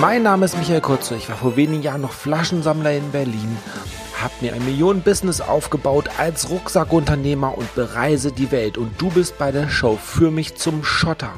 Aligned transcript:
Mein 0.00 0.24
Name 0.24 0.44
ist 0.44 0.58
Michael 0.58 0.82
Kurze. 0.82 1.16
Ich 1.16 1.30
war 1.30 1.36
vor 1.36 1.56
wenigen 1.56 1.82
Jahren 1.82 2.02
noch 2.02 2.12
Flaschensammler 2.12 2.92
in 2.92 3.12
Berlin, 3.12 3.56
habe 4.20 4.34
mir 4.42 4.52
ein 4.52 4.64
Millionen-Business 4.64 5.40
aufgebaut 5.40 6.10
als 6.18 6.50
Rucksackunternehmer 6.50 7.56
und 7.56 7.74
bereise 7.74 8.30
die 8.30 8.50
Welt. 8.50 8.76
Und 8.76 9.00
du 9.00 9.08
bist 9.08 9.38
bei 9.38 9.52
der 9.52 9.70
Show 9.70 9.96
für 9.96 10.30
mich 10.30 10.56
zum 10.56 10.84
Schotter. 10.84 11.32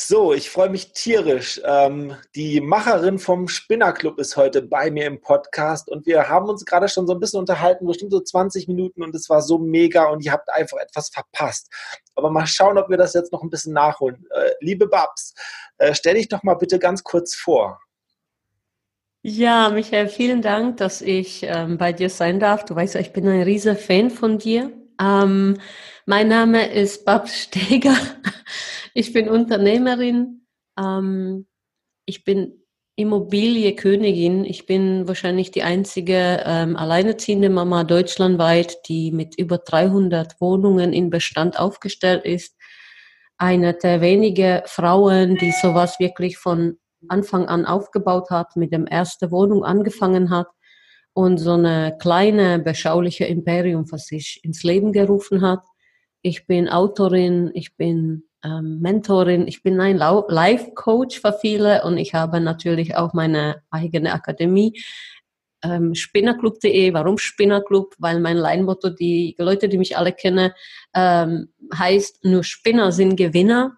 So, 0.00 0.32
ich 0.32 0.48
freue 0.48 0.70
mich 0.70 0.92
tierisch. 0.92 1.60
Ähm, 1.64 2.14
die 2.36 2.60
Macherin 2.60 3.18
vom 3.18 3.48
Spinnerclub 3.48 4.16
ist 4.20 4.36
heute 4.36 4.62
bei 4.62 4.92
mir 4.92 5.06
im 5.06 5.20
Podcast 5.20 5.88
und 5.88 6.06
wir 6.06 6.28
haben 6.28 6.48
uns 6.48 6.64
gerade 6.64 6.88
schon 6.88 7.08
so 7.08 7.14
ein 7.14 7.18
bisschen 7.18 7.40
unterhalten, 7.40 7.84
bestimmt 7.84 8.12
so 8.12 8.20
20 8.20 8.68
Minuten 8.68 9.02
und 9.02 9.12
es 9.16 9.28
war 9.28 9.42
so 9.42 9.58
mega 9.58 10.04
und 10.04 10.24
ihr 10.24 10.30
habt 10.30 10.50
einfach 10.52 10.78
etwas 10.78 11.08
verpasst. 11.08 11.68
Aber 12.14 12.30
mal 12.30 12.46
schauen, 12.46 12.78
ob 12.78 12.88
wir 12.88 12.96
das 12.96 13.12
jetzt 13.12 13.32
noch 13.32 13.42
ein 13.42 13.50
bisschen 13.50 13.72
nachholen. 13.72 14.24
Äh, 14.30 14.50
liebe 14.60 14.86
Babs, 14.86 15.34
äh, 15.78 15.92
stell 15.92 16.14
dich 16.14 16.28
doch 16.28 16.44
mal 16.44 16.54
bitte 16.54 16.78
ganz 16.78 17.02
kurz 17.02 17.34
vor. 17.34 17.80
Ja, 19.22 19.68
Michael, 19.70 20.06
vielen 20.06 20.42
Dank, 20.42 20.76
dass 20.76 21.02
ich 21.02 21.42
ähm, 21.42 21.76
bei 21.76 21.92
dir 21.92 22.08
sein 22.08 22.38
darf. 22.38 22.64
Du 22.64 22.76
weißt 22.76 22.94
ja, 22.94 23.00
ich 23.00 23.12
bin 23.12 23.26
ein 23.26 23.42
riesiger 23.42 23.74
Fan 23.74 24.10
von 24.10 24.38
dir. 24.38 24.70
Ähm, 25.02 25.58
mein 26.06 26.28
Name 26.28 26.72
ist 26.72 27.04
Babs 27.04 27.36
Steger. 27.36 27.96
Ich 28.94 29.12
bin 29.12 29.28
Unternehmerin. 29.28 30.46
Ähm, 30.78 31.46
ich 32.06 32.24
bin 32.24 32.64
Immobilienkönigin. 32.96 34.44
Ich 34.44 34.66
bin 34.66 35.06
wahrscheinlich 35.06 35.50
die 35.50 35.62
einzige 35.62 36.42
ähm, 36.44 36.76
alleinerziehende 36.76 37.48
Mama 37.48 37.84
deutschlandweit, 37.84 38.88
die 38.88 39.12
mit 39.12 39.38
über 39.38 39.58
300 39.58 40.40
Wohnungen 40.40 40.92
in 40.92 41.10
Bestand 41.10 41.58
aufgestellt 41.58 42.24
ist. 42.24 42.56
Eine 43.36 43.74
der 43.74 44.00
wenigen 44.00 44.62
Frauen, 44.66 45.36
die 45.36 45.52
sowas 45.52 46.00
wirklich 46.00 46.38
von 46.38 46.78
Anfang 47.06 47.46
an 47.46 47.66
aufgebaut 47.66 48.30
hat, 48.30 48.56
mit 48.56 48.72
dem 48.72 48.86
ersten 48.86 49.30
Wohnung 49.30 49.64
angefangen 49.64 50.30
hat 50.30 50.48
und 51.12 51.38
so 51.38 51.52
eine 51.52 51.96
kleine, 52.00 52.58
beschauliche 52.58 53.26
Imperium 53.26 53.86
für 53.86 53.98
sich 53.98 54.40
ins 54.42 54.64
Leben 54.64 54.92
gerufen 54.92 55.42
hat. 55.42 55.64
Ich 56.22 56.48
bin 56.48 56.68
Autorin, 56.68 57.52
ich 57.54 57.76
bin 57.76 58.27
ähm, 58.48 58.80
Mentorin, 58.80 59.46
ich 59.46 59.62
bin 59.62 59.80
ein 59.80 59.96
Life-Coach 59.98 61.20
für 61.20 61.32
viele 61.32 61.84
und 61.84 61.98
ich 61.98 62.14
habe 62.14 62.40
natürlich 62.40 62.96
auch 62.96 63.12
meine 63.12 63.62
eigene 63.70 64.12
Akademie. 64.12 64.80
Ähm, 65.62 65.94
Spinnerclub.de, 65.94 66.92
warum 66.94 67.18
Spinnerclub? 67.18 67.94
Weil 67.98 68.20
mein 68.20 68.36
Leinmotto, 68.36 68.90
die 68.90 69.34
Leute, 69.38 69.68
die 69.68 69.78
mich 69.78 69.96
alle 69.96 70.12
kennen, 70.12 70.52
ähm, 70.94 71.48
heißt, 71.74 72.24
nur 72.24 72.44
Spinner 72.44 72.92
sind 72.92 73.16
Gewinner. 73.16 73.76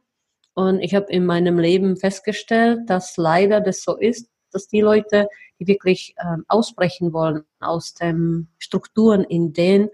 Und 0.55 0.81
ich 0.81 0.95
habe 0.95 1.11
in 1.11 1.25
meinem 1.25 1.59
Leben 1.59 1.97
festgestellt, 1.97 2.81
dass 2.89 3.17
leider 3.17 3.61
das 3.61 3.83
so 3.83 3.97
ist, 3.97 4.29
dass 4.53 4.69
die 4.69 4.83
Leute, 4.83 5.29
die 5.59 5.67
wirklich 5.67 6.15
ähm, 6.23 6.45
ausbrechen 6.49 7.13
wollen 7.13 7.45
aus 7.61 7.95
den 7.95 8.49
Strukturen, 8.59 9.25
in 9.25 9.53
denen 9.53 9.89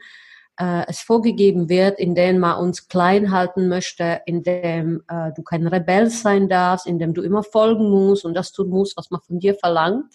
äh, 0.58 0.84
es 0.88 1.00
vorgegeben 1.00 1.68
wird, 1.68 1.98
in 1.98 2.14
denen 2.14 2.38
man 2.38 2.58
uns 2.58 2.88
klein 2.88 3.30
halten 3.30 3.68
möchte, 3.68 4.22
in 4.26 4.42
dem 4.42 5.02
äh, 5.08 5.32
du 5.34 5.42
kein 5.42 5.66
Rebell 5.66 6.10
sein 6.10 6.48
darfst, 6.48 6.86
in 6.86 6.98
dem 6.98 7.14
du 7.14 7.22
immer 7.22 7.42
folgen 7.42 7.90
musst 7.90 8.24
und 8.24 8.34
das 8.34 8.52
tun 8.52 8.70
musst, 8.70 8.96
was 8.96 9.10
man 9.10 9.20
von 9.20 9.38
dir 9.38 9.54
verlangt, 9.54 10.14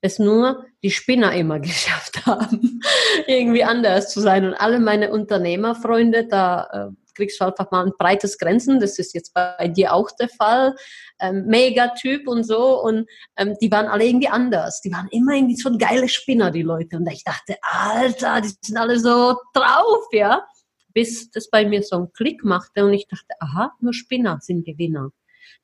es 0.00 0.18
nur 0.18 0.64
die 0.82 0.90
Spinner 0.90 1.32
immer 1.32 1.60
geschafft 1.60 2.26
haben, 2.26 2.80
irgendwie 3.26 3.64
anders 3.64 4.12
zu 4.12 4.20
sein. 4.20 4.44
Und 4.44 4.54
alle 4.54 4.80
meine 4.80 5.10
Unternehmerfreunde, 5.12 6.26
da 6.26 6.90
äh, 6.90 6.99
kriegst 7.20 7.40
einfach 7.42 7.70
mal 7.70 7.86
ein 7.86 7.92
breites 7.98 8.38
Grenzen. 8.38 8.80
Das 8.80 8.98
ist 8.98 9.14
jetzt 9.14 9.34
bei 9.34 9.68
dir 9.68 9.92
auch 9.92 10.10
der 10.12 10.28
Fall. 10.28 10.74
Ähm, 11.20 11.44
Mega-Typ 11.46 12.26
und 12.26 12.44
so. 12.44 12.82
Und 12.82 13.08
ähm, 13.36 13.56
die 13.60 13.70
waren 13.70 13.86
alle 13.86 14.06
irgendwie 14.06 14.28
anders. 14.28 14.80
Die 14.80 14.92
waren 14.92 15.08
immer 15.10 15.34
irgendwie 15.34 15.56
so 15.56 15.76
geile 15.76 16.08
Spinner, 16.08 16.50
die 16.50 16.62
Leute. 16.62 16.96
Und 16.96 17.10
ich 17.10 17.24
dachte, 17.24 17.56
Alter, 17.62 18.40
die 18.40 18.52
sind 18.60 18.76
alle 18.76 18.98
so 18.98 19.36
drauf, 19.52 20.04
ja. 20.12 20.46
Bis 20.92 21.30
das 21.30 21.48
bei 21.50 21.64
mir 21.64 21.82
so 21.82 21.96
einen 21.96 22.12
Klick 22.12 22.42
machte 22.44 22.84
und 22.84 22.92
ich 22.92 23.06
dachte, 23.06 23.34
aha, 23.38 23.72
nur 23.80 23.94
Spinner 23.94 24.38
sind 24.40 24.64
Gewinner. 24.64 25.10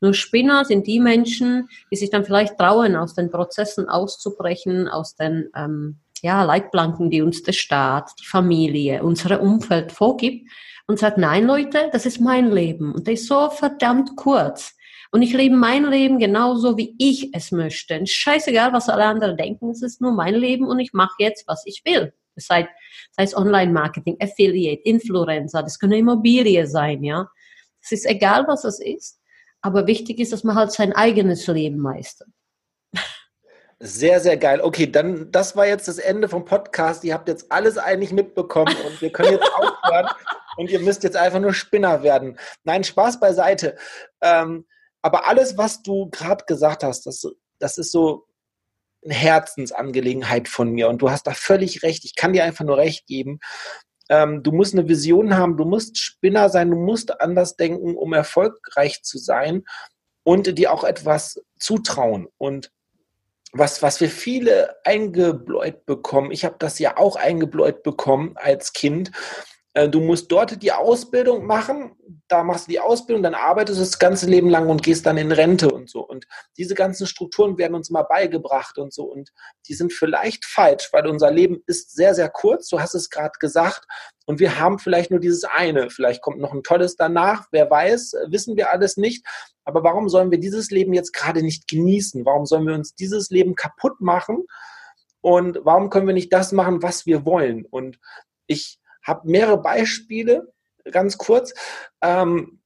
Nur 0.00 0.14
Spinner 0.14 0.64
sind 0.64 0.86
die 0.86 1.00
Menschen, 1.00 1.68
die 1.90 1.96
sich 1.96 2.10
dann 2.10 2.24
vielleicht 2.24 2.58
trauen, 2.58 2.94
aus 2.94 3.14
den 3.14 3.30
Prozessen 3.30 3.88
auszubrechen, 3.88 4.88
aus 4.88 5.16
den 5.16 5.48
ähm, 5.56 5.98
ja, 6.22 6.42
Leitplanken, 6.44 7.10
die 7.10 7.22
uns 7.22 7.42
der 7.42 7.52
Staat, 7.52 8.10
die 8.20 8.26
Familie, 8.26 9.02
unser 9.02 9.40
Umfeld 9.40 9.92
vorgibt 9.92 10.48
und 10.86 10.98
sagt, 10.98 11.18
nein 11.18 11.46
Leute, 11.46 11.90
das 11.92 12.06
ist 12.06 12.20
mein 12.20 12.50
Leben 12.50 12.94
und 12.94 13.06
das 13.06 13.20
ist 13.20 13.28
so 13.28 13.50
verdammt 13.50 14.16
kurz. 14.16 14.74
Und 15.12 15.22
ich 15.22 15.32
lebe 15.32 15.56
mein 15.56 15.84
Leben 15.84 16.18
genauso, 16.18 16.76
wie 16.76 16.94
ich 16.98 17.34
es 17.34 17.52
möchte. 17.52 17.98
Und 17.98 18.08
scheißegal, 18.08 18.72
was 18.72 18.88
alle 18.88 19.04
anderen 19.04 19.36
denken, 19.36 19.70
es 19.70 19.82
ist 19.82 20.00
nur 20.00 20.12
mein 20.12 20.34
Leben 20.34 20.66
und 20.66 20.78
ich 20.78 20.92
mache 20.92 21.14
jetzt, 21.18 21.46
was 21.46 21.62
ich 21.64 21.82
will. 21.84 22.12
Das 22.34 22.48
heißt, 22.50 22.68
das 23.16 23.22
heißt 23.22 23.36
Online-Marketing, 23.36 24.18
Affiliate, 24.20 24.82
Influencer, 24.82 25.62
das 25.62 25.78
können 25.78 25.94
Immobilie 25.94 26.66
sein, 26.66 27.02
ja. 27.02 27.28
Es 27.82 27.92
ist 27.92 28.06
egal, 28.06 28.46
was 28.48 28.64
es 28.64 28.80
ist, 28.80 29.20
aber 29.62 29.86
wichtig 29.86 30.18
ist, 30.18 30.32
dass 30.32 30.44
man 30.44 30.56
halt 30.56 30.72
sein 30.72 30.92
eigenes 30.92 31.46
Leben 31.46 31.78
meistert. 31.78 32.28
Sehr, 33.78 34.20
sehr 34.20 34.38
geil. 34.38 34.60
Okay, 34.62 34.90
dann, 34.90 35.30
das 35.30 35.54
war 35.54 35.66
jetzt 35.66 35.86
das 35.86 35.98
Ende 35.98 36.28
vom 36.28 36.44
Podcast. 36.44 37.04
Ihr 37.04 37.12
habt 37.14 37.28
jetzt 37.28 37.52
alles 37.52 37.76
eigentlich 37.76 38.12
mitbekommen 38.12 38.74
und 38.86 39.00
wir 39.02 39.12
können 39.12 39.32
jetzt 39.32 39.50
aufhören 39.54 40.08
und 40.56 40.70
ihr 40.70 40.80
müsst 40.80 41.02
jetzt 41.04 41.16
einfach 41.16 41.40
nur 41.40 41.54
Spinner 41.54 42.02
werden. 42.02 42.38
Nein, 42.64 42.84
Spaß 42.84 43.20
beiseite. 43.20 43.76
Ähm, 44.20 44.66
aber 45.02 45.28
alles, 45.28 45.56
was 45.56 45.82
du 45.82 46.08
gerade 46.10 46.44
gesagt 46.46 46.82
hast, 46.82 47.06
das, 47.06 47.26
das 47.58 47.78
ist 47.78 47.92
so 47.92 48.26
eine 49.04 49.14
Herzensangelegenheit 49.14 50.48
von 50.48 50.70
mir 50.72 50.88
und 50.88 51.00
du 51.00 51.10
hast 51.10 51.26
da 51.26 51.32
völlig 51.32 51.82
recht. 51.82 52.04
Ich 52.04 52.14
kann 52.16 52.32
dir 52.32 52.44
einfach 52.44 52.64
nur 52.64 52.76
recht 52.76 53.06
geben. 53.06 53.38
Ähm, 54.08 54.42
du 54.42 54.52
musst 54.52 54.74
eine 54.74 54.88
Vision 54.88 55.36
haben, 55.36 55.56
du 55.56 55.64
musst 55.64 55.98
Spinner 55.98 56.48
sein, 56.48 56.70
du 56.70 56.76
musst 56.76 57.20
anders 57.20 57.56
denken, 57.56 57.96
um 57.96 58.12
erfolgreich 58.12 59.02
zu 59.02 59.18
sein 59.18 59.64
und 60.22 60.58
dir 60.58 60.72
auch 60.72 60.84
etwas 60.84 61.40
zutrauen. 61.58 62.28
Und 62.36 62.72
was, 63.52 63.82
was 63.82 64.00
wir 64.00 64.10
viele 64.10 64.76
eingebläut 64.84 65.86
bekommen, 65.86 66.30
ich 66.30 66.44
habe 66.44 66.56
das 66.58 66.78
ja 66.78 66.96
auch 66.96 67.16
eingebläut 67.16 67.82
bekommen 67.82 68.32
als 68.36 68.72
Kind, 68.72 69.12
du 69.76 70.00
musst 70.00 70.32
dort 70.32 70.62
die 70.62 70.72
Ausbildung 70.72 71.44
machen, 71.44 71.94
da 72.28 72.42
machst 72.42 72.66
du 72.66 72.70
die 72.70 72.80
Ausbildung, 72.80 73.22
dann 73.22 73.34
arbeitest 73.34 73.78
du 73.78 73.84
das 73.84 73.98
ganze 73.98 74.26
Leben 74.26 74.48
lang 74.48 74.70
und 74.70 74.82
gehst 74.82 75.04
dann 75.04 75.18
in 75.18 75.32
Rente 75.32 75.70
und 75.70 75.90
so. 75.90 76.00
Und 76.00 76.26
diese 76.56 76.74
ganzen 76.74 77.06
Strukturen 77.06 77.58
werden 77.58 77.74
uns 77.74 77.90
mal 77.90 78.04
beigebracht 78.04 78.78
und 78.78 78.94
so. 78.94 79.04
Und 79.04 79.32
die 79.68 79.74
sind 79.74 79.92
vielleicht 79.92 80.46
falsch, 80.46 80.88
weil 80.92 81.06
unser 81.06 81.30
Leben 81.30 81.62
ist 81.66 81.94
sehr, 81.94 82.14
sehr 82.14 82.30
kurz, 82.30 82.68
du 82.68 82.80
hast 82.80 82.94
es 82.94 83.10
gerade 83.10 83.34
gesagt. 83.38 83.84
Und 84.24 84.40
wir 84.40 84.58
haben 84.58 84.78
vielleicht 84.78 85.10
nur 85.10 85.20
dieses 85.20 85.44
eine. 85.44 85.90
Vielleicht 85.90 86.22
kommt 86.22 86.38
noch 86.38 86.54
ein 86.54 86.62
tolles 86.62 86.96
danach, 86.96 87.46
wer 87.50 87.70
weiß, 87.70 88.14
wissen 88.28 88.56
wir 88.56 88.70
alles 88.70 88.96
nicht. 88.96 89.26
Aber 89.64 89.84
warum 89.84 90.08
sollen 90.08 90.30
wir 90.30 90.40
dieses 90.40 90.70
Leben 90.70 90.94
jetzt 90.94 91.12
gerade 91.12 91.42
nicht 91.42 91.68
genießen? 91.68 92.24
Warum 92.24 92.46
sollen 92.46 92.66
wir 92.66 92.74
uns 92.74 92.94
dieses 92.94 93.28
Leben 93.28 93.54
kaputt 93.54 94.00
machen? 94.00 94.46
Und 95.20 95.58
warum 95.64 95.90
können 95.90 96.06
wir 96.06 96.14
nicht 96.14 96.32
das 96.32 96.52
machen, 96.52 96.82
was 96.82 97.04
wir 97.04 97.26
wollen? 97.26 97.66
Und 97.66 97.98
ich 98.46 98.78
habe 99.06 99.28
mehrere 99.28 99.60
Beispiele, 99.60 100.52
ganz 100.90 101.18
kurz. 101.18 101.54
Ähm, 102.02 102.60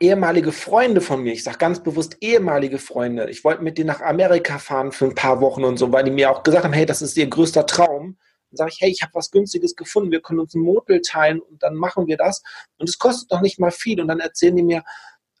ehemalige 0.00 0.52
Freunde 0.52 1.00
von 1.00 1.22
mir, 1.22 1.32
ich 1.32 1.44
sage 1.44 1.58
ganz 1.58 1.82
bewusst 1.82 2.16
ehemalige 2.20 2.78
Freunde, 2.78 3.30
ich 3.30 3.44
wollte 3.44 3.62
mit 3.62 3.78
denen 3.78 3.88
nach 3.88 4.00
Amerika 4.00 4.58
fahren 4.58 4.92
für 4.92 5.04
ein 5.04 5.14
paar 5.14 5.40
Wochen 5.40 5.64
und 5.64 5.76
so, 5.78 5.92
weil 5.92 6.04
die 6.04 6.10
mir 6.10 6.30
auch 6.30 6.42
gesagt 6.42 6.64
haben, 6.64 6.72
hey, 6.72 6.86
das 6.86 7.02
ist 7.02 7.16
ihr 7.16 7.26
größter 7.26 7.66
Traum. 7.66 8.16
Dann 8.50 8.56
sage 8.56 8.70
ich, 8.72 8.80
hey, 8.80 8.90
ich 8.90 9.02
habe 9.02 9.14
was 9.14 9.30
Günstiges 9.30 9.76
gefunden, 9.76 10.10
wir 10.10 10.20
können 10.20 10.40
uns 10.40 10.54
ein 10.54 10.62
Motel 10.62 11.00
teilen 11.00 11.40
und 11.40 11.62
dann 11.62 11.74
machen 11.74 12.06
wir 12.06 12.16
das. 12.16 12.42
Und 12.78 12.88
es 12.88 12.98
kostet 12.98 13.30
doch 13.32 13.40
nicht 13.40 13.58
mal 13.58 13.70
viel. 13.70 14.00
Und 14.00 14.08
dann 14.08 14.20
erzählen 14.20 14.56
die 14.56 14.62
mir, 14.62 14.84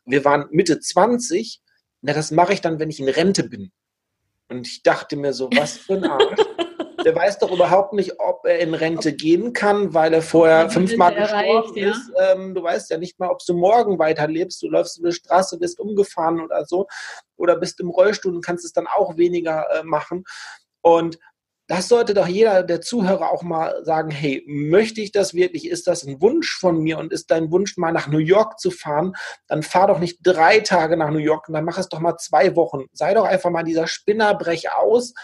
wir 0.04 0.24
waren 0.24 0.46
Mitte 0.50 0.80
20, 0.80 1.62
na, 2.02 2.12
das 2.12 2.30
mache 2.30 2.52
ich 2.52 2.60
dann, 2.60 2.78
wenn 2.78 2.90
ich 2.90 3.00
in 3.00 3.08
Rente 3.08 3.44
bin. 3.44 3.72
Und 4.48 4.66
ich 4.66 4.82
dachte 4.82 5.16
mir 5.16 5.32
so, 5.32 5.48
was 5.54 5.78
für 5.78 5.94
ein 5.94 6.04
Arsch. 6.04 6.40
der 7.04 7.14
weiß 7.14 7.38
doch 7.38 7.52
überhaupt 7.52 7.92
nicht, 7.92 8.18
ob 8.18 8.44
er 8.46 8.58
in 8.60 8.74
Rente 8.74 9.12
gehen 9.12 9.52
kann, 9.52 9.94
weil 9.94 10.12
er 10.14 10.22
vorher 10.22 10.70
fünfmal 10.70 11.14
gestorben 11.14 11.76
ja? 11.76 11.90
ist. 11.90 12.10
Ähm, 12.18 12.54
du 12.54 12.62
weißt 12.62 12.90
ja 12.90 12.98
nicht 12.98 13.18
mal, 13.18 13.30
ob 13.30 13.38
du 13.46 13.54
morgen 13.54 13.98
weiterlebst. 13.98 14.62
Du 14.62 14.68
läufst 14.68 14.98
über 14.98 15.10
die 15.10 15.14
Straße, 15.14 15.58
bist 15.58 15.78
umgefahren 15.78 16.40
oder 16.40 16.64
so. 16.64 16.86
Oder 17.36 17.56
bist 17.56 17.80
im 17.80 17.90
Rollstuhl 17.90 18.34
und 18.34 18.44
kannst 18.44 18.64
es 18.64 18.72
dann 18.72 18.86
auch 18.86 19.16
weniger 19.16 19.66
äh, 19.74 19.82
machen. 19.84 20.24
Und 20.80 21.18
das 21.66 21.88
sollte 21.88 22.12
doch 22.12 22.26
jeder 22.26 22.62
der 22.62 22.82
Zuhörer 22.82 23.30
auch 23.30 23.42
mal 23.42 23.84
sagen, 23.84 24.10
hey, 24.10 24.44
möchte 24.46 25.00
ich 25.00 25.12
das 25.12 25.32
wirklich? 25.32 25.68
Ist 25.68 25.86
das 25.86 26.04
ein 26.04 26.20
Wunsch 26.20 26.58
von 26.58 26.82
mir 26.82 26.98
und 26.98 27.12
ist 27.12 27.30
dein 27.30 27.50
Wunsch 27.50 27.78
mal 27.78 27.92
nach 27.92 28.06
New 28.06 28.18
York 28.18 28.60
zu 28.60 28.70
fahren? 28.70 29.14
Dann 29.46 29.62
fahr 29.62 29.86
doch 29.86 29.98
nicht 29.98 30.18
drei 30.22 30.60
Tage 30.60 30.96
nach 30.96 31.10
New 31.10 31.18
York 31.18 31.48
und 31.48 31.54
dann 31.54 31.64
mach 31.64 31.78
es 31.78 31.88
doch 31.88 32.00
mal 32.00 32.18
zwei 32.18 32.54
Wochen. 32.54 32.84
Sei 32.92 33.14
doch 33.14 33.24
einfach 33.24 33.50
mal 33.50 33.62
dieser 33.62 33.86
Spinner, 33.86 34.34
brech 34.34 34.72
aus 34.72 35.14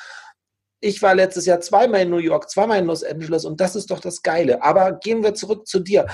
ich 0.80 1.02
war 1.02 1.14
letztes 1.14 1.46
Jahr 1.46 1.60
zweimal 1.60 2.02
in 2.02 2.10
New 2.10 2.18
York, 2.18 2.50
zweimal 2.50 2.78
in 2.78 2.86
Los 2.86 3.04
Angeles 3.04 3.44
und 3.44 3.60
das 3.60 3.76
ist 3.76 3.90
doch 3.90 4.00
das 4.00 4.22
Geile. 4.22 4.62
Aber 4.62 4.92
gehen 4.92 5.22
wir 5.22 5.34
zurück 5.34 5.66
zu 5.66 5.80
dir, 5.80 6.06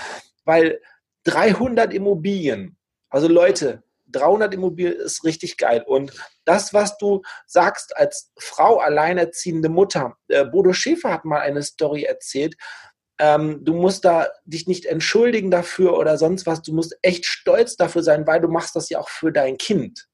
weil 0.45 0.81
300 1.25 1.93
Immobilien. 1.95 2.77
Also 3.09 3.29
Leute, 3.29 3.83
300 4.09 4.55
Immobilien 4.55 4.97
ist 4.97 5.25
richtig 5.25 5.57
geil. 5.57 5.85
Und 5.87 6.13
das, 6.45 6.75
was 6.75 6.99
du 6.99 7.23
sagst 7.47 7.97
als 7.97 8.33
Frau, 8.39 8.79
alleinerziehende 8.79 9.69
Mutter, 9.69 10.17
äh, 10.29 10.45
Bodo 10.45 10.73
Schäfer 10.73 11.13
hat 11.13 11.25
mal 11.25 11.41
eine 11.41 11.63
Story 11.63 12.05
erzählt, 12.05 12.57
ähm, 13.19 13.65
du 13.65 13.75
musst 13.75 14.05
da 14.05 14.29
dich 14.45 14.67
nicht 14.67 14.85
entschuldigen 14.87 15.51
dafür 15.51 15.99
oder 15.99 16.19
sonst 16.19 16.47
was. 16.47 16.63
Du 16.63 16.75
musst 16.75 16.97
echt 17.03 17.25
stolz 17.25 17.77
dafür 17.77 18.03
sein, 18.03 18.27
weil 18.27 18.41
du 18.41 18.49
machst 18.49 18.77
das 18.77 18.91
ja 18.91 19.01
auch 19.01 19.09
für 19.09 19.33
dein 19.33 19.57
Kind. 19.57 20.07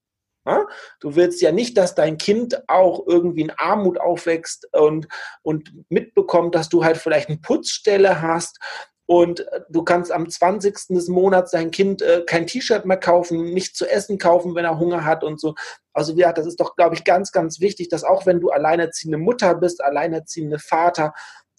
Du 1.01 1.15
willst 1.15 1.41
ja 1.41 1.53
nicht, 1.53 1.77
dass 1.77 1.95
dein 1.95 2.19
Kind 2.19 2.69
auch 2.69 3.07
irgendwie 3.07 3.43
in 3.43 3.53
Armut 3.57 4.01
aufwächst 4.01 4.69
und, 4.73 5.07
und 5.43 5.73
mitbekommt, 5.89 6.55
dass 6.55 6.69
du 6.69 6.85
halt 6.85 6.97
vielleicht 6.97 7.29
eine 7.29 7.39
Putzstelle 7.39 8.21
hast 8.21 8.59
und 9.07 9.45
du 9.69 9.83
kannst 9.83 10.11
am 10.11 10.29
20. 10.29 10.89
des 10.89 11.09
Monats 11.09 11.51
dein 11.51 11.71
Kind 11.71 12.03
äh, 12.03 12.25
kein 12.27 12.47
T-Shirt 12.47 12.87
mehr 12.87 12.97
kaufen, 12.97 13.53
nicht 13.53 13.77
zu 13.77 13.87
essen 13.87 14.19
kaufen, 14.19 14.55
wenn 14.55 14.65
er 14.65 14.79
Hunger 14.79 15.05
hat 15.05 15.23
und 15.23 15.41
so. 15.41 15.55
Also 15.93 16.15
ja, 16.15 16.33
das 16.33 16.47
ist 16.47 16.61
doch, 16.61 16.77
glaube 16.77 16.95
ich, 16.95 17.05
ganz, 17.05 17.31
ganz 17.33 17.61
wichtig, 17.61 17.89
dass 17.89 18.05
auch 18.05 18.27
wenn 18.27 18.41
du 18.41 18.51
alleinerziehende 18.51 19.19
Mutter 19.19 19.55
bist, 19.55 19.83
alleinerziehende 19.83 20.59
Vater, 20.59 21.13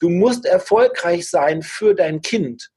Du 0.04 0.10
musst 0.10 0.46
erfolgreich 0.46 1.30
sein 1.30 1.62
für 1.62 1.96
dein 1.96 2.22
Kind. 2.22 2.72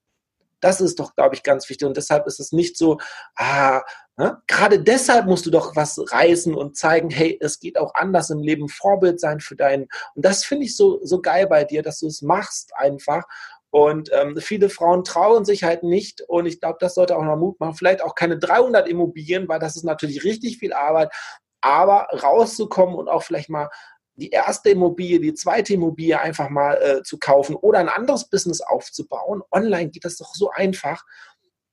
Das 0.61 0.81
ist 0.81 0.99
doch, 0.99 1.15
glaube 1.15 1.35
ich, 1.35 1.43
ganz 1.43 1.69
wichtig. 1.69 1.87
Und 1.87 1.97
deshalb 1.97 2.27
ist 2.27 2.41
es 2.41 2.53
nicht 2.53 2.77
so, 2.77 2.99
ah, 3.37 3.83
ne? 4.17 4.41
gerade 4.47 4.81
deshalb 4.81 5.27
musst 5.27 5.47
du 5.47 5.51
doch 5.51 5.77
was 5.77 5.99
reißen 5.99 6.55
und 6.55 6.77
zeigen, 6.77 7.11
hey, 7.11 7.39
es 7.41 7.61
geht 7.61 7.79
auch 7.79 7.95
anders 7.95 8.31
im 8.31 8.41
Leben, 8.41 8.69
Vorbild 8.69 9.21
sein 9.21 9.41
für 9.41 9.57
deinen. 9.57 9.89
Und 10.15 10.25
das 10.25 10.45
finde 10.45 10.67
ich 10.67 10.77
so, 10.77 11.01
so 11.03 11.21
geil 11.21 11.47
bei 11.47 11.65
dir, 11.65 11.83
dass 11.83 12.01
du 12.01 12.07
es 12.07 12.23
machst 12.23 12.73
einfach. 12.77 13.25
Und 13.71 14.11
ähm, 14.13 14.39
viele 14.39 14.71
Frauen 14.71 15.05
trauen 15.05 15.45
sich 15.45 15.65
halt 15.65 15.83
nicht. 15.83 16.23
Und 16.23 16.47
ich 16.47 16.61
glaube, 16.61 16.79
das 16.81 16.95
sollte 16.95 17.17
auch 17.17 17.25
noch 17.25 17.37
Mut 17.37 17.61
machen. 17.61 17.75
Vielleicht 17.75 18.03
auch 18.03 18.15
keine 18.15 18.39
300 18.39 18.89
Immobilien, 18.89 19.49
weil 19.49 19.59
das 19.59 19.77
ist 19.77 19.85
natürlich 19.85 20.25
richtig 20.25 20.59
viel 20.59 20.73
Arbeit. 20.73 21.13
Aber 21.61 22.09
rauszukommen 22.23 22.95
und 22.95 23.09
auch 23.09 23.23
vielleicht 23.23 23.51
mal 23.51 23.69
die 24.17 24.31
erste 24.31 24.71
Immobilie, 24.71 25.21
die 25.21 25.35
zweite 25.35 25.75
Immobilie 25.75 26.19
einfach 26.19 26.49
mal 26.49 26.75
äh, 26.75 27.03
zu 27.03 27.19
kaufen 27.19 27.55
oder 27.55 27.79
ein 27.79 27.89
anderes 27.89 28.29
Business 28.29 28.61
aufzubauen. 28.61 29.43
Online 29.53 29.91
geht 29.91 30.05
das 30.05 30.17
doch 30.17 30.35
so 30.35 30.51
einfach. 30.51 31.05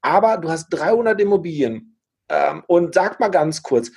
Aber 0.02 0.38
du 0.38 0.50
hast 0.50 0.68
300 0.70 1.20
Immobilien. 1.22 1.98
Ähm, 2.30 2.64
und 2.68 2.94
sag 2.94 3.20
mal 3.20 3.30
ganz 3.30 3.64
kurz, 3.64 3.92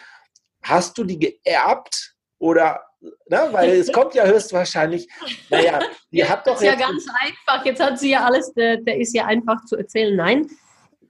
hast 0.63 0.97
du 0.99 1.05
die 1.05 1.19
geerbt 1.19 2.15
oder, 2.39 2.85
ne, 3.29 3.49
weil 3.51 3.71
es 3.71 3.93
kommt 3.93 4.15
ja 4.15 4.25
höchstwahrscheinlich, 4.25 5.09
naja, 5.51 5.81
die 6.11 6.25
hat 6.25 6.47
doch. 6.47 6.55
Das 6.55 6.63
ist 6.63 6.69
ja 6.69 6.75
ganz 6.77 7.05
einfach. 7.21 7.65
Jetzt 7.65 7.83
hat 7.83 7.99
sie 7.99 8.11
ja 8.11 8.25
alles, 8.25 8.53
der, 8.53 8.79
der 8.79 8.99
ist 8.99 9.15
ja 9.15 9.27
einfach 9.27 9.65
zu 9.65 9.77
erzählen. 9.77 10.15
Nein, 10.17 10.49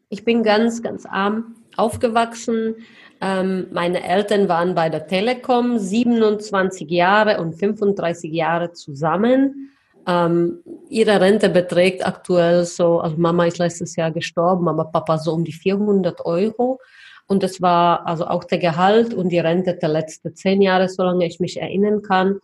ich 0.08 0.24
bin 0.24 0.42
ganz, 0.42 0.82
ganz 0.82 1.04
arm 1.04 1.56
aufgewachsen 1.76 2.76
ähm, 3.20 3.68
meine 3.72 4.06
Eltern 4.06 4.48
waren 4.48 4.74
bei 4.74 4.88
der 4.88 5.06
Telekom 5.06 5.78
27 5.78 6.90
Jahre 6.90 7.40
und 7.40 7.54
35 7.54 8.32
Jahre 8.32 8.72
zusammen. 8.72 9.70
Ähm, 10.06 10.60
ihre 10.88 11.20
Rente 11.20 11.48
beträgt 11.48 12.06
aktuell 12.06 12.64
so, 12.64 13.00
also 13.00 13.16
Mama 13.16 13.46
ist 13.46 13.58
letztes 13.58 13.96
Jahr 13.96 14.12
gestorben, 14.12 14.68
aber 14.68 14.84
Papa 14.84 15.18
so 15.18 15.32
um 15.32 15.44
die 15.44 15.52
400 15.52 16.24
Euro. 16.24 16.78
Und 17.26 17.42
das 17.42 17.60
war 17.60 18.06
also 18.06 18.26
auch 18.26 18.44
der 18.44 18.58
Gehalt 18.58 19.12
und 19.12 19.30
die 19.30 19.40
Rente 19.40 19.74
der 19.74 19.88
letzten 19.88 20.34
zehn 20.36 20.62
Jahre, 20.62 20.88
solange 20.88 21.26
ich 21.26 21.40
mich 21.40 21.60
erinnern 21.60 22.02
kann. 22.02 22.38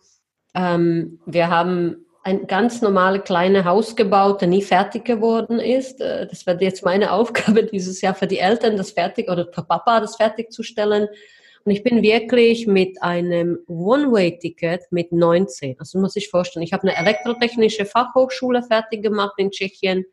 Ähm, 0.54 1.20
wir 1.24 1.48
haben 1.50 2.01
ein 2.24 2.46
ganz 2.46 2.82
normales 2.82 3.24
kleines 3.24 3.64
Haus 3.64 3.96
gebaut, 3.96 4.40
der 4.40 4.48
nie 4.48 4.62
fertig 4.62 5.04
geworden 5.04 5.58
ist. 5.58 6.00
Äh, 6.00 6.26
das 6.26 6.46
wird 6.46 6.62
jetzt 6.62 6.84
meine 6.84 7.12
Aufgabe 7.12 7.64
dieses 7.64 8.00
Jahr 8.00 8.14
für 8.14 8.26
die 8.26 8.38
Eltern, 8.38 8.76
das 8.76 8.92
fertig 8.92 9.30
oder 9.30 9.46
für 9.52 9.62
Papa 9.62 10.00
das 10.00 10.16
fertigzustellen. 10.16 11.08
Und 11.64 11.72
ich 11.72 11.82
bin 11.82 12.02
wirklich 12.02 12.66
mit 12.66 13.00
einem 13.02 13.58
One-Way-Ticket 13.68 14.90
mit 14.90 15.12
19. 15.12 15.76
Also 15.78 15.98
muss 16.00 16.16
ich 16.16 16.28
vorstellen, 16.28 16.64
ich 16.64 16.72
habe 16.72 16.88
eine 16.88 16.96
elektrotechnische 16.96 17.86
Fachhochschule 17.86 18.62
fertig 18.64 19.02
gemacht 19.02 19.34
in 19.36 19.50
Tschechien, 19.50 20.04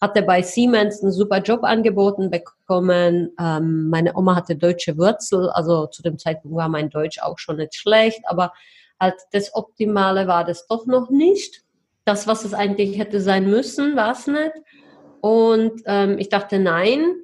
hatte 0.00 0.22
bei 0.22 0.42
Siemens 0.42 1.02
einen 1.02 1.12
super 1.12 1.38
Job 1.40 1.64
angeboten 1.64 2.30
bekommen. 2.30 3.30
Ähm, 3.38 3.88
meine 3.88 4.16
Oma 4.16 4.36
hatte 4.36 4.56
deutsche 4.56 4.96
Wurzel, 4.96 5.50
also 5.50 5.86
zu 5.86 6.02
dem 6.02 6.18
Zeitpunkt 6.18 6.56
war 6.56 6.68
mein 6.68 6.90
Deutsch 6.90 7.18
auch 7.20 7.38
schon 7.38 7.56
nicht 7.56 7.74
schlecht, 7.74 8.20
aber 8.24 8.52
halt 9.00 9.14
das 9.32 9.54
Optimale 9.54 10.26
war 10.26 10.44
das 10.44 10.66
doch 10.66 10.86
noch 10.86 11.10
nicht. 11.10 11.62
Das, 12.04 12.26
was 12.26 12.44
es 12.44 12.54
eigentlich 12.54 12.98
hätte 12.98 13.20
sein 13.20 13.50
müssen, 13.50 13.96
war 13.96 14.12
es 14.12 14.26
nicht. 14.26 14.52
Und 15.20 15.82
ähm, 15.86 16.18
ich 16.18 16.28
dachte, 16.28 16.58
nein, 16.58 17.16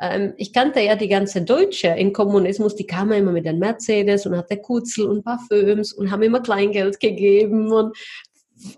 ähm, 0.00 0.34
ich 0.36 0.52
kannte 0.52 0.80
ja 0.80 0.94
die 0.94 1.08
ganze 1.08 1.42
Deutsche 1.42 1.88
im 1.88 2.12
Kommunismus, 2.12 2.76
die 2.76 2.86
kamen 2.86 3.12
immer 3.12 3.32
mit 3.32 3.46
den 3.46 3.58
Mercedes 3.58 4.26
und 4.26 4.36
hatte 4.36 4.58
Kutzel 4.58 5.06
und 5.06 5.24
Parfüms 5.24 5.92
und 5.92 6.10
haben 6.10 6.22
immer 6.22 6.40
Kleingeld 6.40 7.00
gegeben 7.00 7.72
und 7.72 7.96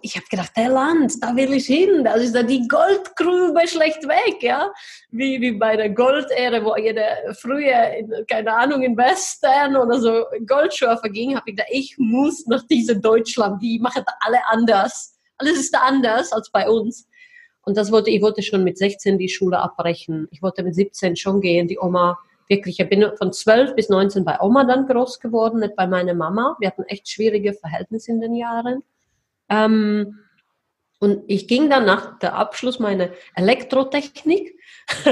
ich 0.02 0.16
habe 0.16 0.26
gedacht, 0.30 0.52
der 0.56 0.68
Land, 0.68 1.22
da 1.22 1.34
will 1.36 1.52
ich 1.52 1.66
hin, 1.66 2.04
das 2.04 2.22
ist 2.22 2.34
da 2.34 2.42
die 2.42 2.66
Goldgrube 2.68 3.66
schlecht 3.66 4.06
weg, 4.06 4.42
ja, 4.42 4.70
wie, 5.10 5.40
wie 5.40 5.52
bei 5.52 5.76
der 5.76 5.90
Goldähre, 5.90 6.64
wo 6.64 6.76
jeder 6.76 7.34
früher, 7.34 7.92
in, 7.94 8.12
keine 8.28 8.52
Ahnung, 8.54 8.82
in 8.82 8.96
Western 8.96 9.76
oder 9.76 10.00
so 10.00 10.24
Goldschürfer 10.46 11.08
ging, 11.08 11.36
habe 11.36 11.50
ich 11.50 11.56
gedacht, 11.56 11.68
ich 11.70 11.94
muss 11.98 12.46
nach 12.46 12.66
diesem 12.66 13.00
Deutschland, 13.00 13.62
die 13.62 13.78
machen 13.78 14.02
da 14.06 14.12
alle 14.20 14.38
anders, 14.48 15.18
alles 15.38 15.58
ist 15.58 15.74
da 15.74 15.80
anders 15.80 16.32
als 16.32 16.50
bei 16.50 16.68
uns. 16.68 17.08
Und 17.62 17.76
das 17.76 17.92
wollte, 17.92 18.10
ich 18.10 18.22
wollte 18.22 18.42
schon 18.42 18.64
mit 18.64 18.78
16 18.78 19.18
die 19.18 19.28
Schule 19.28 19.58
abbrechen, 19.58 20.28
ich 20.30 20.42
wollte 20.42 20.62
mit 20.62 20.74
17 20.74 21.16
schon 21.16 21.40
gehen, 21.40 21.68
die 21.68 21.78
Oma, 21.78 22.18
wirklich, 22.48 22.80
ich 22.80 22.88
bin 22.88 23.04
von 23.16 23.32
12 23.32 23.74
bis 23.74 23.88
19 23.88 24.24
bei 24.24 24.40
Oma 24.40 24.64
dann 24.64 24.86
groß 24.86 25.20
geworden, 25.20 25.60
nicht 25.60 25.76
bei 25.76 25.86
meiner 25.86 26.14
Mama, 26.14 26.56
wir 26.60 26.68
hatten 26.68 26.84
echt 26.84 27.08
schwierige 27.08 27.52
Verhältnisse 27.52 28.10
in 28.12 28.20
den 28.20 28.34
Jahren. 28.34 28.82
Ähm, 29.48 30.18
und 31.00 31.22
ich 31.28 31.46
ging 31.46 31.70
dann 31.70 31.84
nach 31.84 32.18
der 32.18 32.34
Abschluss 32.34 32.80
meiner 32.80 33.10
Elektrotechnik. 33.36 34.58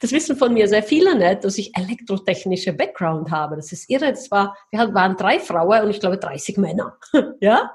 das 0.00 0.12
wissen 0.12 0.36
von 0.36 0.52
mir 0.52 0.68
sehr 0.68 0.82
viele 0.82 1.16
nicht, 1.16 1.44
dass 1.44 1.56
ich 1.56 1.74
elektrotechnische 1.74 2.74
Background 2.74 3.30
habe. 3.30 3.56
Das 3.56 3.72
ist 3.72 3.88
irre. 3.88 4.10
Das 4.10 4.30
war, 4.30 4.56
wir 4.70 4.92
waren 4.92 5.16
drei 5.16 5.38
Frauen 5.38 5.84
und 5.84 5.90
ich 5.90 6.00
glaube 6.00 6.18
30 6.18 6.58
Männer. 6.58 6.98
ja? 7.40 7.72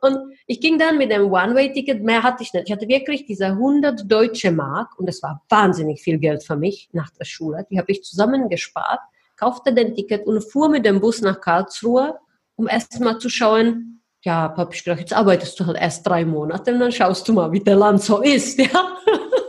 Und 0.00 0.18
ich 0.46 0.60
ging 0.60 0.78
dann 0.78 0.98
mit 0.98 1.12
dem 1.12 1.32
One-Way-Ticket, 1.32 2.02
mehr 2.02 2.22
hatte 2.22 2.42
ich 2.42 2.52
nicht. 2.52 2.66
Ich 2.66 2.72
hatte 2.72 2.88
wirklich 2.88 3.24
diese 3.24 3.46
100 3.46 4.10
deutsche 4.10 4.50
Mark 4.50 4.98
und 4.98 5.06
das 5.06 5.22
war 5.22 5.42
wahnsinnig 5.48 6.02
viel 6.02 6.18
Geld 6.18 6.42
für 6.42 6.56
mich 6.56 6.88
nach 6.92 7.10
der 7.10 7.24
Schule. 7.24 7.66
Die 7.70 7.78
habe 7.78 7.92
ich 7.92 8.02
zusammengespart, 8.02 9.00
kaufte 9.36 9.72
den 9.72 9.94
Ticket 9.94 10.26
und 10.26 10.42
fuhr 10.42 10.68
mit 10.68 10.84
dem 10.84 11.00
Bus 11.00 11.20
nach 11.20 11.40
Karlsruhe, 11.40 12.18
um 12.56 12.68
erst 12.68 12.98
mal 13.00 13.18
zu 13.18 13.28
schauen, 13.28 13.93
ja, 14.24 14.54
habe 14.56 14.74
ich 14.74 14.82
gedacht, 14.82 15.00
jetzt 15.00 15.12
arbeitest 15.12 15.60
du 15.60 15.66
halt 15.66 15.76
erst 15.78 16.06
drei 16.06 16.24
Monate 16.24 16.72
und 16.72 16.80
dann 16.80 16.92
schaust 16.92 17.28
du 17.28 17.34
mal, 17.34 17.52
wie 17.52 17.60
der 17.60 17.76
Land 17.76 18.02
so 18.02 18.22
ist, 18.22 18.58
ja. 18.58 18.96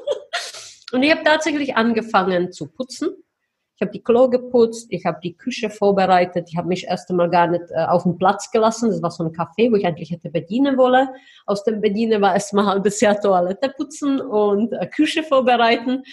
und 0.92 1.02
ich 1.02 1.12
habe 1.12 1.24
tatsächlich 1.24 1.76
angefangen 1.76 2.52
zu 2.52 2.68
putzen. 2.68 3.10
Ich 3.78 3.82
habe 3.82 3.92
die 3.92 4.04
Klo 4.04 4.30
geputzt, 4.30 4.88
ich 4.90 5.06
habe 5.06 5.20
die 5.22 5.36
Küche 5.36 5.70
vorbereitet, 5.70 6.48
ich 6.50 6.58
habe 6.58 6.70
mich 6.70 6.86
erst 6.86 7.10
einmal 7.10 7.30
gar 7.30 7.48
nicht 7.48 7.64
äh, 7.72 7.86
auf 7.86 8.04
den 8.04 8.18
Platz 8.18 8.50
gelassen. 8.52 8.90
Das 8.90 9.02
war 9.02 9.12
so 9.12 9.24
ein 9.24 9.32
Café, 9.32 9.70
wo 9.70 9.76
ich 9.76 9.86
eigentlich 9.86 10.12
hätte 10.12 10.30
bedienen 10.30 10.78
wollen. 10.78 11.10
Aus 11.46 11.66
dem 11.66 11.82
Bedienen 11.82 12.22
war 12.22 12.34
erst 12.34 12.54
mal 12.54 12.74
ein 12.74 12.84
bisschen 12.84 13.16
Toilette 13.22 13.70
putzen 13.76 14.22
und 14.22 14.72
äh, 14.74 14.88
Küche 14.88 15.24
vorbereiten. 15.24 16.04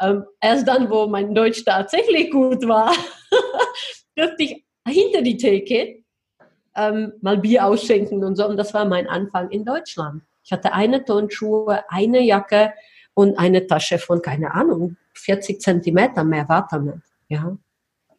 Ähm, 0.00 0.24
erst 0.40 0.66
dann, 0.66 0.90
wo 0.90 1.08
mein 1.08 1.34
Deutsch 1.34 1.62
tatsächlich 1.62 2.30
gut 2.30 2.66
war, 2.66 2.90
durfte 4.16 4.42
ich 4.42 4.64
hinter 4.88 5.20
die 5.20 5.36
Theke 5.36 5.99
ähm, 6.76 7.12
mal 7.20 7.38
Bier 7.38 7.66
ausschenken 7.66 8.24
und 8.24 8.36
so. 8.36 8.46
Und 8.46 8.56
das 8.56 8.74
war 8.74 8.84
mein 8.84 9.08
Anfang 9.08 9.50
in 9.50 9.64
Deutschland. 9.64 10.22
Ich 10.44 10.52
hatte 10.52 10.72
eine 10.72 11.04
Turnschuhe, 11.04 11.84
eine 11.88 12.20
Jacke 12.20 12.72
und 13.14 13.38
eine 13.38 13.66
Tasche 13.66 13.98
von, 13.98 14.22
keine 14.22 14.54
Ahnung, 14.54 14.96
40 15.14 15.60
Zentimeter, 15.60 16.24
mehr 16.24 16.48
war 16.48 16.66
da 16.70 16.78
nicht. 16.78 16.98
Ja. 17.28 17.56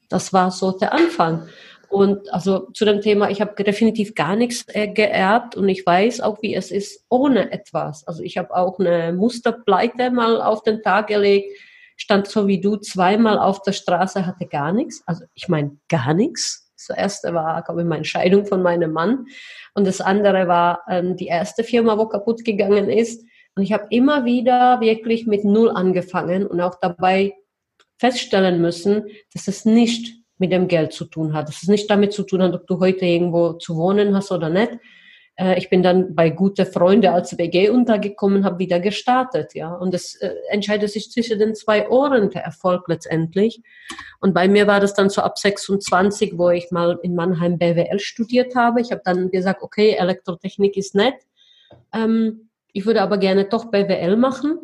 Das 0.10 0.34
war 0.34 0.52
so 0.52 0.72
der 0.72 0.94
Anfang. 0.94 1.48
Und 1.90 2.34
also 2.34 2.70
zu 2.74 2.86
dem 2.86 3.02
Thema, 3.02 3.30
ich 3.30 3.42
habe 3.42 3.62
definitiv 3.64 4.16
gar 4.16 4.38
nichts 4.38 4.66
äh, 4.70 4.88
geerbt 4.88 5.58
und 5.58 5.68
ich 5.68 5.86
weiß 5.86 6.22
auch, 6.22 6.42
wie 6.42 6.56
es 6.56 6.72
ist 6.72 7.04
ohne 7.10 7.52
etwas. 7.52 8.08
Also 8.08 8.24
ich 8.24 8.38
habe 8.38 8.56
auch 8.56 8.80
eine 8.80 9.12
Musterpleite 9.12 10.10
mal 10.10 10.42
auf 10.42 10.64
den 10.64 10.82
Tag 10.82 11.08
gelegt, 11.08 11.50
stand 11.98 12.28
so 12.28 12.48
wie 12.48 12.62
du 12.62 12.78
zweimal 12.78 13.38
auf 13.38 13.62
der 13.64 13.74
Straße, 13.74 14.26
hatte 14.26 14.46
gar 14.46 14.72
nichts. 14.72 15.04
Also 15.06 15.26
ich 15.34 15.50
meine 15.50 15.78
gar 15.90 16.14
nichts. 16.14 16.61
Das 16.88 16.98
erste 16.98 17.34
war, 17.34 17.62
glaube 17.64 17.82
ich, 17.82 17.88
meine 17.88 18.06
Scheidung 18.06 18.46
von 18.46 18.62
meinem 18.62 18.92
Mann. 18.92 19.26
Und 19.74 19.86
das 19.86 20.02
andere 20.02 20.48
war 20.48 20.82
ähm, 20.90 21.16
die 21.16 21.28
erste 21.28 21.64
Firma, 21.64 21.98
wo 21.98 22.08
kaputt 22.08 22.44
gegangen 22.44 22.90
ist. 22.90 23.26
Und 23.56 23.64
ich 23.64 23.74
habe 23.74 23.88
immer 23.90 24.26
wieder 24.26 24.80
wirklich 24.82 25.28
mit 25.28 25.44
Null 25.44 25.70
angefangen 25.70 26.48
und 26.48 26.62
auch 26.62 26.76
dabei 26.80 27.34
feststellen 27.98 28.62
müssen, 28.62 29.06
dass 29.34 29.48
es 29.48 29.66
nicht 29.66 30.22
mit 30.38 30.52
dem 30.52 30.68
Geld 30.68 30.92
zu 30.92 31.06
tun 31.06 31.34
hat, 31.34 31.48
dass 31.48 31.62
es 31.62 31.70
nicht 31.70 31.90
damit 31.90 32.14
zu 32.14 32.24
tun 32.24 32.42
hat, 32.42 32.54
ob 32.54 32.66
du 32.66 32.80
heute 32.80 33.06
irgendwo 33.06 33.54
zu 33.54 33.78
wohnen 33.78 34.16
hast 34.16 34.32
oder 34.32 34.50
nicht. 34.50 34.72
Äh, 35.36 35.58
ich 35.58 35.70
bin 35.70 35.84
dann 35.84 36.16
bei 36.16 36.30
gute 36.30 36.66
Freunde 36.66 37.12
als 37.12 37.38
WG 37.38 37.70
untergekommen, 37.70 38.44
habe 38.44 38.60
wieder 38.60 38.80
gestartet, 38.80 39.56
ja. 39.56 39.74
Und 39.74 39.94
es 39.94 40.16
äh, 40.16 40.34
entscheidet 40.50 40.90
sich 40.90 41.12
zwischen 41.12 41.40
den 41.40 41.56
zwei 41.56 41.90
Ohren 41.90 42.30
der 42.30 42.44
Erfolg 42.44 42.88
letztendlich. 42.88 43.62
Und 44.20 44.34
bei 44.34 44.48
mir 44.48 44.68
war 44.68 44.80
das 44.80 44.94
dann 44.94 45.10
so 45.10 45.22
ab 45.22 45.38
26, 45.38 46.38
wo 46.38 46.50
ich 46.50 46.72
mal 46.72 47.00
in 47.02 47.16
Mannheim 47.16 47.58
BWL 47.58 48.00
studiert 48.00 48.56
habe. 48.56 48.82
Ich 48.82 48.92
habe 48.92 49.02
dann 49.04 49.32
gesagt, 49.32 49.64
okay, 49.64 49.92
Elektrotechnik 49.92 50.78
ist 50.78 50.96
nett. 50.96 51.16
Ähm, 51.94 52.50
ich 52.74 52.86
würde 52.86 53.02
aber 53.02 53.18
gerne 53.18 53.46
doch 53.46 53.66
BWL 53.66 54.16
machen 54.16 54.60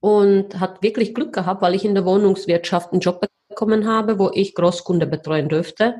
und 0.00 0.58
hat 0.58 0.82
wirklich 0.82 1.14
Glück 1.14 1.32
gehabt, 1.32 1.62
weil 1.62 1.74
ich 1.74 1.84
in 1.84 1.94
der 1.94 2.04
Wohnungswirtschaft 2.04 2.92
einen 2.92 3.00
Job 3.00 3.24
bekommen 3.48 3.86
habe, 3.86 4.18
wo 4.18 4.30
ich 4.34 4.54
Großkunde 4.54 5.06
betreuen 5.06 5.48
dürfte 5.48 5.96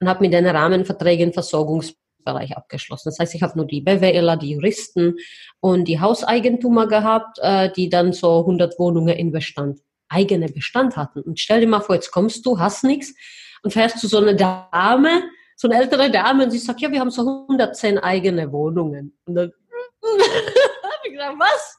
und 0.00 0.08
habe 0.08 0.20
mit 0.20 0.32
den 0.32 0.46
Rahmenverträgen 0.46 1.34
Versorgungs 1.34 1.94
Bereich 2.24 2.56
abgeschlossen. 2.56 3.08
Das 3.08 3.18
heißt, 3.18 3.34
ich 3.34 3.42
habe 3.42 3.56
nur 3.56 3.66
die 3.66 3.80
BWLer, 3.80 4.36
die 4.36 4.52
Juristen 4.52 5.16
und 5.60 5.86
die 5.86 6.00
Hauseigentümer 6.00 6.86
gehabt, 6.86 7.38
äh, 7.40 7.70
die 7.72 7.88
dann 7.88 8.12
so 8.12 8.40
100 8.40 8.78
Wohnungen 8.78 9.16
in 9.16 9.32
Bestand, 9.32 9.80
eigene 10.08 10.48
Bestand 10.48 10.96
hatten. 10.96 11.20
Und 11.22 11.40
stell 11.40 11.60
dir 11.60 11.66
mal 11.66 11.80
vor, 11.80 11.94
jetzt 11.94 12.10
kommst 12.10 12.44
du, 12.46 12.58
hast 12.58 12.84
nichts 12.84 13.14
und 13.62 13.72
fährst 13.72 13.98
zu 13.98 14.08
so 14.08 14.18
einer 14.18 14.34
Dame, 14.34 15.22
so 15.56 15.68
eine 15.68 15.80
ältere 15.80 16.10
Dame 16.10 16.44
und 16.44 16.50
sie 16.50 16.58
sagt, 16.58 16.80
ja, 16.80 16.90
wir 16.90 17.00
haben 17.00 17.10
so 17.10 17.22
110 17.22 17.98
eigene 17.98 18.50
Wohnungen. 18.52 19.16
Und 19.26 19.34
dann 19.34 19.52
habe 20.02 20.92
ich 21.04 21.12
gesagt, 21.12 21.36
was? 21.38 21.78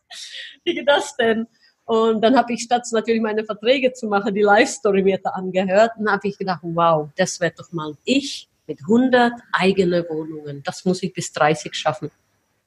Wie 0.64 0.74
geht 0.74 0.88
das 0.88 1.16
denn? 1.18 1.48
Und 1.86 2.22
dann 2.22 2.38
habe 2.38 2.54
ich 2.54 2.62
statt 2.62 2.84
natürlich 2.92 3.22
meine 3.22 3.44
Verträge 3.44 3.92
zu 3.92 4.08
machen, 4.08 4.34
die 4.34 4.42
Live-Story 4.42 5.04
mir 5.04 5.20
da 5.22 5.32
angehört. 5.32 5.92
Und 5.98 6.10
habe 6.10 6.28
ich 6.28 6.38
gedacht, 6.38 6.62
wow, 6.64 7.10
das 7.18 7.40
wäre 7.40 7.54
doch 7.58 7.72
mal 7.72 7.94
ich 8.06 8.50
mit 8.67 8.79
100 8.82 9.34
eigene 9.51 10.05
Wohnungen. 10.10 10.63
Das 10.63 10.86
muss 10.86 11.03
ich 11.03 11.13
bis 11.13 11.32
30 11.34 11.74
schaffen. 11.74 12.12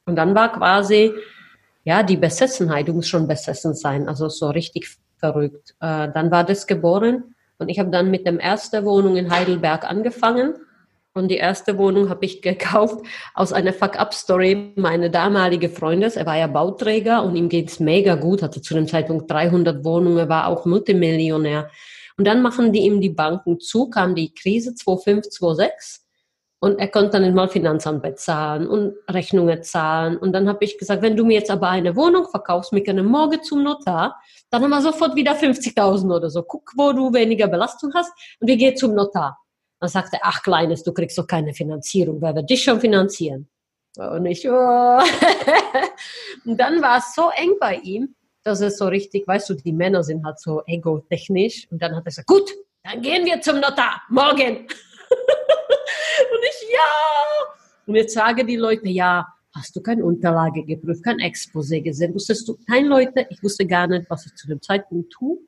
Und 0.04 0.16
dann 0.16 0.34
war 0.34 0.52
quasi, 0.52 1.12
ja, 1.84 2.02
die 2.02 2.16
Besessenheit, 2.16 2.88
du 2.88 2.94
musst 2.94 3.08
schon 3.08 3.26
besessen 3.26 3.74
sein, 3.74 4.08
also 4.08 4.28
so 4.28 4.50
richtig 4.50 4.96
verrückt. 5.18 5.74
Äh, 5.80 6.08
dann 6.12 6.30
war 6.30 6.44
das 6.44 6.66
geboren 6.66 7.34
und 7.58 7.68
ich 7.68 7.78
habe 7.78 7.90
dann 7.90 8.10
mit 8.10 8.26
dem 8.26 8.38
ersten 8.38 8.84
Wohnung 8.84 9.16
in 9.16 9.30
Heidelberg 9.30 9.84
angefangen. 9.84 10.54
Und 11.14 11.28
die 11.28 11.38
erste 11.38 11.78
Wohnung 11.78 12.10
habe 12.10 12.26
ich 12.26 12.42
gekauft 12.42 13.04
aus 13.34 13.52
einer 13.52 13.72
Fuck-Up-Story. 13.72 14.74
Meine 14.76 15.10
damalige 15.10 15.70
Freundin, 15.70 16.12
er 16.14 16.26
war 16.26 16.36
ja 16.36 16.46
Bauträger 16.46 17.22
und 17.22 17.36
ihm 17.36 17.48
geht's 17.48 17.80
mega 17.80 18.16
gut, 18.16 18.42
hatte 18.42 18.60
zu 18.60 18.74
dem 18.74 18.86
Zeitpunkt 18.86 19.30
300 19.30 19.84
Wohnungen, 19.84 20.28
war 20.28 20.48
auch 20.48 20.66
Multimillionär. 20.66 21.70
Und 22.18 22.26
dann 22.26 22.42
machen 22.42 22.73
die 22.73 22.80
ihm 22.80 23.00
die 23.00 23.11
Banken 23.11 23.61
zu, 23.61 23.90
kam 23.90 24.14
die 24.14 24.32
Krise 24.32 24.75
2005, 24.75 25.28
2006 25.28 26.06
und 26.58 26.78
er 26.78 26.88
konnte 26.88 27.20
dann 27.20 27.35
mal 27.35 27.49
Finanzamt 27.49 28.02
bezahlen 28.02 28.66
und 28.66 28.94
Rechnungen 29.11 29.62
zahlen. 29.62 30.16
Und 30.16 30.32
dann 30.32 30.49
habe 30.49 30.64
ich 30.64 30.78
gesagt, 30.78 31.02
wenn 31.02 31.16
du 31.16 31.25
mir 31.25 31.35
jetzt 31.35 31.50
aber 31.50 31.68
eine 31.68 31.94
Wohnung 31.94 32.26
verkaufst, 32.28 32.73
mit 32.73 32.88
einem 32.88 33.06
Morgen 33.06 33.42
zum 33.42 33.62
Notar, 33.62 34.16
dann 34.50 34.62
haben 34.62 34.70
wir 34.70 34.80
sofort 34.80 35.14
wieder 35.14 35.32
50.000 35.32 36.16
oder 36.16 36.30
so. 36.30 36.42
Guck, 36.42 36.73
wo 36.76 36.92
du 36.92 37.12
weniger 37.12 37.46
Belastung 37.49 37.92
hast 37.94 38.11
und 38.40 38.49
wir 38.49 38.56
gehen 38.56 38.76
zum 38.76 38.94
Notar. 38.94 39.38
Dann 39.78 39.90
sagte 39.90 40.16
er, 40.16 40.23
ach 40.23 40.42
Kleines, 40.42 40.82
du 40.82 40.92
kriegst 40.92 41.18
doch 41.18 41.26
keine 41.26 41.52
Finanzierung, 41.52 42.23
wer 42.23 42.35
wird 42.35 42.49
dich 42.49 42.64
schon 42.64 42.80
finanzieren? 42.80 43.49
Und 43.96 44.26
ich, 44.26 44.49
oh. 44.49 44.52
und 46.44 46.58
dann 46.58 46.80
war 46.80 46.99
es 46.99 47.14
so 47.14 47.30
eng 47.35 47.54
bei 47.61 47.76
ihm, 47.76 48.14
dass 48.46 48.60
es 48.60 48.78
so 48.78 48.86
richtig, 48.86 49.26
weißt 49.26 49.50
du, 49.50 49.54
die 49.54 49.72
Männer 49.72 50.04
sind 50.04 50.24
halt 50.24 50.38
so 50.38 50.62
ego-technisch. 50.66 51.66
Und 51.70 51.82
dann 51.82 51.96
hat 51.96 52.02
er 52.02 52.04
gesagt, 52.04 52.28
gut, 52.28 52.48
dann 52.84 53.02
gehen 53.02 53.26
wir 53.26 53.40
zum 53.40 53.56
Notar, 53.56 54.02
morgen. 54.08 54.58
und 54.58 56.42
ich, 56.42 56.68
ja. 56.72 57.56
Und 57.86 57.96
jetzt 57.96 58.14
sagen 58.14 58.46
die 58.46 58.56
Leute, 58.56 58.88
ja, 58.88 59.26
hast 59.52 59.74
du 59.74 59.80
keine 59.80 60.04
Unterlage 60.04 60.64
geprüft, 60.64 61.02
kein 61.02 61.16
Exposé 61.16 61.80
gesehen, 61.82 62.14
wusstest 62.14 62.46
du, 62.46 62.56
nein 62.68 62.86
Leute, 62.86 63.26
ich 63.30 63.42
wusste 63.42 63.66
gar 63.66 63.88
nicht, 63.88 64.08
was 64.08 64.26
ich 64.26 64.34
zu 64.36 64.46
dem 64.46 64.62
Zeitpunkt 64.62 65.12
tue. 65.12 65.38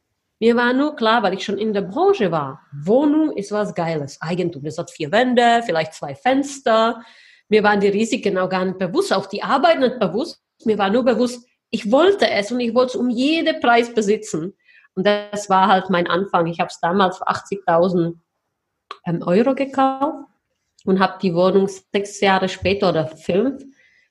Mir 0.40 0.56
war 0.56 0.72
nur 0.72 0.96
klar, 0.96 1.22
weil 1.22 1.34
ich 1.34 1.44
schon 1.44 1.58
in 1.58 1.72
der 1.72 1.82
Branche 1.82 2.32
war, 2.32 2.62
Wohnung 2.72 3.36
ist 3.36 3.52
was 3.52 3.74
Geiles. 3.74 4.20
Eigentum, 4.20 4.64
das 4.64 4.78
hat 4.78 4.90
vier 4.90 5.12
Wände, 5.12 5.62
vielleicht 5.64 5.94
zwei 5.94 6.16
Fenster. 6.16 7.02
Mir 7.48 7.62
waren 7.62 7.80
die 7.80 7.88
Risiken 7.88 8.38
auch 8.38 8.48
gar 8.48 8.64
nicht 8.64 8.78
bewusst, 8.78 9.12
auch 9.12 9.26
die 9.26 9.42
Arbeit 9.42 9.78
nicht 9.78 9.98
bewusst. 10.00 10.42
Mir 10.64 10.78
war 10.78 10.90
nur 10.90 11.04
bewusst, 11.04 11.44
ich 11.70 11.90
wollte 11.90 12.28
es 12.30 12.50
und 12.50 12.60
ich 12.60 12.74
wollte 12.74 12.90
es 12.90 12.96
um 12.96 13.10
jeden 13.10 13.60
Preis 13.60 13.92
besitzen. 13.92 14.54
Und 14.94 15.06
das 15.06 15.48
war 15.48 15.68
halt 15.68 15.90
mein 15.90 16.06
Anfang. 16.06 16.46
Ich 16.46 16.60
habe 16.60 16.68
es 16.68 16.80
damals 16.80 17.18
für 17.18 17.28
80.000 17.28 18.14
ähm, 19.06 19.22
Euro 19.22 19.54
gekauft 19.54 20.26
und 20.84 21.00
habe 21.00 21.18
die 21.22 21.34
Wohnung 21.34 21.68
sechs 21.92 22.20
Jahre 22.20 22.48
später 22.48 22.88
oder 22.88 23.06
fünf 23.06 23.62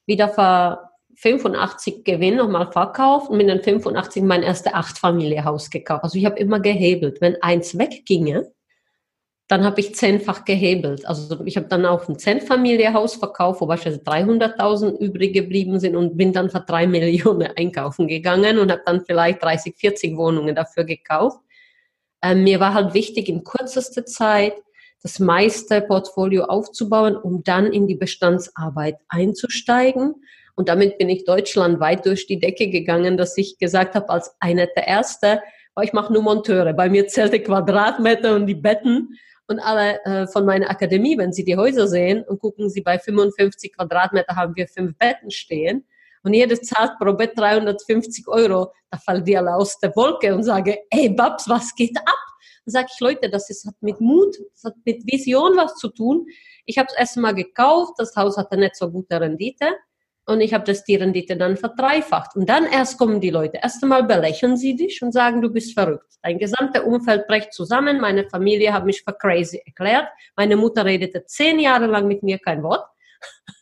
wieder 0.06 0.30
für 0.30 0.88
85 1.16 2.04
Gewinn 2.04 2.38
nochmal 2.38 2.72
verkauft 2.72 3.30
und 3.30 3.38
mit 3.38 3.50
den 3.50 3.64
85 3.64 4.24
mein 4.24 4.44
erstes 4.44 4.74
Achtfamilienhaus 4.74 5.70
gekauft. 5.70 6.04
Also 6.04 6.18
ich 6.18 6.26
habe 6.26 6.38
immer 6.38 6.60
gehebelt. 6.60 7.20
Wenn 7.22 7.42
eins 7.42 7.78
wegginge, 7.78 8.52
dann 9.48 9.64
habe 9.64 9.80
ich 9.80 9.96
zehnfach 9.96 10.44
gehebelt. 10.44 11.08
Also 11.08 11.44
ich 11.46 11.56
habe 11.56 11.68
dann 11.68 11.86
auch 11.86 12.10
ein 12.10 12.20
Zehnfamilienhaus 12.20 13.16
verkauft, 13.16 13.62
wo 13.62 13.66
beispielsweise 13.66 14.04
300.000 14.04 14.98
übrig 14.98 15.34
geblieben 15.34 15.80
sind 15.80 15.96
und 15.96 16.18
bin 16.18 16.34
dann 16.34 16.50
für 16.50 16.60
drei 16.60 16.86
Millionen 16.86 17.50
einkaufen 17.58 18.08
gegangen 18.08 18.60
und 18.60 18.72
habe 18.72 18.82
dann 18.86 19.06
vielleicht 19.06 19.42
30, 19.42 19.76
40 19.78 20.18
Wohnungen 20.18 20.54
dafür 20.54 20.84
gekauft. 20.84 21.40
Ähm, 22.22 22.44
mir 22.44 22.60
war 22.60 22.74
halt 22.74 22.94
wichtig, 22.94 23.30
in 23.30 23.44
kürzester 23.44 24.06
Zeit 24.06 24.54
das 25.02 25.20
meiste 25.20 25.82
Portfolio 25.82 26.46
aufzubauen, 26.46 27.16
um 27.16 27.44
dann 27.44 27.72
in 27.72 27.88
die 27.88 27.96
Bestandsarbeit 27.96 28.98
einzusteigen. 29.08 30.16
Und 30.56 30.70
damit 30.70 30.98
bin 30.98 31.08
ich 31.08 31.24
deutschlandweit 31.24 32.06
durch 32.06 32.28
die 32.28 32.40
Decke 32.40 32.70
gegangen, 32.70 33.16
dass 33.16 33.38
ich 33.38 33.60
gesagt 33.60 33.96
habe, 33.96 34.10
als 34.10 34.36
eine 34.40 34.68
der 34.76 34.88
Erste, 34.88 35.42
ich 35.84 35.94
mache 35.94 36.12
nur 36.12 36.24
Monteure. 36.24 36.74
Bei 36.74 36.90
mir 36.90 37.08
zählt 37.08 37.32
der 37.32 37.44
Quadratmeter 37.44 38.36
und 38.36 38.48
die 38.48 38.56
Betten. 38.56 39.16
Und 39.48 39.60
alle 39.60 40.04
äh, 40.04 40.28
von 40.28 40.46
meiner 40.46 40.70
Akademie, 40.70 41.18
wenn 41.18 41.32
Sie 41.32 41.46
die 41.46 41.56
Häuser 41.56 41.88
sehen 41.88 42.24
und 42.24 42.40
gucken 42.40 42.70
Sie, 42.70 42.82
bei 42.82 43.00
55 43.00 43.74
Quadratmeter 43.76 44.36
haben 44.36 44.56
wir 44.56 44.68
fünf 44.68 44.98
Betten 44.98 45.32
stehen 45.32 45.86
und 46.24 46.34
jeder 46.34 46.62
zahlt 46.62 46.98
pro 47.00 47.14
Bett 47.14 47.38
350 47.38 48.28
Euro, 48.28 48.74
da 48.92 48.98
fallen 48.98 49.24
die 49.24 49.38
alle 49.38 49.56
aus 49.56 49.80
der 49.80 49.96
Wolke 49.96 50.36
und 50.36 50.44
sagen, 50.44 50.76
ey 50.90 51.10
Babs, 51.10 51.48
was 51.48 51.74
geht 51.74 51.98
ab? 51.98 52.18
Dann 52.66 52.72
sage 52.74 52.88
ich, 52.94 53.00
Leute, 53.00 53.30
das 53.30 53.50
ist, 53.50 53.66
hat 53.66 53.76
mit 53.80 54.02
Mut, 54.02 54.36
das 54.52 54.66
hat 54.66 54.76
mit 54.84 55.10
Vision 55.10 55.56
was 55.56 55.76
zu 55.76 55.88
tun. 55.88 56.26
Ich 56.66 56.78
habe 56.78 56.90
es 56.92 56.98
erstmal 56.98 57.34
gekauft, 57.34 57.94
das 57.98 58.14
Haus 58.18 58.36
hatte 58.36 58.58
nicht 58.58 58.76
so 58.76 58.92
gute 58.92 59.22
Rendite 59.22 59.68
und 60.28 60.42
ich 60.42 60.54
habe 60.54 60.66
das 60.66 60.84
die 60.84 60.98
Rendite 60.98 61.38
dann 61.38 61.56
verdreifacht. 61.56 62.36
Und 62.36 62.50
dann 62.50 62.66
erst 62.66 62.98
kommen 62.98 63.22
die 63.22 63.30
Leute. 63.30 63.60
Erst 63.64 63.82
einmal 63.82 64.04
belächeln 64.04 64.58
sie 64.58 64.76
dich 64.76 65.02
und 65.02 65.14
sagen, 65.14 65.42
du 65.42 65.50
bist 65.50 65.74
verrückt. 65.74 66.16
Dein 66.22 66.38
gesamter 66.38 66.86
Umfeld 66.86 67.28
bricht 67.28 67.54
zusammen. 67.54 68.02
Meine 68.02 68.28
Familie 68.30 68.74
hat 68.74 68.86
mich 68.86 69.04
für 69.04 69.14
crazy 69.14 69.62
erklärt. 69.66 70.10
Meine 70.36 70.58
Mutter 70.58 70.84
redete 70.84 71.24
zehn 71.26 71.60
Jahre 71.60 71.86
lang 71.86 72.08
mit 72.08 72.24
mir 72.24 72.40
kein 72.40 72.62
Wort. 72.62 72.86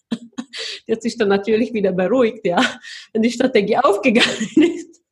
die 0.88 0.92
hat 0.92 1.04
sich 1.04 1.16
dann 1.20 1.30
natürlich 1.30 1.72
wieder 1.72 1.92
beruhigt, 1.92 2.48
ja, 2.48 2.60
wenn 3.14 3.22
die 3.22 3.32
Strategie 3.32 3.78
aufgegangen 3.78 4.48
ist. 4.56 5.04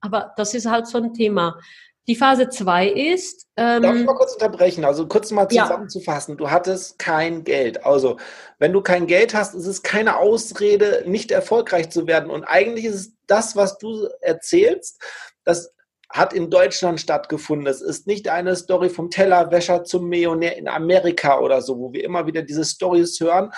Aber 0.00 0.32
das 0.36 0.52
ist 0.52 0.66
halt 0.66 0.88
so 0.88 0.98
ein 0.98 1.14
Thema. 1.14 1.60
Die 2.08 2.16
Phase 2.16 2.48
2 2.48 2.88
ist. 2.88 3.46
Ähm, 3.56 3.82
Darf 3.82 3.96
ich 3.96 4.04
mal 4.04 4.14
kurz 4.14 4.34
unterbrechen? 4.34 4.84
Also 4.84 5.08
kurz 5.08 5.30
mal 5.32 5.48
zusammenzufassen. 5.48 6.32
Ja. 6.32 6.36
Du 6.36 6.50
hattest 6.50 6.98
kein 6.98 7.42
Geld. 7.42 7.84
Also, 7.84 8.18
wenn 8.58 8.72
du 8.72 8.80
kein 8.80 9.06
Geld 9.06 9.34
hast, 9.34 9.54
ist 9.54 9.66
es 9.66 9.82
keine 9.82 10.16
Ausrede, 10.16 11.02
nicht 11.06 11.30
erfolgreich 11.30 11.90
zu 11.90 12.06
werden. 12.06 12.30
Und 12.30 12.44
eigentlich 12.44 12.84
ist 12.84 12.94
es 12.94 13.12
das, 13.26 13.56
was 13.56 13.78
du 13.78 14.08
erzählst, 14.20 15.02
das 15.44 15.72
hat 16.10 16.32
in 16.32 16.50
Deutschland 16.50 17.00
stattgefunden. 17.00 17.66
Es 17.66 17.80
ist 17.80 18.06
nicht 18.06 18.28
eine 18.28 18.54
Story 18.54 18.88
vom 18.88 19.10
Tellerwäscher 19.10 19.82
zum 19.82 20.08
Millionär 20.08 20.56
in 20.56 20.68
Amerika 20.68 21.40
oder 21.40 21.60
so, 21.60 21.78
wo 21.78 21.92
wir 21.92 22.04
immer 22.04 22.26
wieder 22.26 22.42
diese 22.42 22.64
Stories 22.64 23.18
hören, 23.18 23.50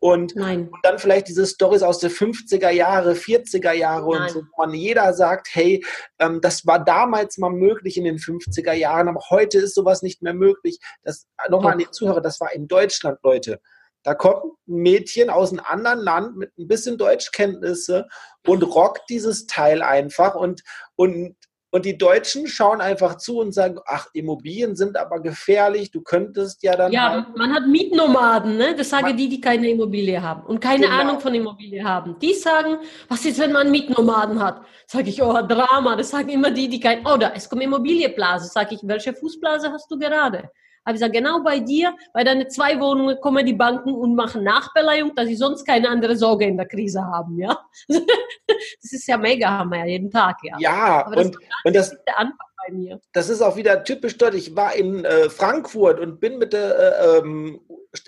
und, 0.00 0.36
und, 0.36 0.70
dann 0.82 0.98
vielleicht 0.98 1.28
diese 1.28 1.46
Stories 1.46 1.82
aus 1.82 1.98
den 1.98 2.10
50er 2.10 2.70
Jahre, 2.70 3.12
40er 3.12 3.72
Jahre 3.72 4.10
Nein. 4.10 4.22
und 4.22 4.30
so, 4.30 4.40
wo 4.42 4.66
man 4.66 4.74
jeder 4.74 5.12
sagt, 5.12 5.48
hey, 5.52 5.84
ähm, 6.20 6.40
das 6.40 6.66
war 6.66 6.84
damals 6.84 7.38
mal 7.38 7.50
möglich 7.50 7.96
in 7.96 8.04
den 8.04 8.18
50er 8.18 8.74
Jahren, 8.74 9.08
aber 9.08 9.20
heute 9.30 9.58
ist 9.58 9.74
sowas 9.74 10.02
nicht 10.02 10.22
mehr 10.22 10.34
möglich. 10.34 10.78
Das 11.02 11.26
nochmal 11.48 11.72
an 11.72 11.78
die 11.78 11.90
Zuhörer, 11.90 12.20
das 12.20 12.40
war 12.40 12.52
in 12.52 12.68
Deutschland, 12.68 13.18
Leute. 13.24 13.60
Da 14.04 14.14
kommt 14.14 14.44
ein 14.44 14.52
Mädchen 14.66 15.30
aus 15.30 15.50
einem 15.50 15.64
anderen 15.64 15.98
Land 15.98 16.36
mit 16.36 16.56
ein 16.56 16.68
bisschen 16.68 16.96
Deutschkenntnisse 16.96 18.06
und 18.46 18.62
rockt 18.62 19.10
dieses 19.10 19.46
Teil 19.46 19.82
einfach 19.82 20.36
und, 20.36 20.62
und 20.94 21.34
und 21.70 21.84
die 21.84 21.98
Deutschen 21.98 22.46
schauen 22.46 22.80
einfach 22.80 23.16
zu 23.18 23.38
und 23.38 23.52
sagen, 23.52 23.78
ach, 23.84 24.08
Immobilien 24.14 24.74
sind 24.74 24.96
aber 24.96 25.20
gefährlich, 25.20 25.90
du 25.90 26.00
könntest 26.00 26.62
ja 26.62 26.74
dann. 26.76 26.92
Ja, 26.92 27.10
halt 27.10 27.36
man 27.36 27.54
hat 27.54 27.66
Mietnomaden, 27.66 28.56
ne? 28.56 28.74
Das 28.74 28.88
sagen 28.88 29.16
die, 29.16 29.28
die 29.28 29.40
keine 29.40 29.68
Immobilie 29.68 30.22
haben 30.22 30.44
und 30.44 30.60
keine 30.60 30.86
genau. 30.86 30.98
Ahnung 30.98 31.20
von 31.20 31.34
Immobilie 31.34 31.84
haben. 31.84 32.18
Die 32.20 32.32
sagen, 32.32 32.78
was 33.08 33.24
ist, 33.26 33.38
wenn 33.38 33.52
man 33.52 33.70
Mietnomaden 33.70 34.42
hat? 34.42 34.62
Sag 34.86 35.06
ich, 35.06 35.22
oh, 35.22 35.42
Drama. 35.42 35.96
Das 35.96 36.10
sagen 36.10 36.30
immer 36.30 36.50
die, 36.50 36.68
die 36.68 36.80
kein, 36.80 37.06
oh, 37.06 37.16
da, 37.18 37.32
es 37.34 37.48
kommt 37.48 37.62
Immobilienblase. 37.62 38.48
Sag 38.48 38.72
ich, 38.72 38.80
welche 38.82 39.12
Fußblase 39.12 39.70
hast 39.70 39.90
du 39.90 39.98
gerade? 39.98 40.50
Habe 40.88 40.96
ich 40.96 41.00
gesagt, 41.02 41.16
genau 41.16 41.42
bei 41.42 41.60
dir, 41.60 41.94
bei 42.14 42.24
deinen 42.24 42.48
zwei 42.48 42.80
Wohnungen 42.80 43.20
kommen 43.20 43.44
die 43.44 43.52
Banken 43.52 43.92
und 43.92 44.14
machen 44.14 44.42
Nachbeleihung, 44.42 45.14
dass 45.14 45.26
sie 45.26 45.36
sonst 45.36 45.66
keine 45.66 45.86
andere 45.90 46.16
Sorge 46.16 46.46
in 46.46 46.56
der 46.56 46.66
Krise 46.66 47.04
haben, 47.04 47.38
ja. 47.38 47.58
das 47.88 48.92
ist 48.92 49.06
ja 49.06 49.18
mega, 49.18 49.50
haben 49.50 49.68
wir 49.68 49.80
ja 49.80 49.84
jeden 49.84 50.10
Tag, 50.10 50.38
ja. 50.42 50.56
Ja, 50.58 51.04
Aber 51.04 51.18
und, 51.18 51.36
und 51.64 51.76
das, 51.76 51.90
der 51.90 52.18
Anfang 52.18 52.46
bei 52.66 52.74
mir. 52.74 53.00
Das 53.12 53.28
ist 53.28 53.42
auch 53.42 53.56
wieder 53.56 53.84
typisch 53.84 54.16
dort. 54.16 54.34
Ich 54.34 54.56
war 54.56 54.74
in 54.74 55.04
äh, 55.04 55.28
Frankfurt 55.28 56.00
und 56.00 56.20
bin 56.20 56.38
mit 56.38 56.54
der 56.54 56.78
äh, 56.78 57.18
ähm, 57.18 57.60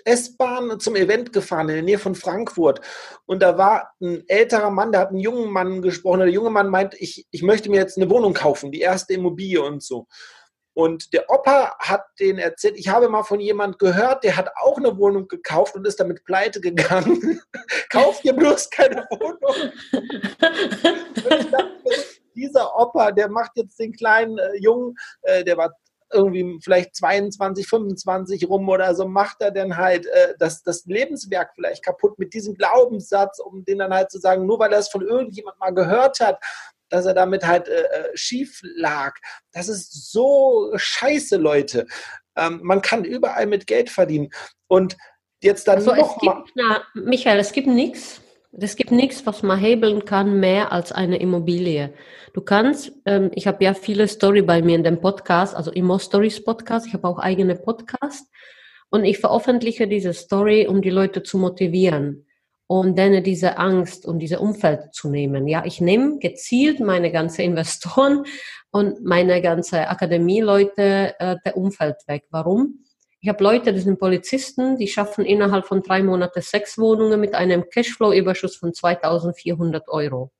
S-Bahn 0.03 0.79
zum 0.79 0.95
Event 0.95 1.33
gefahren 1.33 1.69
in 1.69 1.75
der 1.75 1.83
Nähe 1.83 1.99
von 1.99 2.15
Frankfurt. 2.15 2.81
Und 3.27 3.43
da 3.43 3.59
war 3.59 3.93
ein 4.01 4.23
älterer 4.27 4.71
Mann, 4.71 4.91
der 4.91 5.01
hat 5.01 5.09
einen 5.09 5.19
jungen 5.19 5.51
Mann 5.51 5.83
gesprochen. 5.83 6.21
Der 6.21 6.29
junge 6.29 6.49
Mann 6.49 6.69
meint, 6.69 6.95
ich, 6.99 7.27
ich 7.29 7.43
möchte 7.43 7.69
mir 7.69 7.77
jetzt 7.77 7.99
eine 7.99 8.09
Wohnung 8.09 8.33
kaufen, 8.33 8.71
die 8.71 8.81
erste 8.81 9.13
Immobilie 9.13 9.61
und 9.61 9.83
so. 9.83 10.07
Und 10.81 11.13
der 11.13 11.29
Opa 11.29 11.75
hat 11.77 12.05
den 12.19 12.39
erzählt, 12.39 12.75
ich 12.75 12.89
habe 12.89 13.07
mal 13.07 13.21
von 13.21 13.39
jemand 13.39 13.77
gehört, 13.77 14.23
der 14.23 14.35
hat 14.35 14.49
auch 14.59 14.77
eine 14.77 14.97
Wohnung 14.97 15.27
gekauft 15.27 15.75
und 15.75 15.85
ist 15.85 15.99
damit 15.99 16.25
pleite 16.25 16.59
gegangen. 16.59 17.39
Kauf 17.91 18.19
dir 18.21 18.33
bloß 18.33 18.67
keine 18.71 19.05
Wohnung. 19.11 19.71
dachte, 21.51 21.69
dieser 22.33 22.75
Opa, 22.75 23.11
der 23.11 23.29
macht 23.29 23.51
jetzt 23.57 23.77
den 23.77 23.91
kleinen 23.91 24.39
äh, 24.39 24.55
Jungen, 24.57 24.95
äh, 25.21 25.43
der 25.43 25.55
war 25.57 25.71
irgendwie 26.11 26.57
vielleicht 26.63 26.95
22, 26.95 27.67
25 27.67 28.49
rum 28.49 28.67
oder 28.67 28.95
so, 28.95 29.07
macht 29.07 29.39
er 29.41 29.51
dann 29.51 29.77
halt 29.77 30.07
äh, 30.07 30.33
das, 30.39 30.63
das 30.63 30.85
Lebenswerk 30.85 31.51
vielleicht 31.53 31.85
kaputt 31.85 32.17
mit 32.17 32.33
diesem 32.33 32.55
Glaubenssatz, 32.55 33.37
um 33.37 33.63
den 33.65 33.77
dann 33.77 33.93
halt 33.93 34.09
zu 34.09 34.17
sagen, 34.17 34.47
nur 34.47 34.57
weil 34.57 34.73
er 34.73 34.79
es 34.79 34.89
von 34.89 35.03
irgendjemand 35.03 35.59
mal 35.59 35.75
gehört 35.75 36.19
hat, 36.21 36.39
dass 36.91 37.05
er 37.05 37.13
damit 37.13 37.47
halt 37.47 37.67
äh, 37.67 37.81
äh 37.81 38.09
schief 38.13 38.61
lag. 38.75 39.15
Das 39.51 39.69
ist 39.69 40.11
so 40.11 40.71
scheiße, 40.75 41.37
Leute. 41.37 41.87
Ähm, 42.35 42.59
man 42.63 42.81
kann 42.81 43.03
überall 43.03 43.47
mit 43.47 43.65
Geld 43.65 43.89
verdienen. 43.89 44.29
Und 44.67 44.97
jetzt 45.41 45.67
dann 45.67 45.77
also 45.77 45.95
noch 45.95 46.15
es 46.15 46.21
gibt, 46.21 46.51
na, 46.55 46.83
Michael, 46.93 47.39
es 47.39 47.51
gibt 47.51 47.67
nichts, 47.67 48.21
es 48.51 48.75
gibt 48.75 48.91
nichts, 48.91 49.25
was 49.25 49.41
man 49.43 49.57
hebeln 49.57 50.05
kann, 50.05 50.39
mehr 50.39 50.71
als 50.71 50.91
eine 50.91 51.17
Immobilie. 51.17 51.93
Du 52.33 52.41
kannst, 52.41 52.91
ähm, 53.05 53.31
ich 53.33 53.47
habe 53.47 53.63
ja 53.63 53.73
viele 53.73 54.07
Story 54.07 54.41
bei 54.41 54.61
mir 54.61 54.75
in 54.75 54.83
dem 54.83 54.99
Podcast, 55.01 55.55
also 55.55 55.71
Immo 55.71 55.97
Stories 55.99 56.43
Podcast, 56.43 56.87
ich 56.87 56.93
habe 56.93 57.07
auch 57.07 57.19
eigene 57.19 57.55
Podcast 57.55 58.27
und 58.89 59.05
ich 59.05 59.19
veröffentliche 59.19 59.87
diese 59.87 60.13
Story, 60.13 60.67
um 60.67 60.81
die 60.81 60.89
Leute 60.89 61.23
zu 61.23 61.37
motivieren 61.37 62.25
und 62.71 62.97
denen 62.97 63.21
diese 63.21 63.57
Angst 63.57 64.05
und 64.05 64.19
diese 64.19 64.39
Umfeld 64.39 64.93
zu 64.93 65.09
nehmen. 65.09 65.45
Ja, 65.45 65.65
ich 65.65 65.81
nehme 65.81 66.19
gezielt 66.19 66.79
meine 66.79 67.11
ganze 67.11 67.43
Investoren 67.43 68.23
und 68.71 69.03
meine 69.03 69.41
ganze 69.41 69.89
Akademieleute 69.89 71.13
äh, 71.19 71.35
der 71.43 71.57
Umfeld 71.57 71.97
weg. 72.07 72.23
Warum? 72.29 72.85
Ich 73.19 73.27
habe 73.27 73.43
Leute, 73.43 73.73
die 73.73 73.81
sind 73.81 73.99
Polizisten, 73.99 74.77
die 74.77 74.87
schaffen 74.87 75.25
innerhalb 75.25 75.65
von 75.65 75.81
drei 75.83 76.01
Monaten 76.01 76.41
sechs 76.41 76.77
Wohnungen 76.77 77.19
mit 77.19 77.35
einem 77.35 77.65
Cashflow-Überschuss 77.69 78.55
von 78.55 78.73
2400 78.73 79.89
Euro. 79.89 80.31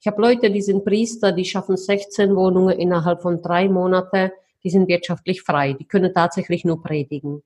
Ich 0.00 0.06
habe 0.06 0.22
Leute, 0.22 0.50
die 0.50 0.62
sind 0.62 0.82
Priester, 0.82 1.32
die 1.32 1.44
schaffen 1.44 1.76
16 1.76 2.34
Wohnungen 2.34 2.78
innerhalb 2.78 3.20
von 3.20 3.42
drei 3.42 3.68
Monaten, 3.68 4.30
die 4.64 4.70
sind 4.70 4.88
wirtschaftlich 4.88 5.42
frei, 5.42 5.74
die 5.74 5.86
können 5.86 6.14
tatsächlich 6.14 6.64
nur 6.64 6.82
predigen. 6.82 7.42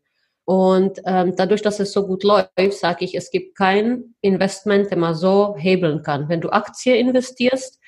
Und 0.50 1.00
ähm, 1.04 1.35
dadurch, 1.37 1.62
dass 1.62 1.78
es 1.78 1.92
so 1.92 2.04
gut 2.04 2.25
läuft, 2.25 2.73
sage 2.73 3.04
ich, 3.04 3.14
es 3.14 3.30
gibt 3.30 3.57
kein 3.57 4.16
Investment, 4.21 4.90
der 4.90 4.99
man 4.99 5.14
so 5.14 5.54
hebeln 5.57 6.02
kann. 6.02 6.28
Wenn 6.28 6.40
du 6.40 6.50
Aktie 6.50 6.97
investierst, 6.97 7.78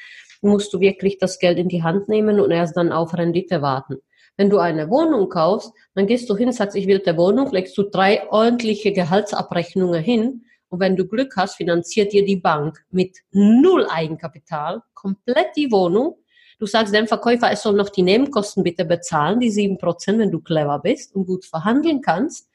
musst 0.43 0.73
du 0.73 0.79
wirklich 0.79 1.19
das 1.19 1.41
Geld 1.41 1.59
in 1.59 1.69
die 1.69 1.83
Hand 1.83 2.09
nehmen 2.09 2.39
und 2.39 2.53
erst 2.53 2.77
dann 2.77 2.93
auf 2.93 3.19
Rendite 3.19 3.63
warten. 3.63 3.97
Wenn 4.37 4.49
du 4.49 4.59
eine 4.59 4.89
Wohnung 4.91 5.29
kaufst, 5.29 5.73
dann 5.97 6.07
gehst 6.07 6.31
du 6.31 6.37
hin, 6.37 6.53
sagst, 6.53 6.77
ich 6.77 6.87
will 6.87 7.01
der 7.01 7.17
Wohnung, 7.17 7.51
legst 7.51 7.77
du 7.77 7.83
drei 7.83 8.31
ordentliche 8.31 8.93
Gehaltsabrechnungen 8.93 10.01
hin 10.01 10.45
und 10.69 10.79
wenn 10.79 10.95
du 10.95 11.09
Glück 11.09 11.35
hast, 11.37 11.57
finanziert 11.57 12.13
dir 12.13 12.25
die 12.25 12.37
Bank 12.37 12.79
mit 12.93 13.19
null 13.33 13.89
Eigenkapital 13.91 14.83
komplett 14.95 15.49
die 15.57 15.73
Wohnung. 15.73 16.15
Du 16.61 16.67
sagst 16.67 16.95
dem 16.95 17.09
Verkäufer, 17.09 17.51
es 17.51 17.63
soll 17.63 17.75
noch 17.75 17.89
die 17.89 18.03
Nebenkosten 18.03 18.63
bitte 18.63 18.85
bezahlen, 18.85 19.41
die 19.41 19.51
sieben 19.51 19.79
Prozent, 19.79 20.21
wenn 20.21 20.31
du 20.31 20.39
clever 20.39 20.79
bist 20.79 21.13
und 21.17 21.27
gut 21.27 21.45
verhandeln 21.45 22.01
kannst. 22.03 22.52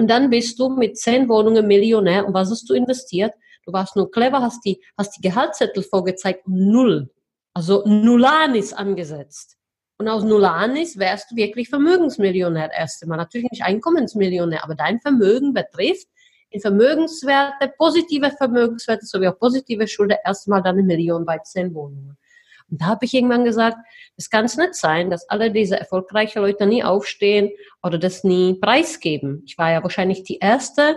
Und 0.00 0.08
dann 0.08 0.30
bist 0.30 0.58
du 0.58 0.70
mit 0.70 0.96
zehn 0.96 1.28
Wohnungen 1.28 1.66
Millionär. 1.66 2.26
Und 2.26 2.32
was 2.32 2.50
hast 2.50 2.70
du 2.70 2.72
investiert? 2.72 3.34
Du 3.66 3.72
warst 3.74 3.96
nur 3.96 4.10
clever, 4.10 4.40
hast 4.40 4.64
die, 4.64 4.82
hast 4.96 5.14
die 5.14 5.20
Gehaltszettel 5.20 5.82
vorgezeigt, 5.82 6.48
null. 6.48 7.10
Also 7.52 7.84
Nullanis 7.84 8.72
angesetzt. 8.72 9.58
Und 9.98 10.08
aus 10.08 10.24
Nullanis 10.24 10.98
wärst 10.98 11.30
du 11.30 11.36
wirklich 11.36 11.68
Vermögensmillionär 11.68 12.70
erst 12.72 13.02
einmal. 13.02 13.18
Natürlich 13.18 13.50
nicht 13.50 13.62
Einkommensmillionär, 13.62 14.64
aber 14.64 14.74
dein 14.74 15.00
Vermögen 15.00 15.52
betrifft 15.52 16.08
in 16.48 16.62
Vermögenswerte, 16.62 17.70
positive 17.76 18.30
Vermögenswerte 18.30 19.04
sowie 19.04 19.28
auch 19.28 19.38
positive 19.38 19.86
Schulden 19.86 20.16
erstmal 20.24 20.62
dann 20.62 20.78
eine 20.78 20.82
Million 20.82 21.26
bei 21.26 21.36
zehn 21.40 21.74
Wohnungen. 21.74 22.16
Und 22.70 22.80
da 22.80 22.86
habe 22.86 23.04
ich 23.04 23.14
irgendwann 23.14 23.44
gesagt, 23.44 23.76
es 24.16 24.30
kann 24.30 24.44
es 24.44 24.56
nicht 24.56 24.74
sein, 24.74 25.10
dass 25.10 25.28
alle 25.28 25.50
diese 25.50 25.78
erfolgreichen 25.78 26.40
Leute 26.42 26.66
nie 26.66 26.84
aufstehen 26.84 27.50
oder 27.82 27.98
das 27.98 28.24
nie 28.24 28.54
preisgeben. 28.54 29.42
Ich 29.46 29.58
war 29.58 29.72
ja 29.72 29.82
wahrscheinlich 29.82 30.22
die 30.22 30.38
erste, 30.38 30.96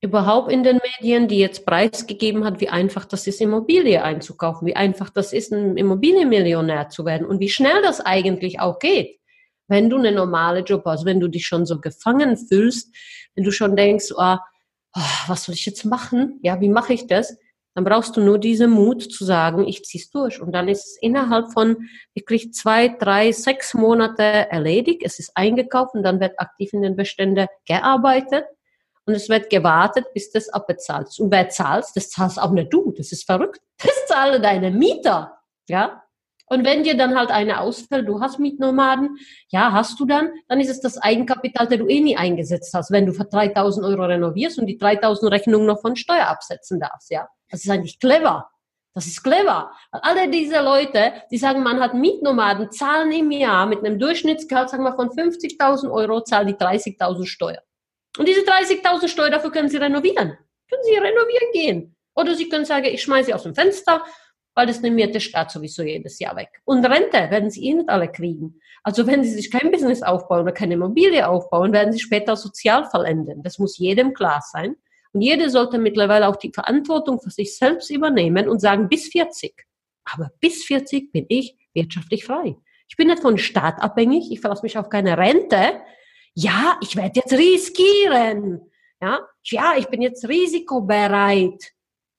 überhaupt 0.00 0.52
in 0.52 0.62
den 0.62 0.78
Medien, 1.00 1.26
die 1.26 1.38
jetzt 1.38 1.64
preisgegeben 1.64 2.44
hat, 2.44 2.60
wie 2.60 2.68
einfach 2.68 3.04
das 3.04 3.26
ist, 3.26 3.40
Immobilie 3.40 4.02
einzukaufen, 4.02 4.66
wie 4.66 4.76
einfach 4.76 5.10
das 5.10 5.32
ist, 5.32 5.52
ein 5.52 5.76
Immobilienmillionär 5.76 6.88
zu 6.90 7.04
werden 7.04 7.26
und 7.26 7.40
wie 7.40 7.48
schnell 7.48 7.82
das 7.82 8.00
eigentlich 8.00 8.60
auch 8.60 8.78
geht. 8.78 9.18
Wenn 9.68 9.90
du 9.90 9.96
eine 9.96 10.12
normale 10.12 10.60
Job 10.60 10.84
hast, 10.84 11.04
wenn 11.04 11.18
du 11.18 11.28
dich 11.28 11.46
schon 11.46 11.66
so 11.66 11.80
gefangen 11.80 12.36
fühlst, 12.36 12.94
wenn 13.34 13.44
du 13.44 13.50
schon 13.50 13.74
denkst, 13.74 14.12
oh, 14.16 14.36
oh, 14.94 15.00
was 15.26 15.44
soll 15.44 15.54
ich 15.54 15.66
jetzt 15.66 15.84
machen? 15.84 16.38
Ja, 16.42 16.60
wie 16.60 16.68
mache 16.68 16.92
ich 16.92 17.06
das? 17.06 17.36
Dann 17.76 17.84
brauchst 17.84 18.16
du 18.16 18.22
nur 18.22 18.38
diesen 18.38 18.70
Mut 18.70 19.02
zu 19.02 19.26
sagen, 19.26 19.68
ich 19.68 19.84
zieh's 19.84 20.08
durch. 20.08 20.40
Und 20.40 20.52
dann 20.52 20.66
ist 20.66 20.86
es 20.86 20.98
innerhalb 20.98 21.52
von 21.52 21.76
wirklich 22.14 22.54
zwei, 22.54 22.88
drei, 22.88 23.32
sechs 23.32 23.74
Monate 23.74 24.22
erledigt. 24.22 25.02
Es 25.04 25.18
ist 25.18 25.32
eingekauft 25.34 25.94
und 25.94 26.02
dann 26.02 26.18
wird 26.18 26.40
aktiv 26.40 26.72
in 26.72 26.80
den 26.80 26.96
Beständen 26.96 27.46
gearbeitet 27.66 28.46
und 29.04 29.12
es 29.12 29.28
wird 29.28 29.50
gewartet, 29.50 30.06
bis 30.14 30.32
das 30.32 30.48
abbezahlt 30.48 31.08
ist. 31.08 31.20
Und 31.20 31.30
wer 31.30 31.50
zahlt, 31.50 31.84
das 31.94 32.08
zahlst 32.08 32.40
auch 32.40 32.50
nicht 32.52 32.72
du. 32.72 32.94
Das 32.96 33.12
ist 33.12 33.24
verrückt. 33.24 33.60
Das 33.76 34.06
zahlen 34.06 34.42
deine 34.42 34.70
Mieter. 34.70 35.38
Ja. 35.68 36.02
Und 36.46 36.64
wenn 36.64 36.84
dir 36.84 36.96
dann 36.96 37.18
halt 37.18 37.30
eine 37.30 37.60
ausfällt, 37.60 38.08
du 38.08 38.20
hast 38.20 38.38
Mietnomaden, 38.38 39.16
ja, 39.48 39.72
hast 39.72 39.98
du 39.98 40.06
dann, 40.06 40.30
dann 40.48 40.60
ist 40.60 40.70
es 40.70 40.80
das 40.80 40.96
Eigenkapital, 40.98 41.66
der 41.66 41.78
du 41.78 41.88
eh 41.88 42.00
nie 42.00 42.16
eingesetzt 42.16 42.72
hast, 42.72 42.92
wenn 42.92 43.06
du 43.06 43.12
für 43.12 43.24
3000 43.24 43.84
Euro 43.84 44.04
renovierst 44.04 44.58
und 44.58 44.66
die 44.66 44.78
3000 44.78 45.32
Rechnungen 45.32 45.66
noch 45.66 45.80
von 45.80 45.96
Steuer 45.96 46.28
absetzen 46.28 46.78
darfst, 46.78 47.10
ja. 47.10 47.28
Das 47.50 47.64
ist 47.64 47.70
eigentlich 47.70 47.98
clever. 47.98 48.48
Das 48.94 49.06
ist 49.06 49.22
clever. 49.22 49.72
Alle 49.90 50.30
diese 50.30 50.62
Leute, 50.62 51.12
die 51.30 51.36
sagen, 51.36 51.62
man 51.62 51.80
hat 51.80 51.92
Mietnomaden, 51.92 52.70
zahlen 52.70 53.12
im 53.12 53.30
Jahr 53.30 53.66
mit 53.66 53.80
einem 53.80 53.98
Durchschnittsgehalt, 53.98 54.70
sagen 54.70 54.84
wir, 54.84 54.94
von 54.94 55.10
50.000 55.10 55.90
Euro, 55.92 56.22
zahlen 56.22 56.46
die 56.46 56.54
30.000 56.54 57.26
Steuer. 57.26 57.62
Und 58.16 58.26
diese 58.26 58.40
30.000 58.40 59.08
Steuer, 59.08 59.28
dafür 59.28 59.52
können 59.52 59.68
Sie 59.68 59.76
renovieren. 59.76 60.38
Können 60.70 60.82
Sie 60.84 60.96
renovieren 60.96 61.52
gehen. 61.52 61.96
Oder 62.14 62.34
Sie 62.34 62.48
können 62.48 62.64
sagen, 62.64 62.86
ich 62.86 63.02
schmeiße 63.02 63.26
sie 63.26 63.34
aus 63.34 63.42
dem 63.42 63.54
Fenster, 63.54 64.02
weil 64.56 64.66
das 64.66 64.80
nimmt 64.80 64.96
mir 64.96 65.10
der 65.10 65.20
Staat 65.20 65.52
sowieso 65.52 65.84
jedes 65.84 66.18
Jahr 66.18 66.34
weg. 66.34 66.48
Und 66.64 66.84
Rente 66.84 67.30
werden 67.30 67.50
Sie 67.50 67.64
eh 67.64 67.74
nicht 67.74 67.88
alle 67.88 68.10
kriegen. 68.10 68.60
Also 68.82 69.06
wenn 69.06 69.22
Sie 69.22 69.30
sich 69.30 69.50
kein 69.50 69.70
Business 69.70 70.02
aufbauen 70.02 70.42
oder 70.42 70.52
keine 70.52 70.74
Immobilie 70.74 71.28
aufbauen, 71.28 71.72
werden 71.72 71.92
Sie 71.92 72.00
später 72.00 72.34
sozial 72.34 72.84
verenden. 72.90 73.44
Das 73.44 73.60
muss 73.60 73.78
jedem 73.78 74.12
klar 74.12 74.42
sein. 74.42 74.74
Und 75.12 75.20
jeder 75.20 75.48
sollte 75.48 75.78
mittlerweile 75.78 76.26
auch 76.26 76.36
die 76.36 76.52
Verantwortung 76.52 77.20
für 77.20 77.30
sich 77.30 77.56
selbst 77.56 77.90
übernehmen 77.90 78.48
und 78.48 78.60
sagen, 78.60 78.88
bis 78.88 79.06
40. 79.08 79.54
Aber 80.04 80.30
bis 80.40 80.64
40 80.64 81.12
bin 81.12 81.26
ich 81.28 81.56
wirtschaftlich 81.72 82.24
frei. 82.24 82.56
Ich 82.88 82.96
bin 82.96 83.06
nicht 83.06 83.22
von 83.22 83.38
Staat 83.38 83.80
abhängig. 83.80 84.32
Ich 84.32 84.40
verlasse 84.40 84.62
mich 84.62 84.76
auf 84.76 84.88
keine 84.88 85.16
Rente 85.16 85.80
ja, 86.36 86.78
ich 86.82 86.96
werde 86.96 87.20
jetzt 87.20 87.32
riskieren. 87.32 88.70
Ja, 89.00 89.20
ja, 89.44 89.74
ich 89.78 89.88
bin 89.88 90.02
jetzt 90.02 90.28
risikobereit. 90.28 91.72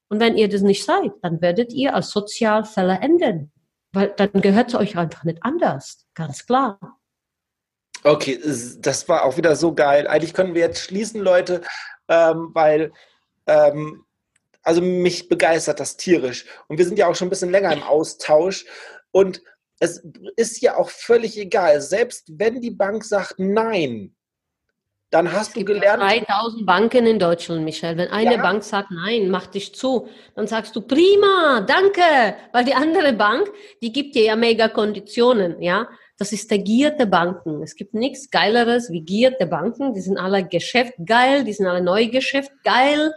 Und 0.09 0.19
wenn 0.19 0.37
ihr 0.37 0.49
das 0.49 0.61
nicht 0.61 0.85
seid, 0.85 1.11
dann 1.21 1.41
werdet 1.41 1.73
ihr 1.73 1.93
als 1.93 2.09
Sozialfälle 2.11 2.99
enden. 3.01 3.51
Weil 3.91 4.13
dann 4.15 4.41
gehört 4.41 4.69
es 4.69 4.75
euch 4.75 4.97
einfach 4.97 5.23
nicht 5.23 5.43
anders. 5.43 6.05
Ganz 6.13 6.45
klar. 6.45 6.79
Okay, 8.03 8.39
das 8.79 9.09
war 9.09 9.25
auch 9.25 9.37
wieder 9.37 9.55
so 9.55 9.73
geil. 9.73 10.07
Eigentlich 10.07 10.33
können 10.33 10.53
wir 10.53 10.61
jetzt 10.61 10.81
schließen, 10.81 11.19
Leute, 11.19 11.61
ähm, 12.07 12.51
weil 12.53 12.93
ähm, 13.47 14.05
also 14.67 14.81
mich 14.81 15.29
begeistert 15.29 15.79
das 15.79 15.95
tierisch. 15.95 16.45
Und 16.67 16.77
wir 16.77 16.85
sind 16.85 16.99
ja 16.99 17.07
auch 17.07 17.15
schon 17.15 17.27
ein 17.27 17.29
bisschen 17.29 17.51
länger 17.51 17.71
im 17.71 17.83
Austausch. 17.83 18.65
Und 19.11 19.41
es 19.79 20.03
ist 20.35 20.61
ja 20.61 20.75
auch 20.75 20.89
völlig 20.89 21.37
egal. 21.37 21.79
Selbst 21.79 22.37
wenn 22.37 22.59
die 22.59 22.71
Bank 22.71 23.05
sagt 23.05 23.35
Nein, 23.39 24.13
dann 25.09 25.31
hast 25.31 25.55
du 25.55 25.63
gelernt. 25.63 26.01
3000 26.01 26.65
Banken 26.65 27.05
in 27.05 27.17
Deutschland, 27.17 27.63
Michel. 27.63 27.97
Wenn 27.97 28.09
eine 28.09 28.35
ja. 28.35 28.41
Bank 28.41 28.63
sagt 28.63 28.91
Nein, 28.91 29.29
mach 29.29 29.47
dich 29.47 29.73
zu, 29.73 30.07
dann 30.35 30.47
sagst 30.47 30.75
du 30.75 30.81
prima, 30.81 31.61
danke, 31.61 32.35
weil 32.51 32.65
die 32.65 32.73
andere 32.73 33.13
Bank, 33.13 33.49
die 33.81 33.93
gibt 33.93 34.15
dir 34.15 34.23
ja 34.25 34.35
mega 34.35 34.67
Konditionen, 34.67 35.61
ja. 35.61 35.87
Das 36.19 36.33
ist 36.33 36.49
der 36.49 36.57
Gier 36.57 36.89
der 36.91 37.05
Banken. 37.05 37.61
Es 37.61 37.75
gibt 37.75 37.93
nichts 37.93 38.31
Geileres 38.31 38.89
wie 38.89 39.01
Gier 39.01 39.31
der 39.31 39.45
Banken. 39.45 39.93
Die 39.93 40.01
sind 40.01 40.17
alle 40.17 40.43
Geschäft 40.43 40.93
geil, 41.05 41.43
die 41.43 41.53
sind 41.53 41.67
alle 41.67 41.83
Neugeschäft 41.83 42.51
geil. 42.63 43.13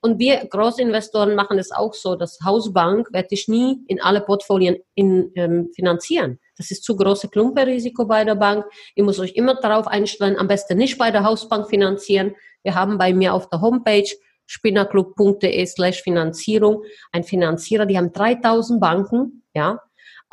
Und 0.00 0.20
wir 0.20 0.36
Großinvestoren 0.46 1.34
machen 1.34 1.58
es 1.58 1.72
auch 1.72 1.94
so, 1.94 2.14
dass 2.14 2.38
Hausbank 2.44 3.12
werde 3.12 3.28
ich 3.30 3.48
nie 3.48 3.78
in 3.88 4.00
alle 4.00 4.20
Portfolien 4.20 4.76
in, 4.94 5.32
ähm, 5.34 5.70
finanzieren. 5.74 6.38
Das 6.56 6.70
ist 6.70 6.84
zu 6.84 6.96
große 6.96 7.28
Klumpenrisiko 7.28 8.06
bei 8.06 8.24
der 8.24 8.36
Bank. 8.36 8.64
Ihr 8.94 9.04
müsst 9.04 9.20
euch 9.20 9.32
immer 9.32 9.54
darauf 9.56 9.86
einstellen, 9.86 10.36
am 10.38 10.48
besten 10.48 10.78
nicht 10.78 10.98
bei 10.98 11.10
der 11.10 11.24
Hausbank 11.24 11.68
finanzieren. 11.68 12.34
Wir 12.62 12.74
haben 12.74 12.98
bei 12.98 13.12
mir 13.12 13.34
auf 13.34 13.48
der 13.48 13.60
Homepage 13.60 14.08
spinnerclub.de 14.46 15.66
slash 15.66 16.02
Finanzierung 16.02 16.82
ein 17.12 17.24
Finanzierer, 17.24 17.86
die 17.86 17.96
haben 17.96 18.12
3000 18.12 18.80
Banken, 18.80 19.42
ja, 19.54 19.80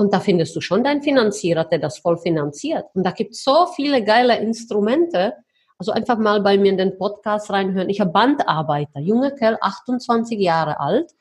und 0.02 0.14
da 0.14 0.20
findest 0.20 0.56
du 0.56 0.62
schon 0.62 0.84
deinen 0.84 1.04
Finanzierer, 1.04 1.66
der 1.66 1.78
das 1.78 2.00
voll 2.00 2.18
finanziert. 2.18 2.86
Und 2.96 3.06
da 3.06 3.12
gibt 3.12 3.34
es 3.34 3.44
so 3.44 3.68
viele 3.76 4.04
geile 4.04 4.40
Instrumente. 4.40 5.34
Also 5.78 5.92
einfach 5.92 6.18
mal 6.18 6.42
bei 6.42 6.58
mir 6.58 6.72
in 6.72 6.78
den 6.78 6.98
Podcast 6.98 7.52
reinhören. 7.52 7.88
Ich 7.88 8.02
habe 8.02 8.12
Bandarbeiter, 8.12 9.00
junge 9.00 9.36
Kerl, 9.36 9.60
28 9.62 10.40
Jahre 10.40 10.80
alt. 10.80 11.12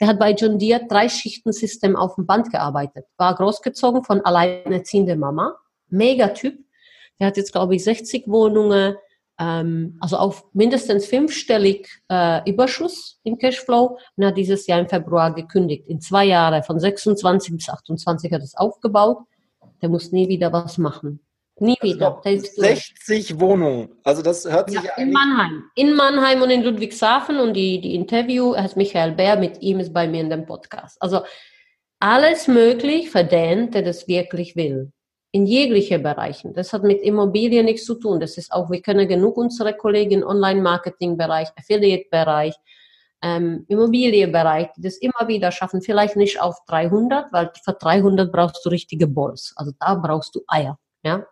Der 0.00 0.08
hat 0.08 0.18
bei 0.18 0.32
John 0.32 0.58
Deere 0.58 0.86
drei 0.88 1.08
Schichtensystem 1.08 1.96
auf 1.96 2.16
dem 2.16 2.26
Band 2.26 2.50
gearbeitet. 2.50 3.06
War 3.16 3.34
großgezogen 3.34 4.02
von 4.02 4.20
alleinerziehender 4.22 5.16
Mama. 5.16 5.56
Mega 5.88 6.28
Typ. 6.28 6.58
Der 7.18 7.28
hat 7.28 7.36
jetzt, 7.36 7.52
glaube 7.52 7.76
ich, 7.76 7.84
60 7.84 8.26
Wohnungen, 8.26 8.96
ähm, 9.38 9.96
also 10.00 10.16
auf 10.16 10.44
mindestens 10.52 11.06
fünfstellig 11.06 11.88
äh, 12.08 12.48
Überschuss 12.50 13.20
im 13.22 13.38
Cashflow 13.38 13.98
und 14.16 14.24
hat 14.24 14.36
dieses 14.36 14.66
Jahr 14.66 14.80
im 14.80 14.88
Februar 14.88 15.32
gekündigt. 15.32 15.86
In 15.88 16.00
zwei 16.00 16.24
Jahren, 16.24 16.62
von 16.64 16.78
26 16.80 17.54
bis 17.54 17.68
28 17.68 18.32
hat 18.32 18.42
es 18.42 18.56
aufgebaut. 18.56 19.18
Der 19.80 19.88
muss 19.88 20.12
nie 20.12 20.28
wieder 20.28 20.52
was 20.52 20.78
machen. 20.78 21.20
Nie 21.58 21.76
wieder. 21.80 22.20
60 22.24 23.38
Wohnungen. 23.38 23.90
Also 24.02 24.22
das 24.22 24.44
hört 24.44 24.70
sich 24.70 24.82
ja, 24.82 24.92
in 24.96 25.12
Mannheim. 25.12 25.64
In 25.76 25.94
Mannheim 25.94 26.42
und 26.42 26.50
in 26.50 26.62
Ludwigshafen 26.64 27.38
und 27.38 27.54
die, 27.54 27.80
die 27.80 27.94
Interview, 27.94 28.56
heißt 28.56 28.76
Michael 28.76 29.12
Bär, 29.12 29.36
mit 29.36 29.62
ihm 29.62 29.78
ist 29.78 29.92
bei 29.92 30.08
mir 30.08 30.20
in 30.20 30.30
dem 30.30 30.46
Podcast. 30.46 31.00
Also 31.00 31.22
alles 32.00 32.48
möglich 32.48 33.10
für 33.10 33.24
den, 33.24 33.70
der 33.70 33.82
das 33.82 34.08
wirklich 34.08 34.56
will 34.56 34.92
in 35.34 35.46
jegliche 35.46 35.98
Bereichen. 35.98 36.54
Das 36.54 36.72
hat 36.72 36.84
mit 36.84 37.02
Immobilien 37.02 37.64
nichts 37.64 37.84
zu 37.84 37.96
tun. 37.96 38.20
Das 38.20 38.38
ist 38.38 38.52
auch, 38.52 38.70
wir 38.70 38.80
können 38.82 39.08
genug 39.08 39.36
unsere 39.36 39.74
Kollegen 39.74 40.22
im 40.22 40.22
Online-Marketing-Bereich, 40.22 41.48
Affiliate-Bereich, 41.56 42.54
ähm, 43.20 43.64
Immobilienbereich, 43.66 44.68
die 44.76 44.82
das 44.82 44.96
immer 44.98 45.26
wieder 45.26 45.50
schaffen. 45.50 45.82
Vielleicht 45.82 46.14
nicht 46.14 46.40
auf 46.40 46.58
300, 46.66 47.32
weil 47.32 47.50
für 47.64 47.72
300 47.72 48.30
brauchst 48.30 48.64
du 48.64 48.68
richtige 48.68 49.08
Balls. 49.08 49.52
Also 49.56 49.72
da 49.80 49.94
brauchst 49.94 50.36
du 50.36 50.42
Eier. 50.46 50.78
Ja. 51.02 51.26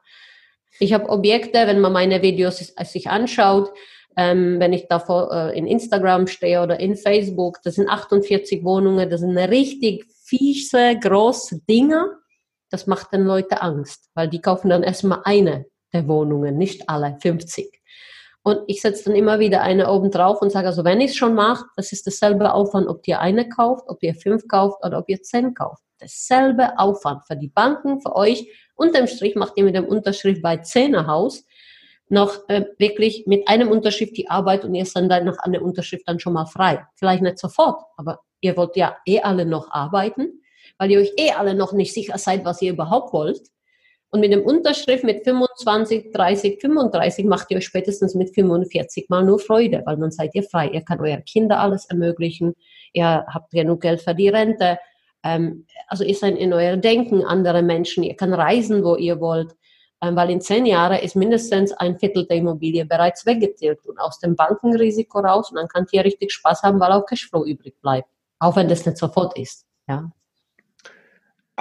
Ich 0.79 0.93
habe 0.93 1.09
Objekte, 1.09 1.67
wenn 1.67 1.81
man 1.81 1.93
meine 1.93 2.23
Videos 2.23 2.59
sich 2.59 3.09
anschaut, 3.09 3.71
ähm, 4.17 4.61
wenn 4.61 4.73
ich 4.73 4.89
da 4.89 4.99
vor, 4.99 5.33
äh, 5.33 5.59
in 5.59 5.67
Instagram 5.67 6.27
stehe 6.27 6.63
oder 6.63 6.79
in 6.81 6.97
Facebook, 6.97 7.61
das 7.65 7.77
sind 7.77 7.89
48 7.89 8.63
Wohnungen, 8.63 9.09
das 9.09 9.21
sind 9.21 9.37
richtig 9.39 10.05
fiese, 10.25 10.99
große 11.01 11.61
Dinge 11.69 12.23
das 12.73 12.87
macht 12.87 13.13
den 13.13 13.25
Leuten 13.25 13.55
Angst, 13.55 14.09
weil 14.15 14.29
die 14.29 14.41
kaufen 14.41 14.71
dann 14.71 14.83
erstmal 14.83 15.21
eine 15.25 15.67
der 15.93 16.09
Wohnungen, 16.09 16.57
nicht 16.57 16.89
alle 16.89 17.19
50. 17.21 17.82
Und 18.43 18.61
ich 18.67 18.81
setze 18.81 19.05
dann 19.05 19.15
immer 19.15 19.39
wieder 19.39 19.63
eine 19.63 19.91
oben 19.91 20.11
drauf 20.11 20.43
und 20.43 20.51
sage, 20.51 20.67
also 20.67 20.85
wenn 20.85 21.01
ich 21.01 21.13
es 21.13 21.17
schon 21.17 21.35
mache, 21.35 21.65
das 21.77 21.93
ist 21.93 22.07
dasselbe 22.07 22.53
Aufwand, 22.53 22.89
ob 22.89 23.07
ihr 23.07 23.21
eine 23.21 23.49
kauft, 23.49 23.85
ob 23.89 24.03
ihr 24.03 24.15
fünf 24.15 24.49
kauft 24.49 24.85
oder 24.85 24.99
ob 24.99 25.09
ihr 25.09 25.23
zehn 25.23 25.55
kauft. 25.55 25.83
Dasselbe 25.99 26.79
Aufwand 26.79 27.25
für 27.27 27.37
die 27.37 27.49
Banken, 27.49 28.01
für 28.01 28.17
euch. 28.17 28.51
Unterm 28.75 29.07
Strich 29.07 29.37
macht 29.37 29.53
ihr 29.57 29.65
mit 29.65 29.77
dem 29.77 29.85
Unterschrift 29.85 30.43
bei 30.43 30.57
Zehnerhaus 30.57 31.45
noch 32.09 32.49
äh, 32.49 32.67
wirklich 32.79 33.25
mit 33.27 33.49
einem 33.49 33.71
Unterschrift 33.71 34.17
die 34.17 34.29
Arbeit 34.29 34.65
und 34.65 34.75
ihr 34.75 34.85
seid 34.85 35.11
dann 35.11 35.25
nach 35.25 35.39
einer 35.39 35.63
Unterschrift 35.63 36.07
dann 36.07 36.19
schon 36.19 36.33
mal 36.33 36.47
frei. 36.47 36.85
Vielleicht 36.97 37.23
nicht 37.23 37.39
sofort, 37.39 37.83
aber 37.97 38.21
ihr 38.41 38.57
wollt 38.57 38.77
ja 38.77 38.97
eh 39.07 39.21
alle 39.21 39.47
noch 39.47 39.71
arbeiten 39.71 40.43
weil 40.79 40.91
ihr 40.91 40.99
euch 40.99 41.13
eh 41.17 41.31
alle 41.31 41.55
noch 41.55 41.73
nicht 41.73 41.95
sicher 41.95 42.19
seid, 42.19 42.45
was 42.45 42.63
ihr 42.63 42.73
überhaupt 42.73 43.13
wollt. 43.13 43.41
Und 44.13 44.21
mit 44.21 44.31
dem 44.31 44.43
Unterschrift 44.43 45.05
mit 45.05 45.25
25, 45.25 46.13
30, 46.13 46.61
35 46.61 47.25
macht 47.25 47.51
ihr 47.51 47.57
euch 47.57 47.65
spätestens 47.65 48.15
mit 48.15 48.35
45 48.35 49.09
mal 49.09 49.25
nur 49.25 49.39
Freude, 49.39 49.83
weil 49.87 49.97
dann 49.97 50.11
seid 50.11 50.35
ihr 50.35 50.43
frei. 50.43 50.69
Ihr 50.69 50.83
könnt 50.83 51.01
euren 51.01 51.25
Kindern 51.25 51.59
alles 51.59 51.87
ermöglichen. 51.87 52.55
Ihr 52.93 53.25
habt 53.27 53.53
genug 53.53 53.81
Geld 53.81 54.03
für 54.03 54.15
die 54.15 54.29
Rente. 54.29 54.79
Ähm, 55.25 55.65
also 55.89 56.05
ihr 56.05 56.15
seid 56.15 56.37
in 56.37 56.53
euer 56.53 56.77
Denken 56.77 57.25
andere 57.25 57.63
Menschen. 57.63 58.03
Ihr 58.03 58.15
könnt 58.15 58.35
reisen, 58.35 58.85
wo 58.85 58.97
ihr 58.97 59.19
wollt. 59.19 59.57
Ähm, 60.03 60.15
weil 60.15 60.29
in 60.29 60.43
zehn 60.43 60.67
Jahren 60.67 60.99
ist 60.99 61.17
mindestens 61.17 61.73
ein 61.73 61.99
Viertel 61.99 62.27
der 62.27 62.37
Immobilie 62.37 62.85
bereits 62.85 63.25
weggetilgt 63.25 63.87
und 63.87 63.99
aus 63.99 64.19
dem 64.19 64.37
Bankenrisiko 64.37 65.21
raus. 65.21 65.51
Und 65.51 65.57
dann 65.57 65.69
könnt 65.69 65.91
ihr 65.95 66.05
richtig 66.05 66.33
Spaß 66.33 66.65
haben, 66.65 66.79
weil 66.81 66.93
auch 66.93 67.07
Cashflow 67.07 67.47
übrig 67.47 67.81
bleibt. 67.81 68.11
Auch 68.41 68.57
wenn 68.57 68.69
das 68.69 68.85
nicht 68.85 68.99
sofort 68.99 69.39
ist. 69.39 69.65
Ja. 69.89 70.13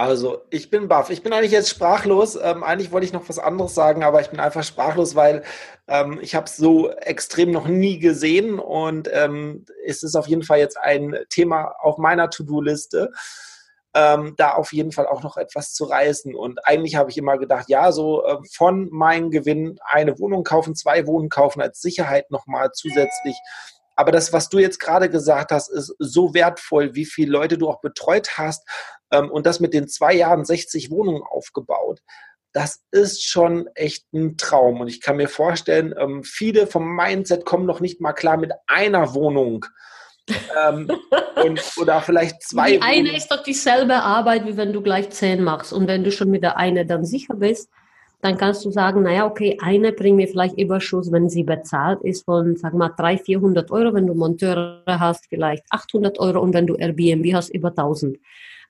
Also, 0.02 0.42
ich 0.50 0.68
bin 0.68 0.88
baff. 0.88 1.10
Ich 1.10 1.22
bin 1.22 1.32
eigentlich 1.32 1.52
jetzt 1.52 1.70
sprachlos. 1.70 2.34
Ähm, 2.34 2.64
eigentlich 2.64 2.90
wollte 2.90 3.06
ich 3.06 3.12
noch 3.12 3.28
was 3.28 3.38
anderes 3.38 3.72
sagen, 3.76 4.02
aber 4.02 4.20
ich 4.20 4.30
bin 4.30 4.40
einfach 4.40 4.64
sprachlos, 4.64 5.14
weil 5.14 5.44
ähm, 5.86 6.18
ich 6.20 6.34
habe 6.34 6.46
es 6.46 6.56
so 6.56 6.90
extrem 6.90 7.52
noch 7.52 7.68
nie 7.68 8.00
gesehen 8.00 8.58
und 8.58 9.08
ähm, 9.12 9.64
es 9.86 10.02
ist 10.02 10.16
auf 10.16 10.26
jeden 10.26 10.42
Fall 10.42 10.58
jetzt 10.58 10.76
ein 10.76 11.16
Thema 11.28 11.76
auf 11.78 11.98
meiner 11.98 12.30
To-Do-Liste, 12.30 13.12
ähm, 13.94 14.34
da 14.36 14.54
auf 14.54 14.72
jeden 14.72 14.90
Fall 14.90 15.06
auch 15.06 15.22
noch 15.22 15.36
etwas 15.36 15.72
zu 15.72 15.84
reißen. 15.84 16.34
Und 16.34 16.66
eigentlich 16.66 16.96
habe 16.96 17.10
ich 17.10 17.16
immer 17.16 17.38
gedacht, 17.38 17.68
ja, 17.68 17.92
so 17.92 18.24
äh, 18.24 18.38
von 18.52 18.88
meinem 18.90 19.30
Gewinn 19.30 19.78
eine 19.84 20.18
Wohnung 20.18 20.42
kaufen, 20.42 20.74
zwei 20.74 21.06
Wohnungen 21.06 21.28
kaufen 21.28 21.62
als 21.62 21.80
Sicherheit 21.80 22.28
nochmal 22.32 22.72
zusätzlich 22.72 23.36
aber 24.02 24.10
das, 24.10 24.32
was 24.32 24.48
du 24.48 24.58
jetzt 24.58 24.80
gerade 24.80 25.08
gesagt 25.08 25.52
hast, 25.52 25.68
ist 25.68 25.94
so 26.00 26.34
wertvoll, 26.34 26.96
wie 26.96 27.04
viele 27.04 27.30
Leute 27.30 27.56
du 27.56 27.68
auch 27.68 27.80
betreut 27.80 28.36
hast 28.36 28.68
ähm, 29.12 29.30
und 29.30 29.46
das 29.46 29.60
mit 29.60 29.74
den 29.74 29.86
zwei 29.86 30.12
Jahren 30.12 30.44
60 30.44 30.90
Wohnungen 30.90 31.22
aufgebaut. 31.22 32.00
Das 32.52 32.80
ist 32.90 33.24
schon 33.24 33.68
echt 33.76 34.12
ein 34.12 34.36
Traum. 34.38 34.80
Und 34.80 34.88
ich 34.88 35.00
kann 35.00 35.18
mir 35.18 35.28
vorstellen, 35.28 35.94
ähm, 35.96 36.24
viele 36.24 36.66
vom 36.66 36.96
Mindset 36.96 37.44
kommen 37.44 37.64
noch 37.64 37.78
nicht 37.78 38.00
mal 38.00 38.12
klar 38.12 38.38
mit 38.38 38.50
einer 38.66 39.14
Wohnung. 39.14 39.66
ähm, 40.60 40.90
und, 41.44 41.62
oder 41.76 42.02
vielleicht 42.02 42.42
zwei. 42.42 42.72
Die 42.72 42.82
eine 42.82 43.16
ist 43.16 43.28
doch 43.28 43.44
dieselbe 43.44 43.94
Arbeit, 43.94 44.46
wie 44.46 44.56
wenn 44.56 44.72
du 44.72 44.82
gleich 44.82 45.10
zehn 45.10 45.44
machst. 45.44 45.72
Und 45.72 45.86
wenn 45.86 46.02
du 46.02 46.10
schon 46.10 46.28
mit 46.28 46.42
der 46.42 46.56
eine 46.56 46.84
dann 46.86 47.04
sicher 47.04 47.36
bist, 47.36 47.70
dann 48.22 48.38
kannst 48.38 48.64
du 48.64 48.70
sagen, 48.70 49.02
naja, 49.02 49.26
okay, 49.26 49.58
eine 49.60 49.92
bringt 49.92 50.16
mir 50.16 50.28
vielleicht 50.28 50.56
Überschuss, 50.56 51.10
wenn 51.10 51.28
sie 51.28 51.42
bezahlt 51.42 52.02
ist 52.02 52.24
von, 52.24 52.56
sag 52.56 52.72
mal, 52.72 52.90
300, 52.96 53.26
400 53.26 53.70
Euro, 53.72 53.94
wenn 53.94 54.06
du 54.06 54.14
Monteure 54.14 54.80
hast, 54.86 55.26
vielleicht 55.28 55.64
800 55.70 56.20
Euro 56.20 56.40
und 56.40 56.54
wenn 56.54 56.68
du 56.68 56.76
Airbnb 56.76 57.34
hast, 57.34 57.52
über 57.52 57.70
1000. 57.70 58.16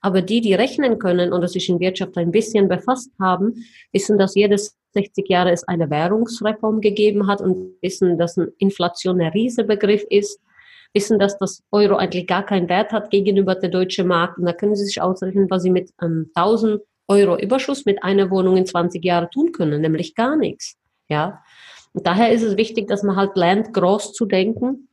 Aber 0.01 0.23
die, 0.23 0.41
die 0.41 0.55
rechnen 0.55 0.97
können 0.97 1.31
und 1.31 1.47
sich 1.47 1.69
in 1.69 1.79
Wirtschaft 1.79 2.17
ein 2.17 2.31
bisschen 2.31 2.67
befasst 2.67 3.11
haben, 3.21 3.63
wissen, 3.91 4.17
dass 4.17 4.33
jedes 4.33 4.75
60 4.95 5.29
Jahre 5.29 5.51
es 5.51 5.67
eine 5.67 5.87
Währungsreform 5.87 6.81
gegeben 6.81 7.27
hat 7.27 7.39
und 7.39 7.75
wissen, 7.81 8.17
dass 8.17 8.39
eine 8.39 8.51
Inflation 8.57 9.21
ein 9.21 9.31
Riesebegriff 9.33 10.03
ist, 10.09 10.39
wissen, 10.95 11.19
dass 11.19 11.37
das 11.37 11.61
Euro 11.71 11.95
eigentlich 11.95 12.25
gar 12.25 12.43
keinen 12.43 12.69
Wert 12.69 12.91
hat 12.91 13.11
gegenüber 13.11 13.53
der 13.53 13.69
deutschen 13.69 14.07
Markt 14.07 14.39
und 14.39 14.45
da 14.45 14.53
können 14.53 14.75
sie 14.75 14.85
sich 14.85 14.99
ausrechnen, 14.99 15.47
was 15.49 15.61
sie 15.61 15.69
mit 15.69 15.91
ähm, 16.01 16.31
1000 16.33 16.81
Euro 17.07 17.37
Überschuss 17.37 17.85
mit 17.85 18.03
einer 18.03 18.29
Wohnung 18.29 18.57
in 18.57 18.65
20 18.65 19.03
Jahren 19.03 19.29
tun 19.31 19.51
können, 19.51 19.81
nämlich 19.81 20.15
gar 20.15 20.35
nichts. 20.35 20.77
Ja. 21.09 21.43
Und 21.93 22.07
daher 22.07 22.31
ist 22.31 22.43
es 22.43 22.57
wichtig, 22.57 22.87
dass 22.87 23.03
man 23.03 23.15
halt 23.15 23.35
lernt, 23.35 23.73
groß 23.73 24.13
zu 24.13 24.25
denken 24.25 24.89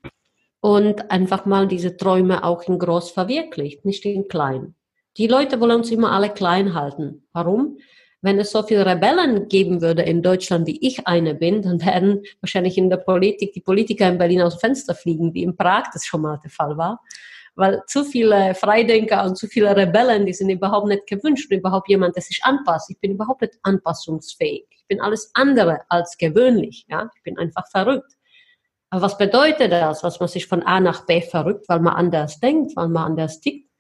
und 0.61 1.11
einfach 1.11 1.46
mal 1.46 1.66
diese 1.66 1.96
Träume 1.96 2.44
auch 2.44 2.62
in 2.62 2.79
groß 2.79 3.11
verwirklicht, 3.12 3.85
nicht 3.85 4.05
in 4.05 4.29
klein. 4.29 4.75
Die 5.16 5.27
Leute 5.27 5.61
wollen 5.61 5.79
uns 5.79 5.90
immer 5.90 6.12
alle 6.12 6.31
klein 6.31 6.75
halten. 6.75 7.27
Warum? 7.33 7.79
Wenn 8.23 8.38
es 8.38 8.51
so 8.51 8.62
viele 8.62 8.85
Rebellen 8.85 9.49
geben 9.49 9.81
würde 9.81 10.03
in 10.03 10.23
Deutschland, 10.23 10.66
wie 10.66 10.79
ich 10.87 11.07
eine 11.07 11.35
bin, 11.35 11.62
dann 11.62 11.81
werden 11.85 12.23
wahrscheinlich 12.42 12.77
in 12.77 12.90
der 12.90 12.99
Politik 12.99 13.55
die 13.55 13.62
Politiker 13.62 14.09
in 14.09 14.18
Berlin 14.18 14.42
aus 14.42 14.57
dem 14.57 14.61
Fenster 14.61 14.94
fliegen, 14.94 15.33
wie 15.33 15.42
in 15.42 15.57
Prag 15.57 15.85
das 15.94 16.05
schon 16.05 16.20
mal 16.20 16.38
der 16.44 16.51
Fall 16.51 16.77
war 16.77 17.01
weil 17.57 17.83
zu 17.87 18.05
viele 18.05 18.55
Freidenker 18.55 19.25
und 19.25 19.37
zu 19.37 19.47
viele 19.47 19.77
Rebellen, 19.77 20.27
die 20.27 20.33
sind 20.33 20.51
überhaupt 20.51 20.89
nicht 20.89 21.07
gewünscht, 21.07 21.51
überhaupt 21.51 21.89
jemand, 21.89 22.17
der 22.17 22.23
sich 22.23 22.41
anpasst. 22.43 22.91
Ich 22.91 22.99
bin 23.01 23.13
überhaupt 23.13 23.43
nicht 23.43 23.55
anpassungsfähig. 23.63 24.67
Ich 24.71 24.87
bin 24.89 25.01
alles 25.01 25.31
andere 25.35 25.81
als 25.89 26.17
gewöhnlich. 26.17 26.87
Ja, 26.89 27.11
ich 27.15 27.23
bin 27.23 27.39
einfach 27.39 27.69
verrückt. 27.71 28.13
Aber 28.91 29.03
was 29.03 29.19
bedeutet 29.19 29.71
das, 29.71 30.03
was 30.03 30.19
man 30.19 30.29
sich 30.29 30.47
von 30.47 30.63
A 30.63 30.81
nach 30.81 31.07
B 31.07 31.23
verrückt, 31.23 31.69
weil 31.69 31.81
man 31.81 31.95
anders 31.95 32.41
denkt, 32.41 32.77
weil 32.77 32.89
man 32.89 33.05
anders 33.05 33.41
tickt 33.41 33.71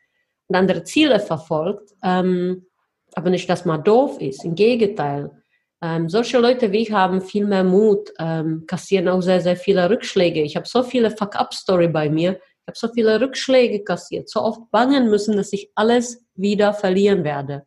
und 0.46 0.56
andere 0.56 0.84
Ziele 0.84 1.18
verfolgt, 1.18 1.92
ähm, 2.02 2.66
aber 3.14 3.30
nicht, 3.30 3.50
dass 3.50 3.64
man 3.64 3.82
doof 3.82 4.20
ist. 4.20 4.44
Im 4.44 4.54
Gegenteil. 4.54 5.30
Ähm, 5.82 6.08
solche 6.08 6.38
Leute 6.38 6.70
wie 6.72 6.82
ich 6.82 6.92
haben 6.92 7.22
viel 7.22 7.46
mehr 7.46 7.64
Mut, 7.64 8.10
ähm, 8.18 8.64
kassieren 8.66 9.08
auch 9.08 9.22
sehr, 9.22 9.40
sehr 9.40 9.56
viele 9.56 9.88
Rückschläge. 9.88 10.42
Ich 10.42 10.54
habe 10.54 10.68
so 10.68 10.82
viele 10.82 11.10
Fuck-up-Story 11.10 11.88
bei 11.88 12.10
mir, 12.10 12.38
habe 12.70 12.78
so 12.78 12.92
viele 12.92 13.20
Rückschläge 13.20 13.84
kassiert, 13.84 14.28
so 14.28 14.42
oft 14.42 14.70
bangen 14.70 15.10
müssen, 15.10 15.36
dass 15.36 15.52
ich 15.52 15.70
alles 15.74 16.24
wieder 16.34 16.72
verlieren 16.72 17.24
werde. 17.24 17.66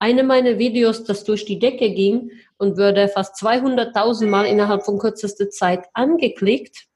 eine 0.00 0.22
meiner 0.22 0.58
Videos, 0.58 1.02
das 1.04 1.24
durch 1.24 1.44
die 1.44 1.58
Decke 1.58 1.92
ging 1.92 2.30
und 2.56 2.76
würde 2.76 3.08
fast 3.08 3.34
200.000 3.42 4.26
Mal 4.26 4.44
innerhalb 4.44 4.84
von 4.84 4.98
kürzester 4.98 5.50
Zeit 5.50 5.86
angeklickt. 5.92 6.86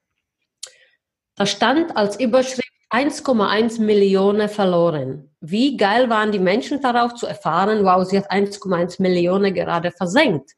Da 1.34 1.46
stand 1.46 1.96
als 1.96 2.20
Überschrift 2.20 2.70
1,1 2.90 3.80
Millionen 3.80 4.48
verloren. 4.48 5.30
Wie 5.40 5.76
geil 5.76 6.10
waren 6.10 6.30
die 6.30 6.38
Menschen 6.38 6.80
darauf 6.80 7.14
zu 7.14 7.26
erfahren, 7.26 7.84
wow, 7.84 8.06
sie 8.06 8.18
hat 8.18 8.30
1,1 8.30 9.02
Millionen 9.02 9.52
gerade 9.52 9.90
versenkt. 9.90 10.52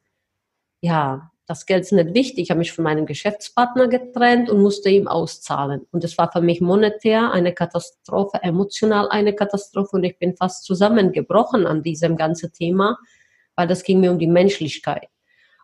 Ja, 0.81 1.31
das 1.47 1.65
Geld 1.65 1.83
ist 1.83 1.91
nicht 1.91 2.13
wichtig. 2.13 2.45
Ich 2.45 2.49
habe 2.49 2.59
mich 2.59 2.71
von 2.71 2.83
meinem 2.83 3.05
Geschäftspartner 3.05 3.87
getrennt 3.87 4.49
und 4.49 4.61
musste 4.61 4.89
ihm 4.89 5.07
auszahlen. 5.07 5.85
Und 5.91 6.03
es 6.03 6.17
war 6.17 6.31
für 6.31 6.41
mich 6.41 6.59
monetär 6.59 7.31
eine 7.31 7.53
Katastrophe, 7.53 8.39
emotional 8.41 9.09
eine 9.09 9.33
Katastrophe 9.33 9.97
und 9.97 10.03
ich 10.03 10.17
bin 10.17 10.35
fast 10.35 10.65
zusammengebrochen 10.65 11.67
an 11.67 11.83
diesem 11.83 12.17
ganzen 12.17 12.51
Thema, 12.51 12.97
weil 13.55 13.67
das 13.67 13.83
ging 13.83 13.99
mir 13.99 14.11
um 14.11 14.19
die 14.19 14.27
Menschlichkeit. 14.27 15.07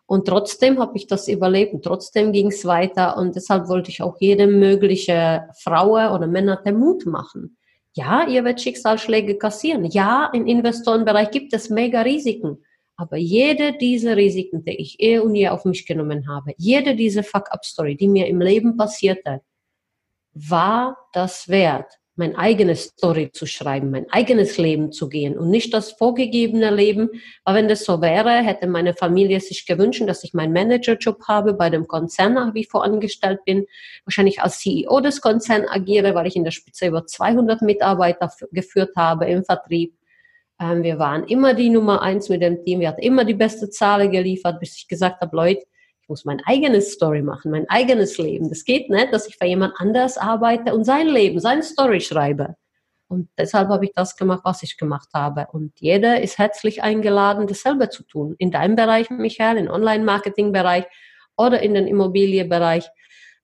Und 0.06 0.26
trotzdem 0.26 0.78
habe 0.78 0.96
ich 0.96 1.06
das 1.06 1.26
überlebt 1.26 1.74
und 1.74 1.84
trotzdem 1.84 2.32
ging 2.32 2.48
es 2.48 2.64
weiter 2.64 3.16
und 3.16 3.34
deshalb 3.34 3.68
wollte 3.68 3.90
ich 3.90 4.02
auch 4.02 4.16
jede 4.20 4.46
mögliche 4.46 5.48
Frau 5.58 5.92
oder 6.14 6.26
Männer 6.26 6.56
den 6.56 6.76
Mut 6.76 7.06
machen. 7.06 7.56
Ja, 7.94 8.26
ihr 8.26 8.44
werdet 8.44 8.60
Schicksalsschläge 8.60 9.36
kassieren. 9.36 9.84
Ja, 9.84 10.30
im 10.32 10.46
Investorenbereich 10.46 11.30
gibt 11.30 11.52
es 11.52 11.70
mega 11.70 12.02
Risiken. 12.02 12.58
Aber 12.96 13.16
jede 13.16 13.72
dieser 13.76 14.16
Risiken, 14.16 14.64
die 14.64 14.76
ich 14.76 15.00
eh 15.00 15.18
und 15.18 15.34
je 15.34 15.48
auf 15.48 15.64
mich 15.64 15.86
genommen 15.86 16.28
habe, 16.28 16.52
jede 16.56 16.94
diese 16.94 17.22
Fuck-up-Story, 17.22 17.96
die 17.96 18.08
mir 18.08 18.26
im 18.26 18.40
Leben 18.40 18.76
passierte, 18.76 19.40
war 20.34 20.96
das 21.12 21.48
wert, 21.48 21.98
mein 22.14 22.36
eigenes 22.36 22.84
Story 22.84 23.30
zu 23.32 23.46
schreiben, 23.46 23.90
mein 23.90 24.10
eigenes 24.10 24.58
Leben 24.58 24.92
zu 24.92 25.08
gehen 25.08 25.38
und 25.38 25.48
nicht 25.48 25.72
das 25.72 25.92
vorgegebene 25.92 26.70
Leben. 26.70 27.08
Aber 27.44 27.56
wenn 27.56 27.68
das 27.68 27.84
so 27.84 28.02
wäre, 28.02 28.30
hätte 28.42 28.66
meine 28.66 28.92
Familie 28.92 29.40
sich 29.40 29.66
gewünscht, 29.66 30.02
dass 30.06 30.22
ich 30.22 30.34
meinen 30.34 30.52
Managerjob 30.52 31.26
habe 31.26 31.54
bei 31.54 31.70
dem 31.70 31.88
Konzern, 31.88 32.54
wie 32.54 32.60
ich 32.60 32.68
vorangestellt 32.68 33.40
bin, 33.46 33.66
wahrscheinlich 34.04 34.42
als 34.42 34.58
CEO 34.58 35.00
des 35.00 35.22
Konzerns 35.22 35.68
agiere, 35.70 36.14
weil 36.14 36.26
ich 36.26 36.36
in 36.36 36.44
der 36.44 36.50
Spitze 36.50 36.86
über 36.86 37.06
200 37.06 37.62
Mitarbeiter 37.62 38.30
geführt 38.50 38.94
habe 38.94 39.26
im 39.26 39.44
Vertrieb. 39.44 39.94
Ähm, 40.62 40.84
wir 40.84 40.98
waren 40.98 41.24
immer 41.24 41.54
die 41.54 41.70
Nummer 41.70 42.02
eins 42.02 42.28
mit 42.28 42.40
dem 42.40 42.64
Team. 42.64 42.80
Wir 42.80 42.88
hatten 42.88 43.02
immer 43.02 43.24
die 43.24 43.34
beste 43.34 43.68
Zahl 43.68 44.08
geliefert, 44.08 44.60
bis 44.60 44.76
ich 44.76 44.86
gesagt 44.86 45.20
habe, 45.20 45.34
Leute, 45.34 45.62
ich 46.00 46.08
muss 46.08 46.24
mein 46.24 46.40
eigenes 46.46 46.92
Story 46.92 47.22
machen, 47.22 47.50
mein 47.50 47.68
eigenes 47.68 48.16
Leben. 48.18 48.48
Das 48.48 48.64
geht 48.64 48.88
nicht, 48.88 49.12
dass 49.12 49.26
ich 49.26 49.36
für 49.36 49.46
jemand 49.46 49.74
anders 49.78 50.18
arbeite 50.18 50.74
und 50.74 50.84
sein 50.84 51.08
Leben, 51.08 51.40
seine 51.40 51.62
Story 51.62 52.00
schreibe. 52.00 52.54
Und 53.08 53.28
deshalb 53.36 53.68
habe 53.68 53.84
ich 53.84 53.92
das 53.94 54.16
gemacht, 54.16 54.42
was 54.44 54.62
ich 54.62 54.78
gemacht 54.78 55.08
habe. 55.12 55.48
Und 55.52 55.72
jeder 55.80 56.22
ist 56.22 56.38
herzlich 56.38 56.82
eingeladen, 56.82 57.46
dasselbe 57.46 57.88
zu 57.88 58.04
tun. 58.04 58.36
In 58.38 58.50
deinem 58.50 58.76
Bereich, 58.76 59.10
Michael, 59.10 59.58
im 59.58 59.68
Online-Marketing-Bereich 59.68 60.84
oder 61.36 61.60
in 61.60 61.74
den 61.74 61.86
Immobilienbereich. 61.86 62.88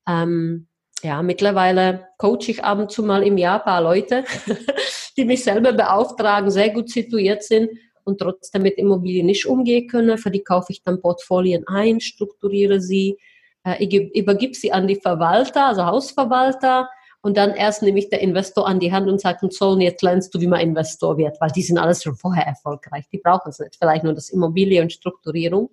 Ähm, 0.09 0.68
ja, 1.03 1.23
mittlerweile 1.23 2.09
coache 2.19 2.49
ich 2.51 2.65
ab 2.65 2.79
und 2.79 2.91
zu 2.91 3.03
mal 3.03 3.23
im 3.23 3.39
Jahr 3.39 3.61
ein 3.61 3.65
paar 3.65 3.83
Leute, 3.83 4.25
die 5.17 5.25
mich 5.25 5.45
selber 5.45 5.73
beauftragen, 5.73 6.51
sehr 6.51 6.71
gut 6.71 6.91
situiert 6.91 7.43
sind 7.43 7.71
und 8.05 8.19
trotzdem 8.19 8.63
mit 8.63 8.79
Immobilien 8.79 9.27
nicht 9.27 9.47
umgehen 9.47 9.87
können. 9.87 10.19
Für 10.19 10.31
die 10.31 10.43
kaufe 10.43 10.73
ich 10.73 10.83
dann 10.83 11.01
Portfolien 11.01 11.65
ein, 11.69 12.01
strukturiere 12.01 12.81
sie, 12.81 13.19
äh, 13.65 13.85
übergib 14.15 14.57
sie 14.57 14.73
an 14.73 14.89
die 14.89 14.97
Verwalter, 14.97 15.67
also 15.67 15.85
Hausverwalter. 15.85 16.89
Und 17.21 17.37
dann 17.37 17.51
erst 17.51 17.83
nehme 17.83 17.99
ich 17.99 18.09
der 18.09 18.21
Investor 18.21 18.67
an 18.67 18.81
die 18.81 18.93
Hand 18.93 19.09
und 19.09 19.21
sage, 19.21 19.47
so, 19.51 19.71
und 19.71 19.81
jetzt 19.81 20.03
lernst 20.03 20.35
du, 20.35 20.41
wie 20.41 20.47
man 20.47 20.61
Investor 20.61 21.19
wird, 21.19 21.41
weil 21.41 21.51
die 21.51 21.63
sind 21.63 21.79
alles 21.79 22.03
schon 22.03 22.17
vorher 22.17 22.47
erfolgreich. 22.47 23.07
Die 23.13 23.19
brauchen 23.19 23.51
es 23.51 23.59
nicht. 23.59 23.77
Vielleicht 23.79 24.05
nur 24.05 24.15
das 24.15 24.31
Immobilie 24.31 24.81
und 24.81 24.93
Strukturierung. 24.93 25.71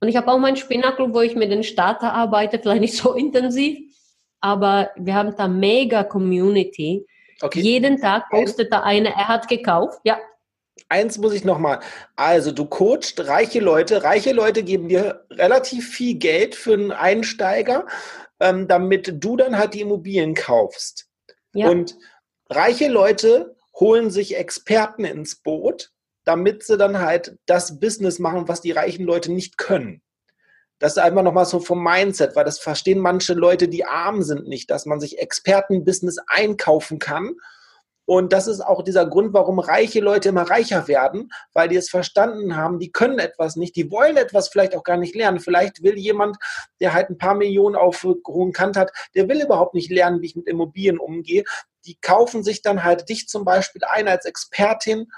Und 0.00 0.08
ich 0.08 0.16
habe 0.16 0.32
auch 0.32 0.38
meinen 0.38 0.56
Spinnerclub, 0.56 1.12
wo 1.14 1.20
ich 1.20 1.34
mit 1.34 1.50
den 1.50 1.62
Starter 1.62 2.12
arbeite, 2.12 2.58
vielleicht 2.58 2.80
nicht 2.80 2.96
so 2.96 3.12
intensiv, 3.14 3.78
aber 4.40 4.90
wir 4.96 5.14
haben 5.14 5.34
da 5.36 5.48
mega 5.48 6.04
Community. 6.04 7.06
Okay. 7.40 7.60
Jeden 7.60 8.00
Tag 8.00 8.28
postet 8.30 8.72
da 8.72 8.80
einer, 8.80 9.10
er 9.10 9.28
hat 9.28 9.48
gekauft, 9.48 10.00
ja 10.04 10.18
eins 10.88 11.18
muss 11.18 11.34
ich 11.34 11.44
nochmal. 11.44 11.80
Also 12.16 12.52
du 12.52 12.64
coachst 12.64 13.26
reiche 13.26 13.60
Leute. 13.60 14.02
Reiche 14.04 14.32
Leute 14.32 14.62
geben 14.62 14.88
dir 14.88 15.26
relativ 15.30 15.88
viel 15.88 16.14
Geld 16.14 16.54
für 16.54 16.74
einen 16.74 16.92
Einsteiger, 16.92 17.86
ähm, 18.40 18.68
damit 18.68 19.22
du 19.22 19.36
dann 19.36 19.58
halt 19.58 19.74
die 19.74 19.80
Immobilien 19.80 20.34
kaufst. 20.34 21.08
Ja. 21.54 21.68
Und 21.68 21.96
reiche 22.48 22.88
Leute 22.88 23.56
holen 23.78 24.10
sich 24.10 24.36
Experten 24.36 25.04
ins 25.04 25.36
Boot, 25.36 25.92
damit 26.24 26.64
sie 26.64 26.76
dann 26.76 26.98
halt 26.98 27.38
das 27.46 27.78
Business 27.80 28.18
machen, 28.18 28.48
was 28.48 28.60
die 28.60 28.72
reichen 28.72 29.04
Leute 29.04 29.32
nicht 29.32 29.58
können. 29.58 30.02
Das 30.78 30.92
ist 30.92 30.98
einfach 30.98 31.22
nochmal 31.22 31.46
so 31.46 31.60
vom 31.60 31.82
Mindset, 31.82 32.36
weil 32.36 32.44
das 32.44 32.58
verstehen 32.58 33.00
manche 33.00 33.34
Leute, 33.34 33.68
die 33.68 33.84
arm 33.84 34.22
sind, 34.22 34.46
nicht, 34.48 34.70
dass 34.70 34.86
man 34.86 35.00
sich 35.00 35.18
Expertenbusiness 35.18 36.18
einkaufen 36.28 36.98
kann 36.98 37.36
und 38.10 38.32
das 38.32 38.46
ist 38.46 38.62
auch 38.62 38.82
dieser 38.82 39.04
Grund, 39.04 39.34
warum 39.34 39.58
reiche 39.58 40.00
Leute 40.00 40.30
immer 40.30 40.48
reicher 40.48 40.88
werden, 40.88 41.30
weil 41.52 41.68
die 41.68 41.76
es 41.76 41.90
verstanden 41.90 42.56
haben, 42.56 42.78
die 42.78 42.90
können 42.90 43.18
etwas 43.18 43.56
nicht, 43.56 43.76
die 43.76 43.90
wollen 43.90 44.16
etwas 44.16 44.48
vielleicht 44.48 44.74
auch 44.74 44.82
gar 44.82 44.96
nicht 44.96 45.14
lernen. 45.14 45.40
Vielleicht 45.40 45.82
will 45.82 45.98
jemand, 45.98 46.38
der 46.80 46.94
halt 46.94 47.10
ein 47.10 47.18
paar 47.18 47.34
Millionen 47.34 47.76
auf 47.76 48.02
hohen 48.26 48.54
Kant 48.54 48.78
hat, 48.78 48.92
der 49.14 49.28
will 49.28 49.42
überhaupt 49.42 49.74
nicht 49.74 49.90
lernen, 49.90 50.22
wie 50.22 50.26
ich 50.26 50.36
mit 50.36 50.48
Immobilien 50.48 50.98
umgehe. 50.98 51.44
Die 51.84 51.98
kaufen 52.00 52.42
sich 52.42 52.62
dann 52.62 52.82
halt 52.82 53.10
dich 53.10 53.28
zum 53.28 53.44
Beispiel 53.44 53.82
ein 53.84 54.08
als 54.08 54.24
Expertin 54.24 55.08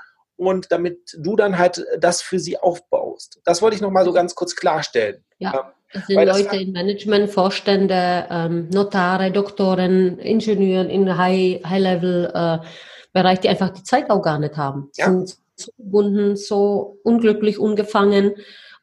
und 0.40 0.72
damit 0.72 1.16
du 1.18 1.36
dann 1.36 1.58
halt 1.58 1.84
das 1.98 2.22
für 2.22 2.38
sie 2.38 2.58
aufbaust. 2.58 3.40
Das 3.44 3.60
wollte 3.60 3.76
ich 3.76 3.82
nochmal 3.82 4.06
so 4.06 4.12
ganz 4.12 4.34
kurz 4.34 4.56
klarstellen. 4.56 5.22
Ja. 5.38 5.74
Das 5.92 6.06
sind 6.06 6.16
Leute 6.16 6.44
das 6.44 6.52
in 6.54 6.72
Management, 6.72 7.30
Vorstände, 7.30 8.26
ähm, 8.30 8.70
Notare, 8.70 9.30
Doktoren, 9.30 10.18
Ingenieuren 10.18 10.88
in 10.88 11.18
High-Level-Bereich, 11.18 13.38
äh, 13.38 13.40
die 13.42 13.48
einfach 13.48 13.70
die 13.70 13.82
Zeit 13.82 14.08
auch 14.08 14.22
gar 14.22 14.38
nicht 14.38 14.56
haben. 14.56 14.90
Ja. 14.96 15.06
Sind 15.06 15.36
so 15.56 15.72
gebunden, 15.76 16.36
so 16.36 16.98
unglücklich, 17.02 17.58
ungefangen. 17.58 18.34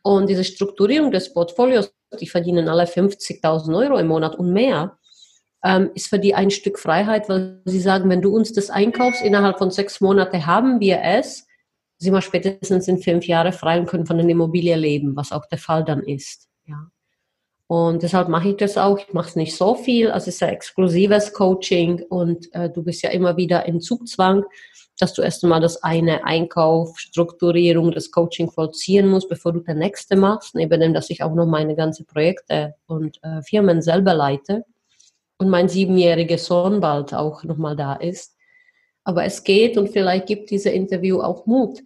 Und 0.03 0.29
diese 0.29 0.43
Strukturierung 0.43 1.11
des 1.11 1.33
Portfolios, 1.33 1.91
die 2.19 2.27
verdienen 2.27 2.69
alle 2.69 2.83
50.000 2.83 3.75
Euro 3.75 3.97
im 3.97 4.07
Monat 4.07 4.35
und 4.35 4.53
mehr, 4.53 4.97
ähm, 5.63 5.89
ist 5.95 6.07
für 6.07 6.19
die 6.19 6.35
ein 6.35 6.51
Stück 6.51 6.77
Freiheit, 6.77 7.29
weil 7.29 7.61
sie 7.65 7.79
sagen, 7.79 8.09
wenn 8.09 8.21
du 8.21 8.35
uns 8.35 8.53
das 8.53 8.69
einkaufst, 8.69 9.23
innerhalb 9.23 9.57
von 9.57 9.71
sechs 9.71 10.01
Monaten 10.01 10.45
haben 10.45 10.79
wir 10.79 10.99
es, 11.01 11.46
sind 11.97 12.13
wir 12.13 12.21
spätestens 12.21 12.87
in 12.87 12.99
fünf 12.99 13.25
Jahren 13.25 13.53
frei 13.53 13.79
und 13.79 13.87
können 13.87 14.05
von 14.05 14.17
der 14.17 14.27
Immobilie 14.27 14.75
leben, 14.75 15.15
was 15.15 15.31
auch 15.31 15.45
der 15.47 15.57
Fall 15.57 15.83
dann 15.83 16.03
ist. 16.03 16.47
Ja. 16.65 16.89
Und 17.67 18.01
deshalb 18.01 18.29
mache 18.29 18.49
ich 18.49 18.57
das 18.57 18.77
auch. 18.77 18.97
Ich 18.97 19.13
mache 19.13 19.29
es 19.29 19.35
nicht 19.35 19.55
so 19.55 19.75
viel. 19.75 20.09
Also 20.09 20.29
es 20.29 20.35
ist 20.35 20.43
ein 20.43 20.53
exklusives 20.53 21.33
Coaching 21.33 22.01
und 22.09 22.53
äh, 22.53 22.69
du 22.69 22.81
bist 22.81 23.01
ja 23.01 23.09
immer 23.09 23.35
wieder 23.35 23.65
in 23.65 23.81
Zugzwang, 23.81 24.45
dass 24.97 25.13
du 25.13 25.21
erst 25.21 25.43
einmal 25.43 25.59
das 25.59 25.83
eine 25.83 26.23
Einkauf, 26.23 26.97
Strukturierung, 26.97 27.91
das 27.91 28.09
Coaching 28.09 28.49
vollziehen 28.49 29.09
musst, 29.09 29.27
bevor 29.27 29.51
du 29.51 29.59
das 29.59 29.75
nächste 29.75 30.15
machst. 30.15 30.55
Neben 30.55 30.79
dem, 30.79 30.93
dass 30.93 31.09
ich 31.09 31.23
auch 31.23 31.35
noch 31.35 31.45
meine 31.45 31.75
ganzen 31.75 32.05
Projekte 32.05 32.75
und 32.87 33.21
äh, 33.21 33.41
Firmen 33.41 33.81
selber 33.81 34.13
leite 34.13 34.63
und 35.37 35.49
mein 35.49 35.67
siebenjähriger 35.67 36.37
Sohn 36.37 36.79
bald 36.79 37.13
auch 37.13 37.43
nochmal 37.43 37.75
da 37.75 37.95
ist. 37.95 38.36
Aber 39.07 39.23
es 39.23 39.45
geht 39.45 39.77
und 39.77 39.87
vielleicht 39.87 40.25
gibt 40.25 40.49
diese 40.49 40.69
Interview 40.69 41.21
auch 41.21 41.45
Mut, 41.45 41.79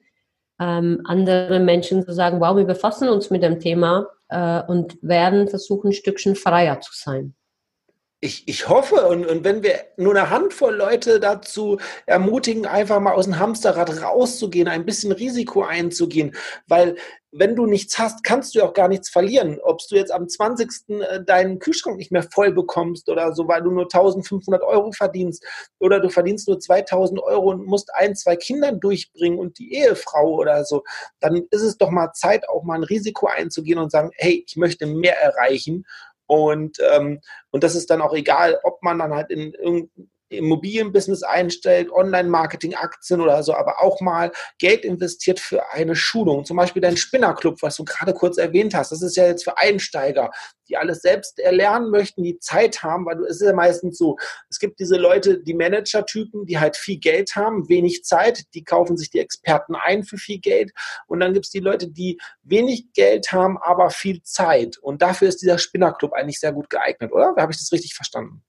ähm, 0.59 1.01
andere 1.03 1.59
Menschen 1.59 2.03
zu 2.03 2.13
sagen, 2.13 2.39
wow, 2.39 2.57
wir 2.57 2.65
befassen 2.65 3.09
uns 3.09 3.29
mit 3.29 3.43
dem 3.43 3.59
Thema 3.59 4.07
äh, 4.29 4.63
und 4.63 4.97
werden 5.03 5.47
versuchen, 5.47 5.91
ein 5.91 5.93
Stückchen 5.93 6.35
freier 6.35 6.81
zu 6.81 6.91
sein. 6.95 7.35
Ich, 8.23 8.47
ich 8.47 8.69
hoffe, 8.69 9.07
und, 9.07 9.25
und 9.25 9.43
wenn 9.43 9.63
wir 9.63 9.79
nur 9.97 10.15
eine 10.15 10.29
Handvoll 10.29 10.75
Leute 10.75 11.19
dazu 11.19 11.79
ermutigen, 12.05 12.67
einfach 12.67 12.99
mal 12.99 13.13
aus 13.13 13.25
dem 13.25 13.39
Hamsterrad 13.39 14.03
rauszugehen, 14.03 14.67
ein 14.67 14.85
bisschen 14.85 15.11
Risiko 15.11 15.63
einzugehen, 15.63 16.35
weil 16.67 16.97
wenn 17.31 17.55
du 17.55 17.65
nichts 17.65 17.97
hast, 17.97 18.23
kannst 18.23 18.53
du 18.53 18.61
auch 18.61 18.73
gar 18.73 18.89
nichts 18.89 19.09
verlieren. 19.09 19.57
Ob 19.63 19.79
du 19.89 19.95
jetzt 19.95 20.11
am 20.11 20.27
20. 20.27 20.69
Äh, 20.89 21.23
deinen 21.23 21.59
Kühlschrank 21.59 21.97
nicht 21.97 22.11
mehr 22.11 22.23
voll 22.23 22.51
bekommst 22.51 23.09
oder 23.09 23.33
so, 23.33 23.47
weil 23.47 23.63
du 23.63 23.71
nur 23.71 23.85
1500 23.85 24.61
Euro 24.61 24.91
verdienst 24.91 25.43
oder 25.79 25.99
du 25.99 26.09
verdienst 26.09 26.47
nur 26.47 26.59
2000 26.59 27.19
Euro 27.23 27.49
und 27.49 27.65
musst 27.65 27.89
ein, 27.95 28.15
zwei 28.15 28.35
Kindern 28.35 28.79
durchbringen 28.79 29.39
und 29.39 29.57
die 29.57 29.73
Ehefrau 29.73 30.35
oder 30.35 30.63
so, 30.65 30.83
dann 31.19 31.47
ist 31.49 31.61
es 31.61 31.77
doch 31.77 31.89
mal 31.89 32.11
Zeit, 32.13 32.47
auch 32.49 32.63
mal 32.63 32.75
ein 32.75 32.83
Risiko 32.83 33.27
einzugehen 33.27 33.79
und 33.79 33.91
sagen, 33.91 34.11
hey, 34.15 34.43
ich 34.45 34.57
möchte 34.57 34.85
mehr 34.85 35.19
erreichen 35.19 35.85
und, 36.31 36.77
ähm, 36.93 37.19
und 37.49 37.65
das 37.65 37.75
ist 37.75 37.89
dann 37.89 38.01
auch 38.01 38.13
egal, 38.13 38.57
ob 38.63 38.81
man 38.83 38.99
dann 38.99 39.13
halt 39.13 39.31
in, 39.31 39.51
Immobilienbusiness 40.31 41.23
einstellt, 41.23 41.91
Online-Marketing, 41.91 42.75
Aktien 42.75 43.21
oder 43.21 43.43
so, 43.43 43.53
aber 43.53 43.81
auch 43.81 44.01
mal 44.01 44.31
Geld 44.59 44.85
investiert 44.85 45.39
für 45.39 45.69
eine 45.71 45.95
Schulung. 45.95 46.45
Zum 46.45 46.57
Beispiel 46.57 46.81
dein 46.81 46.97
Spinnerclub, 46.97 47.61
was 47.61 47.75
du 47.75 47.83
gerade 47.83 48.13
kurz 48.13 48.37
erwähnt 48.37 48.73
hast. 48.73 48.91
Das 48.91 49.01
ist 49.01 49.15
ja 49.15 49.25
jetzt 49.25 49.43
für 49.43 49.57
Einsteiger, 49.57 50.31
die 50.69 50.77
alles 50.77 51.01
selbst 51.01 51.37
erlernen 51.39 51.89
möchten, 51.91 52.23
die 52.23 52.39
Zeit 52.39 52.81
haben, 52.81 53.05
weil 53.05 53.21
es 53.25 53.41
ist 53.41 53.47
ja 53.47 53.53
meistens 53.53 53.97
so, 53.97 54.17
es 54.49 54.57
gibt 54.57 54.79
diese 54.79 54.95
Leute, 54.95 55.39
die 55.39 55.53
Manager-Typen, 55.53 56.45
die 56.45 56.59
halt 56.59 56.77
viel 56.77 56.97
Geld 56.97 57.35
haben, 57.35 57.67
wenig 57.67 58.03
Zeit, 58.03 58.43
die 58.53 58.63
kaufen 58.63 58.97
sich 58.97 59.09
die 59.09 59.19
Experten 59.19 59.75
ein 59.75 60.03
für 60.03 60.17
viel 60.17 60.39
Geld. 60.39 60.71
Und 61.07 61.19
dann 61.19 61.33
gibt 61.33 61.45
es 61.45 61.51
die 61.51 61.59
Leute, 61.59 61.89
die 61.89 62.17
wenig 62.43 62.93
Geld 62.93 63.31
haben, 63.31 63.57
aber 63.57 63.89
viel 63.89 64.21
Zeit. 64.23 64.77
Und 64.77 65.01
dafür 65.01 65.27
ist 65.27 65.41
dieser 65.41 65.57
Spinnerclub 65.57 66.13
eigentlich 66.13 66.39
sehr 66.39 66.53
gut 66.53 66.69
geeignet, 66.69 67.11
oder? 67.11 67.35
Habe 67.37 67.51
ich 67.51 67.57
das 67.57 67.71
richtig 67.71 67.93
verstanden? 67.93 68.41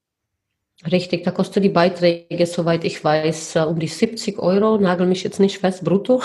Richtig, 0.90 1.22
da 1.22 1.30
kostet 1.30 1.62
die 1.62 1.68
Beiträge, 1.68 2.44
soweit 2.44 2.84
ich 2.84 3.02
weiß, 3.04 3.56
äh, 3.56 3.60
um 3.60 3.78
die 3.78 3.86
70 3.86 4.38
Euro, 4.40 4.78
nagel 4.78 5.06
mich 5.06 5.22
jetzt 5.22 5.38
nicht 5.38 5.58
fest, 5.58 5.84
brutto, 5.84 6.20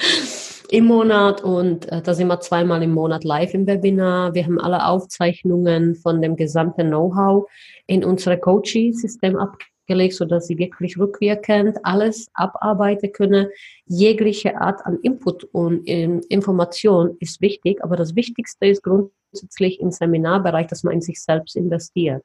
im 0.70 0.84
Monat. 0.84 1.42
Und 1.42 1.90
äh, 1.90 2.00
da 2.00 2.14
sind 2.14 2.28
wir 2.28 2.38
zweimal 2.40 2.84
im 2.84 2.92
Monat 2.92 3.24
live 3.24 3.52
im 3.52 3.66
Webinar. 3.66 4.32
Wir 4.32 4.44
haben 4.44 4.60
alle 4.60 4.86
Aufzeichnungen 4.86 5.96
von 5.96 6.22
dem 6.22 6.36
gesamten 6.36 6.88
Know-how 6.88 7.50
in 7.88 8.04
unser 8.04 8.36
Coaching-System 8.36 9.36
abgelegt, 9.36 10.14
sodass 10.14 10.46
sie 10.46 10.58
wirklich 10.58 10.96
rückwirkend 10.96 11.78
alles 11.82 12.28
abarbeiten 12.34 13.10
können. 13.10 13.48
Jegliche 13.86 14.60
Art 14.60 14.86
an 14.86 15.00
Input 15.02 15.42
und 15.50 15.82
ähm, 15.86 16.20
Information 16.28 17.16
ist 17.18 17.40
wichtig, 17.40 17.82
aber 17.82 17.96
das 17.96 18.14
Wichtigste 18.14 18.66
ist 18.66 18.84
grundsätzlich 18.84 19.80
im 19.80 19.90
Seminarbereich, 19.90 20.68
dass 20.68 20.84
man 20.84 20.94
in 20.94 21.00
sich 21.00 21.20
selbst 21.20 21.56
investiert. 21.56 22.22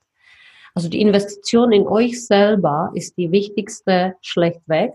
Also 0.75 0.89
die 0.89 1.01
Investition 1.01 1.71
in 1.71 1.87
euch 1.87 2.25
selber 2.25 2.91
ist 2.93 3.17
die 3.17 3.31
wichtigste 3.31 4.15
schlechtweg. 4.21 4.91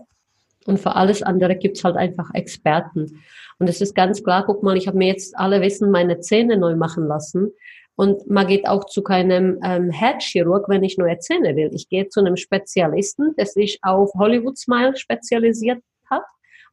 Und 0.65 0.79
für 0.79 0.95
alles 0.95 1.23
andere 1.23 1.55
gibt's 1.55 1.83
halt 1.83 1.97
einfach 1.97 2.29
Experten. 2.35 3.19
Und 3.57 3.67
es 3.67 3.81
ist 3.81 3.95
ganz 3.95 4.23
klar, 4.23 4.45
guck 4.45 4.61
mal, 4.61 4.77
ich 4.77 4.87
habe 4.87 4.97
mir 4.97 5.07
jetzt 5.07 5.37
alle 5.37 5.59
Wissen 5.59 5.89
meine 5.89 6.19
Zähne 6.19 6.55
neu 6.57 6.75
machen 6.75 7.07
lassen. 7.07 7.51
Und 7.95 8.29
man 8.29 8.47
geht 8.47 8.67
auch 8.67 8.85
zu 8.85 9.01
keinem 9.01 9.59
ähm, 9.63 9.89
Herzchirurg, 9.89 10.69
wenn 10.69 10.83
ich 10.83 10.97
neue 10.97 11.17
Zähne 11.17 11.55
will. 11.55 11.71
Ich 11.73 11.89
gehe 11.89 12.07
zu 12.09 12.19
einem 12.19 12.37
Spezialisten, 12.37 13.35
der 13.35 13.47
sich 13.47 13.79
auf 13.81 14.11
Hollywood 14.13 14.57
Smile 14.57 14.95
spezialisiert 14.95 15.83
hat 16.09 16.23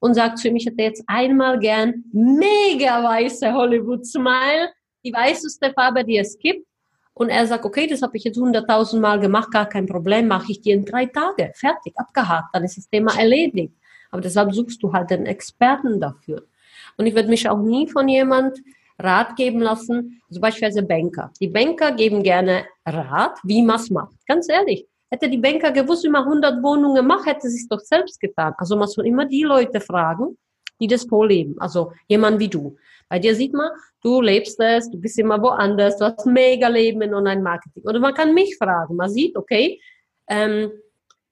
und 0.00 0.14
sagt 0.14 0.38
zu 0.38 0.48
ihm, 0.48 0.56
ich 0.56 0.66
hätte 0.66 0.82
jetzt 0.82 1.04
einmal 1.06 1.58
gern 1.58 2.04
mega 2.12 3.02
weiße 3.02 3.52
Hollywood 3.52 4.06
Smile, 4.06 4.70
die 5.04 5.12
weißeste 5.12 5.72
Farbe, 5.72 6.04
die 6.04 6.18
es 6.18 6.38
gibt. 6.38 6.66
Und 7.18 7.30
er 7.30 7.48
sagt, 7.48 7.64
okay, 7.64 7.88
das 7.88 8.00
habe 8.02 8.16
ich 8.16 8.22
jetzt 8.22 8.38
hunderttausend 8.38 9.02
Mal 9.02 9.18
gemacht, 9.18 9.50
gar 9.50 9.68
kein 9.68 9.86
Problem, 9.86 10.28
mache 10.28 10.52
ich 10.52 10.60
dir 10.60 10.74
in 10.74 10.84
drei 10.84 11.06
Tage. 11.06 11.50
Fertig, 11.56 11.92
abgehakt, 11.96 12.50
dann 12.52 12.62
ist 12.62 12.78
das 12.78 12.88
Thema 12.88 13.18
erledigt. 13.18 13.74
Aber 14.12 14.22
deshalb 14.22 14.54
suchst 14.54 14.80
du 14.82 14.92
halt 14.92 15.10
den 15.10 15.26
Experten 15.26 16.00
dafür. 16.00 16.46
Und 16.96 17.06
ich 17.06 17.16
würde 17.16 17.28
mich 17.28 17.48
auch 17.50 17.58
nie 17.58 17.88
von 17.88 18.08
jemand 18.08 18.58
Rat 19.00 19.34
geben 19.34 19.60
lassen, 19.60 20.22
zum 20.30 20.40
Beispiel 20.40 20.82
Banker. 20.82 21.32
Die 21.40 21.48
Banker 21.48 21.90
geben 21.90 22.22
gerne 22.22 22.66
Rat, 22.86 23.38
wie 23.42 23.62
man 23.62 23.76
es 23.76 23.90
macht. 23.90 24.14
Ganz 24.26 24.48
ehrlich, 24.48 24.86
hätte 25.10 25.28
die 25.28 25.38
Banker 25.38 25.72
gewusst, 25.72 26.04
wie 26.04 26.10
man 26.10 26.22
100 26.22 26.62
Wohnungen 26.62 27.04
macht, 27.04 27.26
hätte 27.26 27.48
sie 27.48 27.62
es 27.62 27.68
doch 27.68 27.80
selbst 27.80 28.20
getan. 28.20 28.54
Also 28.58 28.76
man 28.76 28.86
soll 28.86 29.06
immer 29.08 29.26
die 29.26 29.42
Leute 29.42 29.80
fragen, 29.80 30.38
die 30.80 30.86
das 30.86 31.04
vorleben. 31.04 31.56
Also 31.58 31.92
jemand 32.06 32.38
wie 32.38 32.48
du. 32.48 32.76
Bei 33.08 33.18
dir 33.18 33.34
sieht 33.34 33.54
man, 33.54 33.70
du 34.02 34.20
lebst 34.20 34.60
es, 34.60 34.90
du 34.90 34.98
bist 34.98 35.18
immer 35.18 35.40
woanders, 35.40 35.96
du 35.96 36.04
hast 36.04 36.26
mega 36.26 36.68
Leben 36.68 37.02
in 37.02 37.14
Online-Marketing. 37.14 37.82
Oder 37.84 38.00
man 38.00 38.14
kann 38.14 38.34
mich 38.34 38.56
fragen, 38.56 38.96
man 38.96 39.10
sieht, 39.10 39.36
okay, 39.36 39.80
ähm, 40.28 40.70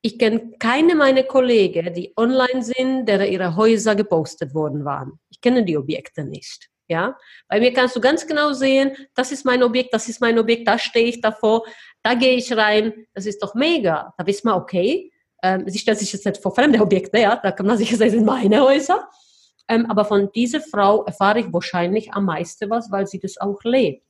ich 0.00 0.18
kenne 0.18 0.52
keine 0.58 0.94
meiner 0.94 1.24
Kollegen, 1.24 1.92
die 1.92 2.12
online 2.16 2.62
sind, 2.62 3.06
deren 3.06 3.30
ihre 3.30 3.56
Häuser 3.56 3.96
gepostet 3.96 4.54
worden 4.54 4.84
waren. 4.84 5.18
Ich 5.30 5.40
kenne 5.40 5.64
die 5.64 5.76
Objekte 5.76 6.24
nicht. 6.24 6.68
Ja, 6.88 7.18
bei 7.48 7.58
mir 7.58 7.72
kannst 7.72 7.96
du 7.96 8.00
ganz 8.00 8.24
genau 8.24 8.52
sehen, 8.52 8.92
das 9.16 9.32
ist 9.32 9.44
mein 9.44 9.64
Objekt, 9.64 9.92
das 9.92 10.08
ist 10.08 10.20
mein 10.20 10.38
Objekt, 10.38 10.68
da 10.68 10.78
stehe 10.78 11.06
ich 11.08 11.20
davor, 11.20 11.64
da 12.04 12.14
gehe 12.14 12.36
ich 12.36 12.56
rein, 12.56 13.06
das 13.12 13.26
ist 13.26 13.42
doch 13.42 13.56
mega. 13.56 14.14
Da 14.16 14.24
wissen 14.24 14.46
wir, 14.46 14.54
okay, 14.54 15.10
ähm, 15.42 15.64
sie 15.66 15.80
stellt 15.80 15.98
sich 15.98 16.12
jetzt 16.12 16.24
nicht 16.24 16.40
vor 16.40 16.54
fremde 16.54 16.80
Objekte, 16.80 17.18
ja, 17.18 17.34
da 17.34 17.50
kann 17.50 17.66
man 17.66 17.76
sicher 17.76 17.96
sagen, 17.96 18.12
sind 18.12 18.24
meine 18.24 18.62
Häuser. 18.62 19.08
Ähm, 19.68 19.86
aber 19.86 20.04
von 20.04 20.30
dieser 20.32 20.60
Frau 20.60 21.04
erfahre 21.04 21.40
ich 21.40 21.52
wahrscheinlich 21.52 22.12
am 22.12 22.26
meisten 22.26 22.70
was, 22.70 22.90
weil 22.90 23.06
sie 23.06 23.18
das 23.18 23.38
auch 23.38 23.62
lebt. 23.64 24.06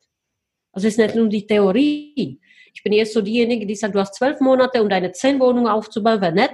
Also 0.73 0.89
es 0.89 0.95
ist 0.95 0.99
nicht 0.99 1.15
nur 1.15 1.29
die 1.29 1.47
Theorie. 1.47 2.41
Ich 2.75 2.83
bin 2.83 2.93
jetzt 2.93 3.15
so 3.15 3.23
diejenige, 3.23 3.67
die 3.67 3.75
sagt, 3.75 3.95
du 3.95 4.01
hast 4.01 4.15
zwölf 4.15 4.41
Monate, 4.41 4.83
um 4.83 4.89
deine 4.91 5.13
zehn 5.13 5.41
Wohnungen 5.41 5.69
aufzubauen. 5.69 6.21
Wenn 6.21 6.35
nicht, 6.35 6.53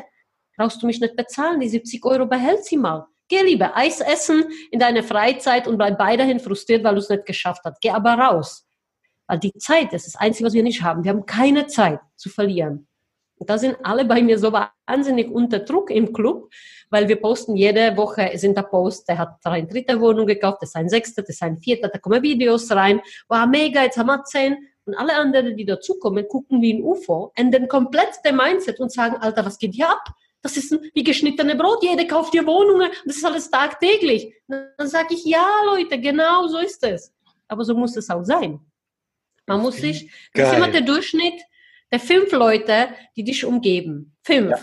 brauchst 0.57 0.81
du 0.81 0.87
mich 0.87 1.01
nicht 1.01 1.17
bezahlen. 1.17 1.59
Die 1.59 1.69
70 1.69 2.05
Euro 2.05 2.27
behält 2.27 2.65
sie 2.65 2.77
mal. 2.77 3.07
Geh 3.29 3.43
lieber 3.43 3.77
Eis 3.77 4.01
essen 4.01 4.45
in 4.71 4.79
deiner 4.79 5.03
Freizeit 5.03 5.67
und 5.67 5.79
bleib 5.79 5.99
weiterhin 5.99 6.39
frustriert, 6.39 6.85
weil 6.85 6.95
du 6.95 7.01
es 7.01 7.09
nicht 7.09 7.27
geschafft 7.27 7.63
hast. 7.65 7.81
Geh 7.81 7.91
aber 7.91 8.15
raus. 8.15 8.65
Weil 9.27 9.39
die 9.39 9.53
Zeit, 9.55 9.93
das 9.93 10.07
ist 10.07 10.15
das 10.15 10.21
Einzige, 10.21 10.47
was 10.47 10.53
wir 10.53 10.63
nicht 10.63 10.83
haben. 10.83 11.03
Wir 11.03 11.11
haben 11.11 11.27
keine 11.27 11.67
Zeit 11.67 11.99
zu 12.17 12.29
verlieren. 12.29 12.87
Da 13.39 13.59
sind 13.59 13.77
alle 13.83 14.05
bei 14.05 14.23
mir 14.23 14.39
so 14.39 14.53
wahnsinnig 14.53 15.31
unter 15.31 15.61
Druck 15.61 15.91
im 15.91 16.13
Club, 16.13 16.51
weil 16.91 17.09
wir 17.09 17.17
posten 17.17 17.57
jede 17.57 17.97
Woche, 17.97 18.31
sind 18.37 18.57
da 18.57 18.63
Post, 18.63 19.09
der 19.09 19.19
hat 19.19 19.39
eine 19.45 19.67
dritte 19.67 20.01
Wohnung 20.01 20.27
gekauft, 20.27 20.59
das 20.61 20.71
ist 20.71 20.77
ein 20.77 20.89
sechster, 20.89 21.23
das 21.23 21.31
ist 21.31 21.43
ein 21.43 21.59
vierter, 21.59 21.89
da 21.89 21.99
kommen 21.99 22.23
Videos 22.23 22.71
rein, 22.71 23.01
wow, 23.29 23.47
mega, 23.47 23.83
jetzt 23.83 23.97
haben 23.97 24.07
wir 24.07 24.23
zehn. 24.25 24.57
Und 24.85 24.95
alle 24.97 25.15
anderen, 25.15 25.57
die 25.57 25.65
dazukommen, 25.65 26.27
gucken 26.29 26.61
wie 26.61 26.75
ein 26.75 26.83
UFO, 26.83 27.33
ändern 27.37 27.69
komplett 27.69 28.19
den 28.25 28.37
Mindset 28.37 28.81
und 28.81 28.93
sagen, 28.93 29.17
Alter, 29.17 29.45
was 29.47 29.59
geht 29.59 29.75
hier 29.75 29.89
ab? 29.89 30.05
Das 30.43 30.57
ist 30.57 30.77
wie 30.93 31.05
geschnittene 31.05 31.55
Brot, 31.55 31.85
jeder 31.85 32.05
kauft 32.05 32.33
hier 32.33 32.45
Wohnungen, 32.47 32.91
das 33.05 33.17
ist 33.17 33.25
alles 33.25 33.49
tagtäglich. 33.49 34.35
Dann 34.49 34.89
sage 34.89 35.15
ich, 35.15 35.25
ja, 35.25 35.47
Leute, 35.67 36.01
genau 36.01 36.49
so 36.49 36.59
ist 36.59 36.83
es. 36.83 37.13
Aber 37.47 37.65
so 37.65 37.77
muss 37.77 37.97
es 37.97 38.11
auch 38.11 38.25
sein. 38.25 38.59
Man 39.47 39.61
muss 39.61 39.77
sich, 39.77 40.11
das 40.35 40.51
ist 40.51 40.57
immer 40.57 40.69
der 40.69 40.81
Durchschnitt 40.81 41.43
der 41.93 42.01
fünf 42.01 42.33
Leute, 42.33 42.89
die 43.17 43.25
dich 43.25 43.45
umgeben. 43.45 44.17
Fünf. 44.23 44.51
Ja. 44.51 44.57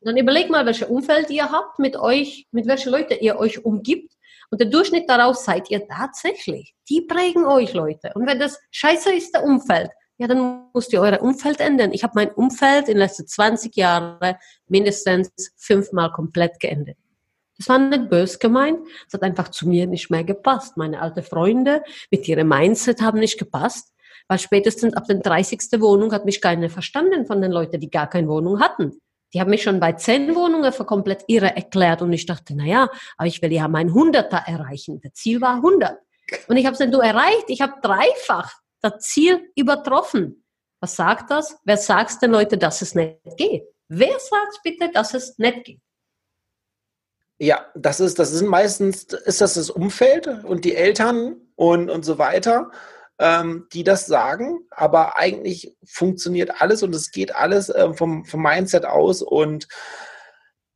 Und 0.00 0.08
dann 0.08 0.16
überleg 0.16 0.50
mal, 0.50 0.66
welches 0.66 0.88
Umfeld 0.88 1.30
ihr 1.30 1.50
habt 1.50 1.78
mit 1.78 1.96
euch, 1.96 2.46
mit 2.52 2.66
welchen 2.66 2.92
Leuten 2.92 3.16
ihr 3.20 3.38
euch 3.38 3.64
umgibt. 3.64 4.12
Und 4.50 4.60
der 4.60 4.68
Durchschnitt 4.68 5.08
daraus 5.08 5.44
seid 5.44 5.70
ihr 5.70 5.88
tatsächlich. 5.88 6.74
Die 6.90 7.00
prägen 7.00 7.46
euch, 7.46 7.72
Leute. 7.72 8.12
Und 8.14 8.26
wenn 8.26 8.38
das 8.38 8.60
scheiße 8.70 9.12
ist, 9.14 9.34
der 9.34 9.44
Umfeld, 9.44 9.90
ja, 10.18 10.28
dann 10.28 10.68
müsst 10.74 10.92
ihr 10.92 11.00
euer 11.00 11.20
Umfeld 11.22 11.58
ändern. 11.58 11.92
Ich 11.92 12.04
habe 12.04 12.12
mein 12.14 12.30
Umfeld 12.30 12.88
in 12.88 12.94
den 12.94 12.98
letzten 12.98 13.26
20 13.26 13.74
Jahren 13.74 14.36
mindestens 14.68 15.30
fünfmal 15.56 16.12
komplett 16.12 16.60
geändert. 16.60 16.96
Das 17.56 17.68
war 17.68 17.78
nicht 17.78 18.10
böse 18.10 18.38
gemeint. 18.38 18.80
Es 19.06 19.14
hat 19.14 19.22
einfach 19.22 19.48
zu 19.48 19.68
mir 19.68 19.86
nicht 19.86 20.10
mehr 20.10 20.24
gepasst. 20.24 20.76
Meine 20.76 21.00
alten 21.00 21.22
Freunde 21.22 21.82
mit 22.10 22.28
ihrem 22.28 22.48
Mindset 22.48 23.00
haben 23.00 23.20
nicht 23.20 23.38
gepasst. 23.38 23.93
Weil 24.28 24.38
spätestens 24.38 24.94
ab 24.94 25.04
der 25.06 25.16
30. 25.16 25.80
Wohnung 25.80 26.12
hat 26.12 26.24
mich 26.24 26.40
keiner 26.40 26.70
verstanden 26.70 27.26
von 27.26 27.42
den 27.42 27.52
Leuten, 27.52 27.80
die 27.80 27.90
gar 27.90 28.08
keine 28.08 28.28
Wohnung 28.28 28.60
hatten. 28.60 28.98
Die 29.34 29.40
haben 29.40 29.50
mich 29.50 29.64
schon 29.64 29.80
bei 29.80 29.92
zehn 29.92 30.34
Wohnungen 30.34 30.72
für 30.72 30.84
komplett 30.84 31.24
irre 31.26 31.54
erklärt 31.56 32.02
und 32.02 32.12
ich 32.12 32.24
dachte, 32.24 32.54
na 32.56 32.64
ja, 32.64 32.88
aber 33.16 33.26
ich 33.26 33.42
will 33.42 33.52
ja 33.52 33.66
mein 33.66 33.92
Hunderter 33.92 34.42
erreichen. 34.46 35.00
Das 35.02 35.12
Ziel 35.14 35.40
war 35.40 35.56
100. 35.56 35.98
Und 36.48 36.56
ich 36.56 36.64
habe 36.64 36.72
es 36.72 36.78
dann 36.78 36.92
du 36.92 37.00
erreicht. 37.00 37.44
Ich 37.48 37.60
habe 37.60 37.74
dreifach 37.82 38.52
das 38.80 39.02
Ziel 39.02 39.50
übertroffen. 39.56 40.44
Was 40.80 40.96
sagt 40.96 41.30
das? 41.30 41.58
Wer 41.64 41.76
sagt 41.76 42.22
den 42.22 42.30
Leuten, 42.30 42.58
dass 42.58 42.82
es 42.82 42.94
nicht 42.94 43.18
geht? 43.36 43.64
Wer 43.88 44.18
sagt 44.18 44.60
bitte, 44.62 44.90
dass 44.92 45.14
es 45.14 45.38
nicht 45.38 45.64
geht? 45.64 45.80
Ja, 47.38 47.66
das 47.74 48.00
ist, 48.00 48.18
das 48.18 48.30
sind 48.30 48.48
meistens, 48.48 49.04
ist 49.04 49.40
das 49.40 49.54
das 49.54 49.68
Umfeld 49.70 50.28
und 50.44 50.64
die 50.64 50.76
Eltern 50.76 51.36
und, 51.56 51.90
und 51.90 52.04
so 52.04 52.18
weiter 52.18 52.70
ähm, 53.18 53.68
die 53.72 53.84
das 53.84 54.06
sagen, 54.06 54.60
aber 54.70 55.16
eigentlich 55.16 55.76
funktioniert 55.84 56.60
alles 56.60 56.82
und 56.82 56.94
es 56.94 57.10
geht 57.10 57.34
alles 57.34 57.68
äh, 57.68 57.92
vom, 57.94 58.24
vom 58.24 58.42
Mindset 58.42 58.84
aus 58.84 59.22
und 59.22 59.68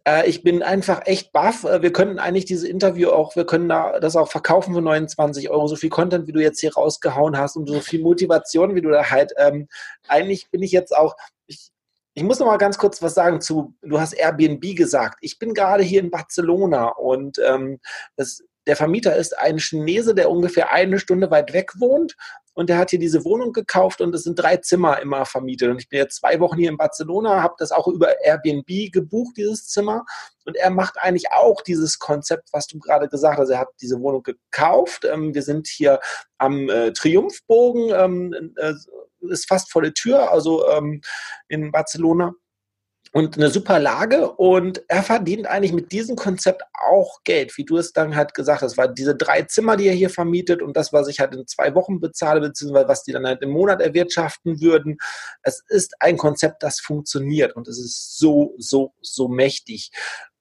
äh, 0.09 0.29
ich 0.29 0.43
bin 0.43 0.63
einfach 0.63 1.03
echt 1.05 1.33
baff. 1.33 1.65
Äh, 1.65 1.83
wir 1.83 1.93
können 1.93 2.19
eigentlich 2.19 2.45
dieses 2.45 2.69
Interview 2.69 3.11
auch, 3.11 3.37
wir 3.37 3.45
können 3.45 3.69
da 3.69 4.01
das 4.01 4.17
auch 4.17 4.31
verkaufen 4.31 4.75
für 4.75 4.83
29 4.83 5.51
Euro. 5.51 5.67
So 5.67 5.77
viel 5.77 5.91
Content, 5.91 6.27
wie 6.27 6.33
du 6.33 6.41
jetzt 6.41 6.61
hier 6.61 6.75
rausgehauen 6.75 7.37
hast 7.37 7.57
und 7.57 7.69
so 7.69 7.81
viel 7.81 8.01
Motivation, 8.01 8.75
wie 8.75 8.83
du 8.83 8.91
da 8.91 9.11
halt, 9.11 9.33
ähm, 9.37 9.69
eigentlich 10.07 10.51
bin 10.51 10.63
ich 10.63 10.73
jetzt 10.73 10.97
auch, 10.97 11.17
ich, 11.47 11.71
ich 12.15 12.23
muss 12.23 12.39
noch 12.39 12.47
mal 12.47 12.57
ganz 12.57 12.79
kurz 12.79 13.03
was 13.03 13.15
sagen 13.15 13.41
zu, 13.41 13.75
du 13.83 14.01
hast 14.01 14.13
Airbnb 14.15 14.77
gesagt. 14.77 15.19
Ich 15.21 15.39
bin 15.39 15.55
gerade 15.55 15.83
hier 15.83 16.01
in 16.01 16.11
Barcelona 16.11 16.89
und 16.89 17.39
ähm, 17.45 17.81
das 18.17 18.43
der 18.69 18.77
Vermieter 18.77 19.17
ist 19.17 19.37
ein 19.37 19.59
Chinese, 19.59 20.15
der 20.15 20.31
ungefähr 20.31 20.71
eine 20.71 21.01
Stunde 21.01 21.31
weit 21.31 21.53
weg 21.53 21.73
wohnt 21.79 22.15
und 22.59 22.69
der 22.69 22.79
hat 22.79 22.91
hier 22.91 22.99
diese 22.99 23.25
Wohnung 23.25 23.53
gekauft 23.53 24.01
und 24.01 24.13
es 24.17 24.25
sind 24.25 24.35
drei 24.35 24.57
Zimmer 24.57 25.01
immer 25.01 25.25
vermietet. 25.25 25.71
Und 25.71 25.81
ich 25.81 25.89
bin 25.89 26.01
jetzt 26.01 26.17
zwei 26.17 26.41
Wochen 26.41 26.59
hier 26.59 26.69
in 26.71 26.77
Barcelona, 26.77 27.41
habe 27.41 27.55
das 27.57 27.71
auch 27.71 27.87
über 27.87 28.21
Airbnb 28.25 28.93
gebucht, 28.93 29.37
dieses 29.37 29.69
Zimmer. 29.69 30.05
Und 30.45 30.57
er 30.57 30.71
macht 30.71 30.99
eigentlich 30.99 31.31
auch 31.31 31.63
dieses 31.63 32.01
Konzept, 32.01 32.49
was 32.53 32.67
du 32.67 32.81
gerade 32.81 33.09
gesagt 33.09 33.39
hast. 33.39 33.51
Er 33.51 33.61
hat 33.61 33.69
diese 33.81 34.01
Wohnung 34.01 34.25
gekauft. 34.25 35.05
Ähm, 35.05 35.35
wir 35.35 35.43
sind 35.43 35.69
hier 35.69 36.01
am 36.39 36.69
äh, 36.69 36.93
Triumphbogen, 36.93 37.93
ähm, 37.95 38.55
äh, 38.57 38.75
ist 39.31 39.49
fast 39.49 39.71
vor 39.71 39.83
der 39.83 39.95
Tür, 39.95 40.33
also 40.33 40.69
ähm, 40.69 41.01
in 41.47 41.71
Barcelona. 41.71 42.35
Und 43.13 43.37
eine 43.37 43.51
super 43.51 43.79
Lage 43.79 44.31
und 44.33 44.83
er 44.89 45.03
verdient 45.03 45.47
eigentlich 45.47 45.73
mit 45.73 45.93
diesem 45.93 46.17
Konzept 46.17 46.63
auch 46.73 47.23
Geld, 47.25 47.57
wie 47.57 47.65
du 47.65 47.77
es 47.77 47.93
dann 47.93 48.17
halt 48.17 48.35
gesagt 48.35 48.63
hast, 48.63 48.77
weil 48.77 48.93
diese 48.93 49.17
drei 49.17 49.43
Zimmer, 49.43 49.77
die 49.77 49.89
er 49.89 49.95
hier 49.95 50.11
vermietet 50.11 50.63
und 50.63 50.77
das, 50.77 50.93
was 50.93 51.09
ich 51.09 51.21
halt 51.21 51.35
in 51.35 51.47
zwei 51.47 51.75
Wochen 51.75 52.01
bezahle, 52.01 52.41
beziehungsweise 52.41 52.89
was 52.89 53.05
die 53.05 53.13
dann 53.13 53.27
halt 53.27 53.43
im 53.43 53.51
Monat 53.51 53.81
erwirtschaften 53.81 54.61
würden, 54.61 54.99
es 55.43 55.63
ist 55.69 55.95
ein 56.01 56.17
Konzept, 56.17 56.63
das 56.63 56.81
funktioniert 56.81 57.57
und 57.57 57.69
es 57.69 57.79
ist 57.79 58.19
so, 58.19 58.55
so, 58.59 58.93
so 59.01 59.29
mächtig, 59.29 59.91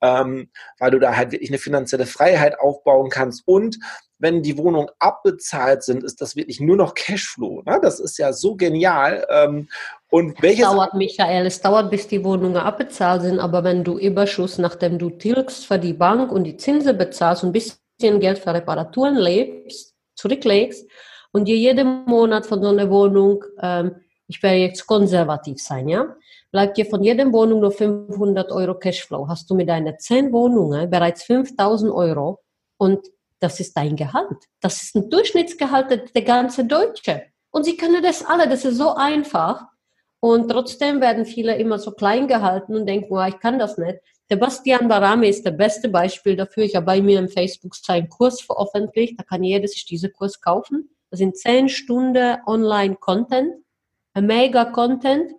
ähm, 0.00 0.50
weil 0.78 0.90
du 0.90 0.98
da 0.98 1.16
halt 1.16 1.32
wirklich 1.32 1.50
eine 1.50 1.58
finanzielle 1.58 2.06
Freiheit 2.06 2.58
aufbauen 2.60 3.10
kannst 3.10 3.42
und 3.46 3.78
wenn 4.18 4.42
die 4.42 4.58
Wohnungen 4.58 4.88
abbezahlt 4.98 5.82
sind, 5.82 6.02
ist 6.02 6.20
das 6.20 6.36
wirklich 6.36 6.60
nur 6.60 6.76
noch 6.76 6.94
Cashflow. 6.94 7.62
Ne? 7.62 7.78
Das 7.80 8.00
ist 8.00 8.18
ja 8.18 8.32
so 8.32 8.56
genial. 8.56 9.24
Ähm, 9.30 9.68
und 10.10 10.40
welches 10.42 10.64
es 10.64 10.70
dauert, 10.70 10.94
Michael, 10.94 11.46
es 11.46 11.60
dauert, 11.60 11.90
bis 11.90 12.08
die 12.08 12.24
Wohnungen 12.24 12.56
abbezahlt 12.56 13.22
sind, 13.22 13.38
aber 13.38 13.62
wenn 13.62 13.84
du 13.84 13.98
Überschuss, 13.98 14.58
nachdem 14.58 14.98
du 14.98 15.10
tilgst 15.10 15.66
für 15.66 15.78
die 15.78 15.92
Bank 15.92 16.32
und 16.32 16.44
die 16.44 16.56
Zinsen 16.56 16.96
bezahlst 16.96 17.42
und 17.42 17.50
ein 17.50 17.52
bisschen 17.52 18.20
Geld 18.20 18.38
für 18.38 18.54
Reparaturen 18.54 19.16
lebst, 19.16 19.94
zurücklegst 20.14 20.88
und 21.32 21.46
dir 21.46 21.56
jeden 21.56 22.06
Monat 22.06 22.46
von 22.46 22.62
so 22.62 22.68
einer 22.68 22.88
Wohnung, 22.90 23.44
ähm, 23.60 23.96
ich 24.26 24.42
werde 24.42 24.58
jetzt 24.58 24.86
konservativ 24.86 25.60
sein, 25.60 25.88
ja, 25.88 26.14
bleibt 26.50 26.78
dir 26.78 26.86
von 26.86 27.02
jeder 27.02 27.30
Wohnung 27.30 27.60
nur 27.60 27.72
500 27.72 28.50
Euro 28.50 28.74
Cashflow. 28.74 29.28
Hast 29.28 29.50
du 29.50 29.54
mit 29.54 29.68
deinen 29.68 29.98
10 29.98 30.32
Wohnungen 30.32 30.88
bereits 30.88 31.24
5000 31.24 31.92
Euro 31.92 32.40
und 32.78 33.06
das 33.40 33.60
ist 33.60 33.76
dein 33.76 33.94
Gehalt. 33.94 34.48
Das 34.60 34.82
ist 34.82 34.96
ein 34.96 35.10
Durchschnittsgehalt 35.10 36.14
der 36.14 36.22
ganze 36.22 36.64
Deutsche. 36.64 37.24
Und 37.50 37.64
sie 37.64 37.76
können 37.76 38.02
das 38.02 38.24
alle, 38.24 38.48
das 38.48 38.64
ist 38.64 38.76
so 38.76 38.94
einfach. 38.94 39.66
Und 40.20 40.48
trotzdem 40.50 41.00
werden 41.00 41.24
viele 41.24 41.56
immer 41.56 41.78
so 41.78 41.92
klein 41.92 42.26
gehalten 42.26 42.74
und 42.74 42.86
denken, 42.86 43.08
oh, 43.10 43.24
ich 43.24 43.38
kann 43.38 43.58
das 43.58 43.78
nicht. 43.78 43.98
Der 44.30 44.36
Bastian 44.36 44.88
Barame 44.88 45.28
ist 45.28 45.46
das 45.46 45.56
beste 45.56 45.88
Beispiel 45.88 46.36
dafür. 46.36 46.64
Ich 46.64 46.74
habe 46.74 46.86
bei 46.86 47.00
mir 47.00 47.18
im 47.18 47.28
Facebook 47.28 47.74
seinen 47.74 48.08
Kurs 48.08 48.40
veröffentlicht. 48.40 49.18
Da 49.18 49.22
kann 49.22 49.42
jeder 49.42 49.68
sich 49.68 49.86
diesen 49.86 50.12
Kurs 50.12 50.40
kaufen. 50.40 50.90
Das 51.10 51.18
sind 51.18 51.38
zehn 51.38 51.68
Stunden 51.68 52.36
Online-Content, 52.46 53.54
mega 54.14 54.66
Content 54.66 55.32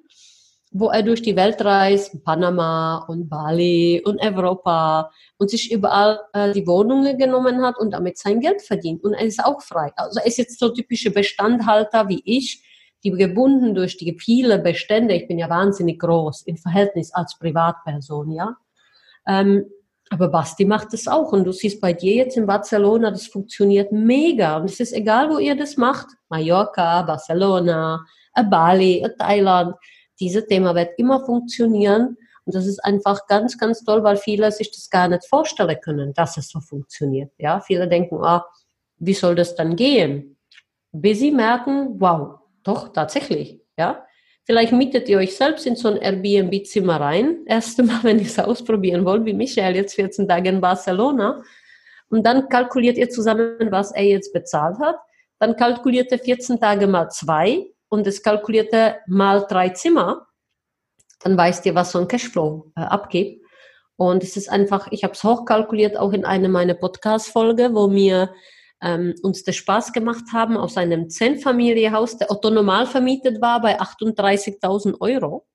wo 0.71 0.89
er 0.89 1.03
durch 1.03 1.21
die 1.21 1.35
Welt 1.35 1.63
reist, 1.63 2.23
Panama 2.23 3.05
und 3.07 3.27
Bali 3.27 4.01
und 4.05 4.21
Europa 4.21 5.11
und 5.37 5.49
sich 5.49 5.71
überall 5.71 6.19
äh, 6.33 6.51
die 6.53 6.67
Wohnungen 6.67 7.17
genommen 7.17 7.63
hat 7.63 7.77
und 7.79 7.91
damit 7.91 8.17
sein 8.17 8.39
Geld 8.39 8.61
verdient. 8.61 9.03
Und 9.03 9.13
er 9.13 9.25
ist 9.25 9.43
auch 9.43 9.61
frei. 9.61 9.91
Also 9.95 10.19
er 10.19 10.27
ist 10.27 10.37
jetzt 10.37 10.59
so 10.59 10.69
typische 10.69 11.11
Bestandhalter 11.11 12.07
wie 12.07 12.21
ich, 12.23 12.63
die 13.03 13.11
gebunden 13.11 13.75
durch 13.75 13.97
die 13.97 14.17
viele 14.19 14.59
Bestände, 14.59 15.13
ich 15.13 15.27
bin 15.27 15.39
ja 15.39 15.49
wahnsinnig 15.49 15.99
groß 15.99 16.43
im 16.43 16.57
Verhältnis 16.57 17.13
als 17.13 17.37
Privatperson, 17.39 18.31
ja. 18.31 18.57
Ähm, 19.27 19.65
aber 20.11 20.29
Basti 20.29 20.65
macht 20.65 20.93
es 20.93 21.07
auch 21.07 21.31
und 21.33 21.43
du 21.43 21.51
siehst 21.51 21.79
bei 21.81 21.93
dir 21.93 22.15
jetzt 22.15 22.35
in 22.35 22.47
Barcelona, 22.47 23.11
das 23.11 23.27
funktioniert 23.27 23.91
mega 23.91 24.57
und 24.57 24.65
es 24.65 24.79
ist 24.79 24.93
egal, 24.93 25.29
wo 25.29 25.37
ihr 25.37 25.55
das 25.55 25.77
macht, 25.77 26.07
Mallorca, 26.29 27.03
Barcelona, 27.03 28.03
Bali, 28.49 29.05
Thailand, 29.17 29.75
dieses 30.19 30.45
Thema 30.47 30.75
wird 30.75 30.97
immer 30.97 31.25
funktionieren. 31.25 32.17
Und 32.45 32.55
das 32.55 32.65
ist 32.65 32.83
einfach 32.83 33.27
ganz, 33.27 33.57
ganz 33.57 33.83
toll, 33.83 34.03
weil 34.03 34.17
viele 34.17 34.51
sich 34.51 34.71
das 34.71 34.89
gar 34.89 35.07
nicht 35.07 35.25
vorstellen 35.27 35.77
können, 35.81 36.13
dass 36.13 36.37
es 36.37 36.49
so 36.49 36.59
funktioniert. 36.59 37.31
Ja, 37.37 37.59
viele 37.61 37.87
denken, 37.87 38.17
ah, 38.23 38.45
wie 38.97 39.13
soll 39.13 39.35
das 39.35 39.55
dann 39.55 39.75
gehen? 39.75 40.37
Bis 40.91 41.19
sie 41.19 41.31
merken, 41.31 41.99
wow, 41.99 42.38
doch, 42.69 42.89
tatsächlich, 42.93 43.59
ja. 43.77 44.05
Vielleicht 44.45 44.73
mietet 44.73 45.09
ihr 45.09 45.17
euch 45.17 45.35
selbst 45.35 45.65
in 45.65 45.75
so 45.75 45.89
ein 45.89 45.97
Airbnb-Zimmer 45.97 46.99
rein. 46.99 47.39
Erste 47.45 47.83
Mal, 47.83 47.99
wenn 48.03 48.19
ihr 48.19 48.25
es 48.25 48.37
ausprobieren 48.39 49.05
wollt, 49.05 49.25
wie 49.25 49.33
Michael 49.33 49.75
jetzt 49.75 49.95
14 49.95 50.27
Tage 50.27 50.49
in 50.49 50.61
Barcelona. 50.61 51.41
Und 52.09 52.25
dann 52.25 52.49
kalkuliert 52.49 52.97
ihr 52.97 53.09
zusammen, 53.09 53.71
was 53.71 53.91
er 53.91 54.03
jetzt 54.03 54.33
bezahlt 54.33 54.77
hat. 54.79 54.97
Dann 55.39 55.55
kalkuliert 55.55 56.11
ihr 56.11 56.19
14 56.19 56.59
Tage 56.59 56.87
mal 56.87 57.09
zwei 57.09 57.65
und 57.89 58.05
es 58.05 58.21
kalkulierte 58.21 58.97
mal 59.07 59.45
drei 59.47 59.69
Zimmer, 59.69 60.27
dann 61.21 61.37
weißt 61.37 61.65
ihr, 61.65 61.75
was 61.75 61.91
so 61.91 61.99
ein 61.99 62.07
Cashflow 62.07 62.71
äh, 62.75 62.81
abgibt. 62.81 63.43
Und 63.97 64.23
es 64.23 64.37
ist 64.37 64.49
einfach, 64.49 64.87
ich 64.91 65.03
habe 65.03 65.13
es 65.13 65.23
hochkalkuliert, 65.23 65.97
auch 65.97 66.13
in 66.13 66.23
einer 66.23 66.49
meiner 66.49 66.75
Podcast-Folge, 66.75 67.73
wo 67.73 67.91
wir 67.91 68.31
ähm, 68.81 69.15
uns 69.21 69.43
den 69.43 69.53
Spaß 69.53 69.93
gemacht 69.93 70.25
haben 70.33 70.57
aus 70.57 70.77
einem 70.77 71.09
Zehn-Familie-Haus, 71.09 72.17
der 72.17 72.31
Otto 72.31 72.49
normal 72.49 72.85
vermietet 72.85 73.41
war, 73.41 73.61
bei 73.61 73.79
38.000 73.79 74.99
Euro. 75.01 75.45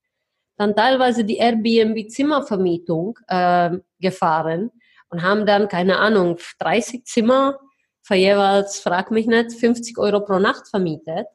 Dann 0.57 0.77
teilweise 0.77 1.25
die 1.25 1.39
Airbnb-Zimmervermietung 1.39 3.19
äh, 3.29 3.71
gefahren 3.99 4.71
und 5.09 5.23
haben 5.23 5.47
dann, 5.47 5.69
keine 5.69 5.99
Ahnung, 5.99 6.39
30 6.59 7.05
Zimmer 7.05 7.59
für 8.03 8.15
jeweils, 8.15 8.81
frag 8.81 9.11
mich 9.11 9.27
nicht, 9.27 9.53
50 9.53 9.99
Euro 9.99 10.21
pro 10.21 10.39
Nacht 10.39 10.69
vermietet 10.69 11.27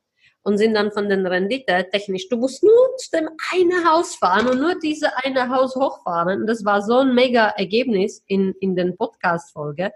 und 0.43 0.57
sind 0.57 0.73
dann 0.73 0.91
von 0.91 1.09
den 1.09 1.25
Rendite 1.25 1.87
technisch, 1.91 2.29
du 2.29 2.37
musst 2.37 2.63
nur 2.63 2.95
zu 2.97 3.09
dem 3.11 3.29
eine 3.51 3.89
Haus 3.89 4.15
fahren 4.15 4.47
und 4.47 4.59
nur 4.59 4.79
diese 4.79 5.15
eine 5.23 5.49
Haus 5.49 5.75
hochfahren. 5.75 6.47
Das 6.47 6.63
war 6.63 6.81
so 6.81 6.99
ein 6.99 7.13
mega 7.13 7.49
Ergebnis 7.49 8.23
in, 8.27 8.53
in 8.59 8.75
den 8.75 8.95
Podcast-Folge, 8.95 9.91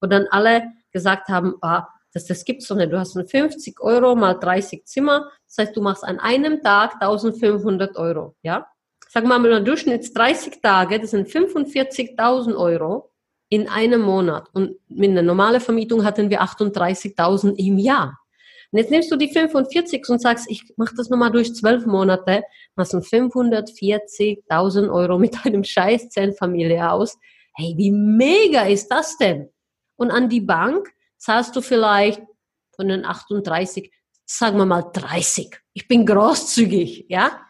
wo 0.00 0.06
dann 0.06 0.26
alle 0.30 0.64
gesagt 0.92 1.28
haben, 1.28 1.54
ah, 1.62 1.88
das, 2.12 2.26
das 2.26 2.44
gibt's 2.44 2.66
doch 2.68 2.76
nicht. 2.76 2.92
Du 2.92 2.98
hast 2.98 3.12
50 3.12 3.80
Euro 3.80 4.14
mal 4.16 4.34
30 4.34 4.86
Zimmer. 4.86 5.30
Das 5.46 5.58
heißt, 5.58 5.76
du 5.76 5.82
machst 5.82 6.02
an 6.02 6.18
einem 6.18 6.62
Tag 6.62 6.94
1500 6.94 7.96
Euro, 7.96 8.34
ja? 8.42 8.66
Sag 9.08 9.24
mal, 9.24 9.38
mal 9.38 9.62
Durchschnitts 9.62 10.12
30 10.14 10.60
Tage, 10.62 10.98
das 10.98 11.10
sind 11.10 11.28
45.000 11.28 12.56
Euro 12.56 13.12
in 13.48 13.68
einem 13.68 14.00
Monat. 14.00 14.48
Und 14.52 14.76
mit 14.88 15.10
einer 15.10 15.22
normalen 15.22 15.60
Vermietung 15.60 16.04
hatten 16.04 16.30
wir 16.30 16.42
38.000 16.42 17.54
im 17.56 17.78
Jahr. 17.78 18.18
Und 18.72 18.78
jetzt 18.78 18.90
nimmst 18.90 19.12
du 19.12 19.16
die 19.16 19.28
45 19.28 20.08
und 20.08 20.20
sagst, 20.20 20.50
ich 20.50 20.64
mache 20.76 20.94
das 20.96 21.08
nochmal 21.08 21.30
durch 21.30 21.54
zwölf 21.54 21.86
Monate, 21.86 22.42
machst 22.74 22.92
du 22.94 22.98
540.000 22.98 24.92
Euro 24.92 25.18
mit 25.18 25.36
einem 25.44 25.64
scheiß 25.64 26.08
Zeltfamilie 26.08 26.90
aus. 26.90 27.16
Hey, 27.54 27.74
wie 27.76 27.90
mega 27.90 28.62
ist 28.62 28.88
das 28.88 29.16
denn? 29.16 29.50
Und 29.96 30.10
an 30.10 30.28
die 30.28 30.40
Bank 30.40 30.92
zahlst 31.16 31.56
du 31.56 31.60
vielleicht 31.60 32.22
von 32.74 32.88
den 32.88 33.04
38, 33.04 33.92
sagen 34.24 34.58
wir 34.58 34.66
mal 34.66 34.82
30. 34.82 35.58
Ich 35.72 35.88
bin 35.88 36.06
großzügig, 36.06 37.06
ja? 37.08 37.40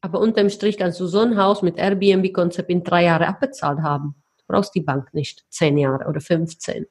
Aber 0.00 0.20
unterm 0.20 0.50
Strich 0.50 0.76
kannst 0.76 1.00
du 1.00 1.06
so 1.06 1.20
ein 1.20 1.38
Haus 1.38 1.62
mit 1.62 1.78
Airbnb-Konzept 1.78 2.68
in 2.68 2.84
drei 2.84 3.04
Jahren 3.04 3.24
abbezahlt 3.24 3.80
haben. 3.80 4.16
Du 4.38 4.44
brauchst 4.48 4.74
die 4.74 4.82
Bank 4.82 5.14
nicht 5.14 5.44
zehn 5.48 5.78
Jahre 5.78 6.06
oder 6.06 6.20
15. 6.20 6.84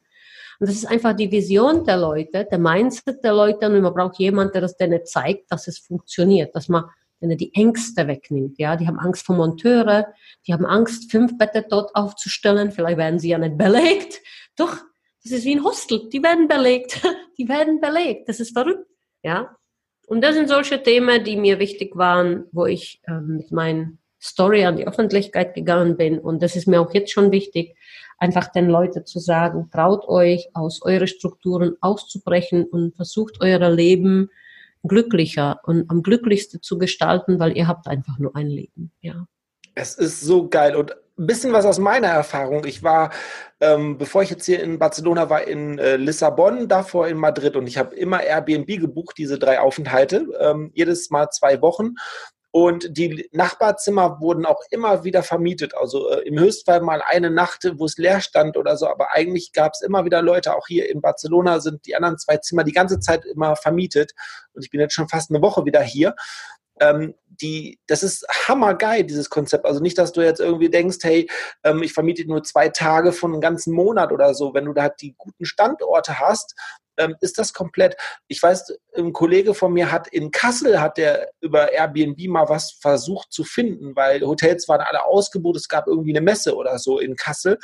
Und 0.59 0.69
das 0.69 0.75
ist 0.75 0.85
einfach 0.85 1.15
die 1.15 1.31
Vision 1.31 1.83
der 1.85 1.97
Leute, 1.97 2.45
der 2.45 2.57
Mindset 2.57 3.23
der 3.23 3.33
Leute. 3.33 3.67
Und 3.67 3.81
man 3.81 3.93
braucht 3.93 4.17
jemanden, 4.17 4.53
der 4.53 4.61
das 4.61 4.77
denen 4.77 5.05
zeigt, 5.05 5.51
dass 5.51 5.67
es 5.67 5.77
funktioniert, 5.77 6.55
dass 6.55 6.69
man 6.69 6.85
denen 7.21 7.37
die 7.37 7.53
Ängste 7.53 8.07
wegnimmt. 8.07 8.57
Ja, 8.57 8.75
die 8.75 8.87
haben 8.87 8.99
Angst 8.99 9.25
vor 9.25 9.35
Monteure, 9.35 10.07
die 10.47 10.53
haben 10.53 10.65
Angst, 10.65 11.11
fünf 11.11 11.37
Betten 11.37 11.65
dort 11.69 11.95
aufzustellen. 11.95 12.71
Vielleicht 12.71 12.97
werden 12.97 13.19
sie 13.19 13.29
ja 13.29 13.37
nicht 13.37 13.57
belegt. 13.57 14.21
Doch, 14.55 14.77
das 15.23 15.31
ist 15.31 15.45
wie 15.45 15.55
ein 15.55 15.63
Hostel. 15.63 16.09
Die 16.09 16.21
werden 16.21 16.47
belegt. 16.47 17.01
Die 17.37 17.47
werden 17.47 17.79
belegt. 17.79 18.29
Das 18.29 18.39
ist 18.39 18.51
verrückt. 18.51 18.87
Ja. 19.23 19.55
Und 20.07 20.21
das 20.21 20.35
sind 20.35 20.49
solche 20.49 20.83
Themen, 20.83 21.23
die 21.23 21.37
mir 21.37 21.59
wichtig 21.59 21.95
waren, 21.95 22.45
wo 22.51 22.65
ich 22.65 23.01
ähm, 23.07 23.37
mit 23.37 23.51
meinen 23.51 23.99
Story 24.21 24.65
an 24.65 24.77
die 24.77 24.87
Öffentlichkeit 24.87 25.53
gegangen 25.53 25.97
bin. 25.97 26.19
Und 26.19 26.41
das 26.41 26.55
ist 26.55 26.67
mir 26.67 26.81
auch 26.81 26.93
jetzt 26.93 27.11
schon 27.11 27.31
wichtig, 27.31 27.75
einfach 28.17 28.47
den 28.47 28.69
Leuten 28.69 29.05
zu 29.05 29.19
sagen, 29.19 29.69
traut 29.71 30.07
euch, 30.07 30.49
aus 30.53 30.81
euren 30.81 31.07
Strukturen 31.07 31.75
auszubrechen 31.81 32.65
und 32.65 32.95
versucht 32.95 33.37
euer 33.41 33.69
Leben 33.69 34.29
glücklicher 34.83 35.59
und 35.63 35.89
am 35.89 36.03
glücklichsten 36.03 36.61
zu 36.61 36.77
gestalten, 36.77 37.39
weil 37.39 37.57
ihr 37.57 37.67
habt 37.67 37.87
einfach 37.87 38.19
nur 38.19 38.35
ein 38.35 38.47
Leben, 38.47 38.91
ja. 39.01 39.27
Es 39.75 39.95
ist 39.95 40.21
so 40.21 40.47
geil 40.49 40.75
und 40.75 40.95
ein 41.17 41.27
bisschen 41.27 41.53
was 41.53 41.65
aus 41.65 41.79
meiner 41.79 42.07
Erfahrung. 42.07 42.65
Ich 42.65 42.83
war, 42.83 43.11
ähm, 43.61 43.97
bevor 43.97 44.23
ich 44.23 44.29
jetzt 44.29 44.45
hier 44.45 44.61
in 44.61 44.79
Barcelona 44.79 45.29
war, 45.29 45.47
in 45.47 45.77
äh, 45.77 45.95
Lissabon, 45.95 46.67
davor 46.67 47.07
in 47.07 47.17
Madrid 47.17 47.55
und 47.55 47.67
ich 47.67 47.77
habe 47.77 47.95
immer 47.95 48.23
Airbnb 48.23 48.67
gebucht, 48.79 49.17
diese 49.17 49.37
drei 49.37 49.59
Aufenthalte, 49.59 50.25
ähm, 50.39 50.71
jedes 50.73 51.09
Mal 51.11 51.29
zwei 51.29 51.61
Wochen. 51.61 51.93
Und 52.55 52.95
die 52.95 53.27
Nachbarzimmer 53.31 54.21
wurden 54.21 54.45
auch 54.45 54.61
immer 54.69 55.03
wieder 55.03 55.23
vermietet. 55.23 55.75
Also 55.75 56.11
äh, 56.11 56.19
im 56.27 56.37
Höchstfall 56.37 56.81
mal 56.81 57.01
eine 57.03 57.31
Nacht, 57.31 57.67
wo 57.77 57.85
es 57.85 57.97
leer 57.97 58.21
stand 58.21 58.57
oder 58.57 58.77
so. 58.77 58.87
Aber 58.87 59.11
eigentlich 59.11 59.53
gab 59.53 59.73
es 59.73 59.81
immer 59.81 60.05
wieder 60.05 60.21
Leute, 60.21 60.55
auch 60.55 60.67
hier 60.67 60.87
in 60.91 61.01
Barcelona 61.01 61.59
sind 61.59 61.87
die 61.87 61.95
anderen 61.95 62.19
zwei 62.19 62.37
Zimmer 62.37 62.63
die 62.63 62.71
ganze 62.71 62.99
Zeit 62.99 63.25
immer 63.25 63.55
vermietet. 63.55 64.11
Und 64.53 64.63
ich 64.63 64.69
bin 64.69 64.79
jetzt 64.79 64.93
schon 64.93 65.09
fast 65.09 65.31
eine 65.31 65.41
Woche 65.41 65.65
wieder 65.65 65.81
hier. 65.81 66.13
Ähm, 66.79 67.13
die, 67.41 67.79
das 67.87 68.03
ist 68.03 68.25
hammergeil, 68.47 69.03
dieses 69.03 69.29
Konzept. 69.29 69.65
Also 69.65 69.79
nicht, 69.79 69.97
dass 69.97 70.11
du 70.11 70.21
jetzt 70.21 70.39
irgendwie 70.39 70.69
denkst, 70.69 70.97
hey, 71.01 71.29
ähm, 71.63 71.83
ich 71.83 71.93
vermiete 71.93 72.25
nur 72.25 72.43
zwei 72.43 72.69
Tage 72.69 73.11
von 73.11 73.31
einem 73.31 73.41
ganzen 73.41 73.73
Monat 73.73 74.11
oder 74.11 74.33
so. 74.33 74.53
Wenn 74.53 74.65
du 74.65 74.73
da 74.73 74.89
die 74.89 75.15
guten 75.17 75.45
Standorte 75.45 76.19
hast, 76.19 76.55
ähm, 76.97 77.15
ist 77.21 77.37
das 77.39 77.53
komplett. 77.53 77.95
Ich 78.27 78.41
weiß, 78.41 78.77
ein 78.97 79.13
Kollege 79.13 79.53
von 79.53 79.73
mir 79.73 79.91
hat 79.91 80.07
in 80.07 80.31
Kassel 80.31 80.79
hat 80.79 80.97
der 80.97 81.29
über 81.41 81.71
Airbnb 81.71 82.27
mal 82.27 82.49
was 82.49 82.71
versucht 82.79 83.31
zu 83.31 83.43
finden, 83.43 83.95
weil 83.95 84.21
Hotels 84.21 84.67
waren 84.67 84.81
alle 84.81 85.05
ausgebucht. 85.05 85.57
Es 85.57 85.67
gab 85.67 85.87
irgendwie 85.87 86.11
eine 86.11 86.21
Messe 86.21 86.55
oder 86.55 86.77
so 86.77 86.99
in 86.99 87.15
Kassel. 87.15 87.57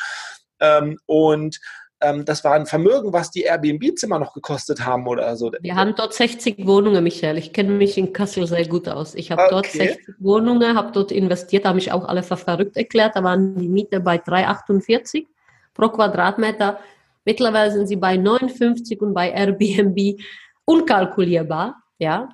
Ähm, 0.59 0.97
und 1.05 1.59
ähm, 2.01 2.23
das 2.25 2.43
war 2.43 2.53
ein 2.53 2.65
Vermögen, 2.65 3.11
was 3.11 3.31
die 3.31 3.41
Airbnb-Zimmer 3.41 4.19
noch 4.19 4.33
gekostet 4.33 4.85
haben 4.85 5.05
oder 5.07 5.35
so. 5.35 5.51
Wir 5.59 5.75
haben 5.75 5.93
dort 5.95 6.13
60 6.13 6.65
Wohnungen, 6.65 7.03
Michael. 7.03 7.37
Ich 7.37 7.51
kenne 7.51 7.71
mich 7.71 7.97
in 7.97 8.13
Kassel 8.13 8.47
sehr 8.47 8.67
gut 8.67 8.87
aus. 8.87 9.15
Ich 9.15 9.31
habe 9.31 9.43
okay. 9.43 9.51
dort 9.51 9.65
60 9.67 10.15
Wohnungen, 10.19 10.77
habe 10.77 10.91
dort 10.93 11.11
investiert, 11.11 11.65
habe 11.65 11.75
mich 11.75 11.91
auch 11.91 12.05
alle 12.05 12.23
für 12.23 12.37
verrückt 12.37 12.77
erklärt. 12.77 13.15
Da 13.15 13.23
waren 13.23 13.57
die 13.57 13.67
Miete 13.67 13.99
bei 13.99 14.15
3,48 14.15 15.25
pro 15.73 15.89
Quadratmeter. 15.89 16.79
Mittlerweile 17.25 17.71
sind 17.71 17.87
sie 17.87 17.97
bei 17.97 18.15
59 18.15 19.01
und 19.01 19.13
bei 19.13 19.31
Airbnb 19.31 20.21
unkalkulierbar. 20.65 21.75
Ja, 21.97 22.29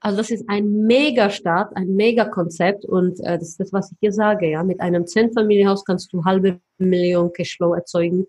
also 0.00 0.18
das 0.18 0.30
ist 0.30 0.44
ein 0.48 0.86
Mega-Start, 0.86 1.76
ein 1.76 1.94
Mega-Konzept 1.94 2.84
und 2.84 3.18
äh, 3.20 3.38
das 3.38 3.50
ist 3.50 3.60
das, 3.60 3.72
was 3.72 3.90
ich 3.90 3.98
hier 4.00 4.12
sage. 4.12 4.48
Ja, 4.50 4.62
mit 4.62 4.80
einem 4.80 5.06
Zehn-Familienhaus 5.06 5.84
kannst 5.84 6.12
du 6.12 6.24
halbe 6.24 6.60
Million 6.78 7.32
Cashflow 7.32 7.74
erzeugen 7.74 8.26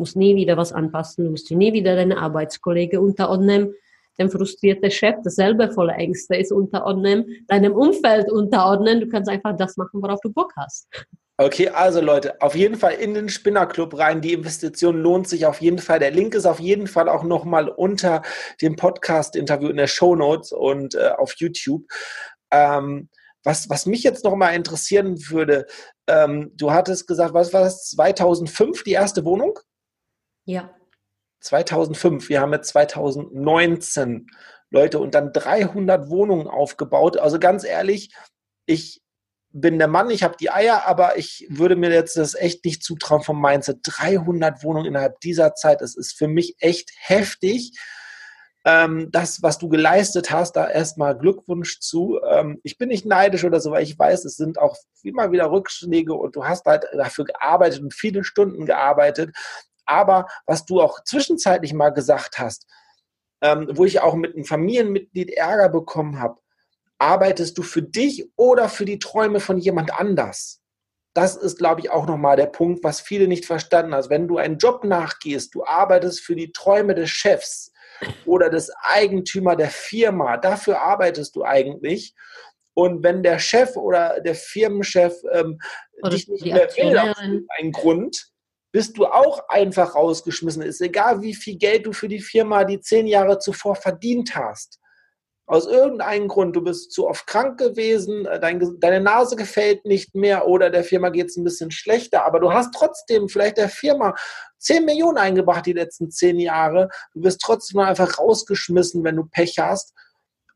musst 0.00 0.16
nie 0.16 0.34
wieder 0.34 0.56
was 0.56 0.72
anpassen, 0.72 1.24
du 1.24 1.30
musst 1.30 1.50
nie 1.50 1.72
wieder 1.72 1.94
deine 1.94 2.18
Arbeitskollege 2.18 3.00
unterordnen, 3.00 3.74
dem 4.18 4.30
frustrierte 4.30 4.90
Chef, 4.90 5.16
dasselbe 5.22 5.70
voller 5.70 5.96
Ängste 5.96 6.36
ist 6.36 6.52
unterordnen, 6.52 7.44
deinem 7.46 7.72
Umfeld 7.72 8.30
unterordnen, 8.30 9.00
du 9.00 9.08
kannst 9.08 9.30
einfach 9.30 9.56
das 9.56 9.76
machen, 9.76 10.02
worauf 10.02 10.20
du 10.20 10.32
Bock 10.32 10.52
hast. 10.56 10.88
Okay, 11.38 11.70
also 11.70 12.02
Leute, 12.02 12.38
auf 12.42 12.54
jeden 12.54 12.76
Fall 12.76 12.92
in 12.94 13.14
den 13.14 13.30
Spinnerclub 13.30 13.96
rein. 13.98 14.20
Die 14.20 14.34
Investition 14.34 15.00
lohnt 15.00 15.26
sich 15.26 15.46
auf 15.46 15.62
jeden 15.62 15.78
Fall. 15.78 15.98
Der 15.98 16.10
Link 16.10 16.34
ist 16.34 16.44
auf 16.44 16.60
jeden 16.60 16.86
Fall 16.86 17.08
auch 17.08 17.22
nochmal 17.22 17.70
unter 17.70 18.20
dem 18.60 18.76
Podcast-Interview 18.76 19.70
in 19.70 19.78
der 19.78 19.86
Show 19.86 20.14
Notes 20.14 20.52
und 20.52 20.96
äh, 20.96 21.12
auf 21.16 21.32
YouTube. 21.38 21.86
Ähm, 22.50 23.08
was, 23.42 23.70
was 23.70 23.86
mich 23.86 24.02
jetzt 24.02 24.22
nochmal 24.22 24.54
interessieren 24.54 25.16
würde, 25.30 25.64
ähm, 26.06 26.50
du 26.56 26.72
hattest 26.72 27.06
gesagt, 27.06 27.32
was 27.32 27.54
war 27.54 27.62
das, 27.62 27.88
2005 27.88 28.82
die 28.84 28.92
erste 28.92 29.24
Wohnung? 29.24 29.58
Ja. 30.44 30.74
2005, 31.40 32.28
wir 32.28 32.40
haben 32.40 32.52
jetzt 32.52 32.68
2019 32.68 34.26
Leute 34.70 34.98
und 34.98 35.14
dann 35.14 35.32
300 35.32 36.10
Wohnungen 36.10 36.46
aufgebaut. 36.46 37.16
Also 37.16 37.38
ganz 37.38 37.64
ehrlich, 37.64 38.14
ich 38.66 39.02
bin 39.52 39.78
der 39.78 39.88
Mann, 39.88 40.10
ich 40.10 40.22
habe 40.22 40.36
die 40.38 40.50
Eier, 40.50 40.86
aber 40.86 41.18
ich 41.18 41.46
würde 41.50 41.76
mir 41.76 41.90
jetzt 41.90 42.16
das 42.16 42.34
echt 42.34 42.64
nicht 42.64 42.84
zutrauen 42.84 43.22
vom 43.22 43.40
Mindset. 43.40 43.78
300 43.82 44.62
Wohnungen 44.62 44.86
innerhalb 44.86 45.18
dieser 45.20 45.54
Zeit, 45.54 45.80
das 45.80 45.96
ist 45.96 46.16
für 46.16 46.28
mich 46.28 46.56
echt 46.60 46.90
heftig 46.96 47.72
ähm, 48.64 49.08
das, 49.10 49.42
was 49.42 49.58
du 49.58 49.68
geleistet 49.68 50.30
hast, 50.30 50.52
da 50.52 50.68
erstmal 50.68 51.16
Glückwunsch 51.16 51.80
zu. 51.80 52.20
Ähm, 52.28 52.60
ich 52.62 52.76
bin 52.76 52.88
nicht 52.88 53.06
neidisch 53.06 53.44
oder 53.44 53.60
so, 53.60 53.70
weil 53.70 53.82
ich 53.82 53.98
weiß, 53.98 54.24
es 54.24 54.36
sind 54.36 54.58
auch 54.58 54.76
immer 55.02 55.32
wieder 55.32 55.50
Rückschläge 55.50 56.12
und 56.12 56.36
du 56.36 56.44
hast 56.44 56.66
halt 56.66 56.84
dafür 56.92 57.24
gearbeitet 57.24 57.80
und 57.80 57.94
viele 57.94 58.22
Stunden 58.22 58.66
gearbeitet. 58.66 59.34
Aber 59.86 60.26
was 60.46 60.64
du 60.64 60.80
auch 60.80 61.02
zwischenzeitlich 61.04 61.72
mal 61.72 61.90
gesagt 61.90 62.38
hast, 62.38 62.66
ähm, 63.42 63.68
wo 63.72 63.84
ich 63.84 64.00
auch 64.00 64.14
mit 64.14 64.34
einem 64.34 64.44
Familienmitglied 64.44 65.30
Ärger 65.30 65.68
bekommen 65.68 66.20
habe, 66.20 66.40
arbeitest 66.98 67.56
du 67.56 67.62
für 67.62 67.82
dich 67.82 68.30
oder 68.36 68.68
für 68.68 68.84
die 68.84 68.98
Träume 68.98 69.40
von 69.40 69.58
jemand 69.58 69.92
anders? 69.98 70.60
Das 71.14 71.36
ist, 71.36 71.58
glaube 71.58 71.80
ich, 71.80 71.90
auch 71.90 72.06
nochmal 72.06 72.36
der 72.36 72.46
Punkt, 72.46 72.84
was 72.84 73.00
viele 73.00 73.26
nicht 73.26 73.44
verstanden 73.44 73.92
haben. 73.92 73.96
Also 73.96 74.10
wenn 74.10 74.28
du 74.28 74.38
einen 74.38 74.58
Job 74.58 74.84
nachgehst, 74.84 75.54
du 75.54 75.64
arbeitest 75.64 76.20
für 76.20 76.36
die 76.36 76.52
Träume 76.52 76.94
des 76.94 77.10
Chefs, 77.10 77.72
oder 78.24 78.50
des 78.50 78.70
Eigentümer 78.82 79.56
der 79.56 79.70
Firma. 79.70 80.36
Dafür 80.36 80.80
arbeitest 80.80 81.36
du 81.36 81.44
eigentlich. 81.44 82.14
Und 82.74 83.02
wenn 83.02 83.22
der 83.22 83.38
Chef 83.38 83.76
oder 83.76 84.20
der 84.20 84.34
Firmenchef 84.34 85.14
ähm, 85.32 85.58
dich 86.06 86.28
nicht 86.28 86.44
mehr 86.44 86.68
will, 86.76 86.98
aus 86.98 87.18
einem 87.18 87.72
Grund, 87.72 88.30
bist 88.72 88.96
du 88.96 89.06
auch 89.06 89.48
einfach 89.48 89.94
rausgeschmissen. 89.94 90.62
Ist 90.62 90.80
egal, 90.80 91.22
wie 91.22 91.34
viel 91.34 91.56
Geld 91.56 91.86
du 91.86 91.92
für 91.92 92.08
die 92.08 92.20
Firma 92.20 92.64
die 92.64 92.80
zehn 92.80 93.06
Jahre 93.06 93.38
zuvor 93.38 93.74
verdient 93.74 94.34
hast. 94.34 94.78
Aus 95.46 95.66
irgendeinem 95.66 96.28
Grund, 96.28 96.54
du 96.54 96.62
bist 96.62 96.92
zu 96.92 97.08
oft 97.08 97.26
krank 97.26 97.58
gewesen, 97.58 98.22
dein, 98.40 98.78
deine 98.78 99.00
Nase 99.00 99.34
gefällt 99.34 99.84
nicht 99.84 100.14
mehr 100.14 100.46
oder 100.46 100.70
der 100.70 100.84
Firma 100.84 101.08
geht 101.08 101.26
es 101.26 101.36
ein 101.36 101.42
bisschen 101.42 101.72
schlechter, 101.72 102.24
aber 102.24 102.38
du 102.38 102.52
hast 102.52 102.72
trotzdem 102.72 103.28
vielleicht 103.28 103.56
der 103.56 103.68
Firma 103.68 104.14
10 104.58 104.84
Millionen 104.84 105.18
eingebracht 105.18 105.66
die 105.66 105.72
letzten 105.72 106.08
10 106.08 106.38
Jahre. 106.38 106.88
Du 107.14 107.24
wirst 107.24 107.40
trotzdem 107.40 107.80
einfach 107.80 108.20
rausgeschmissen, 108.20 109.02
wenn 109.02 109.16
du 109.16 109.24
Pech 109.24 109.58
hast 109.58 109.92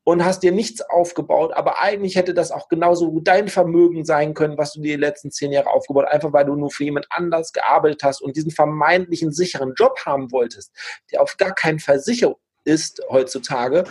und 0.05 0.25
hast 0.25 0.43
dir 0.43 0.53
nichts 0.53 0.83
aufgebaut. 0.83 1.53
Aber 1.55 1.81
eigentlich 1.81 2.17
hätte 2.17 2.35
das 2.35 2.53
auch 2.53 2.69
genauso 2.69 3.19
dein 3.21 3.49
Vermögen 3.49 4.05
sein 4.05 4.35
können, 4.35 4.59
was 4.59 4.73
du 4.73 4.81
dir 4.81 4.97
die 4.97 5.01
letzten 5.01 5.31
10 5.31 5.53
Jahre 5.53 5.71
aufgebaut 5.71 6.07
einfach 6.07 6.33
weil 6.33 6.45
du 6.45 6.55
nur 6.55 6.71
für 6.71 6.85
jemand 6.85 7.07
anders 7.11 7.53
gearbeitet 7.53 8.03
hast 8.03 8.23
und 8.23 8.37
diesen 8.37 8.51
vermeintlichen 8.51 9.33
sicheren 9.33 9.73
Job 9.77 9.99
haben 10.05 10.31
wolltest, 10.31 10.73
der 11.11 11.23
auf 11.23 11.37
gar 11.37 11.55
keinen 11.55 11.79
sicher 11.79 12.37
ist 12.65 13.03
heutzutage. 13.11 13.85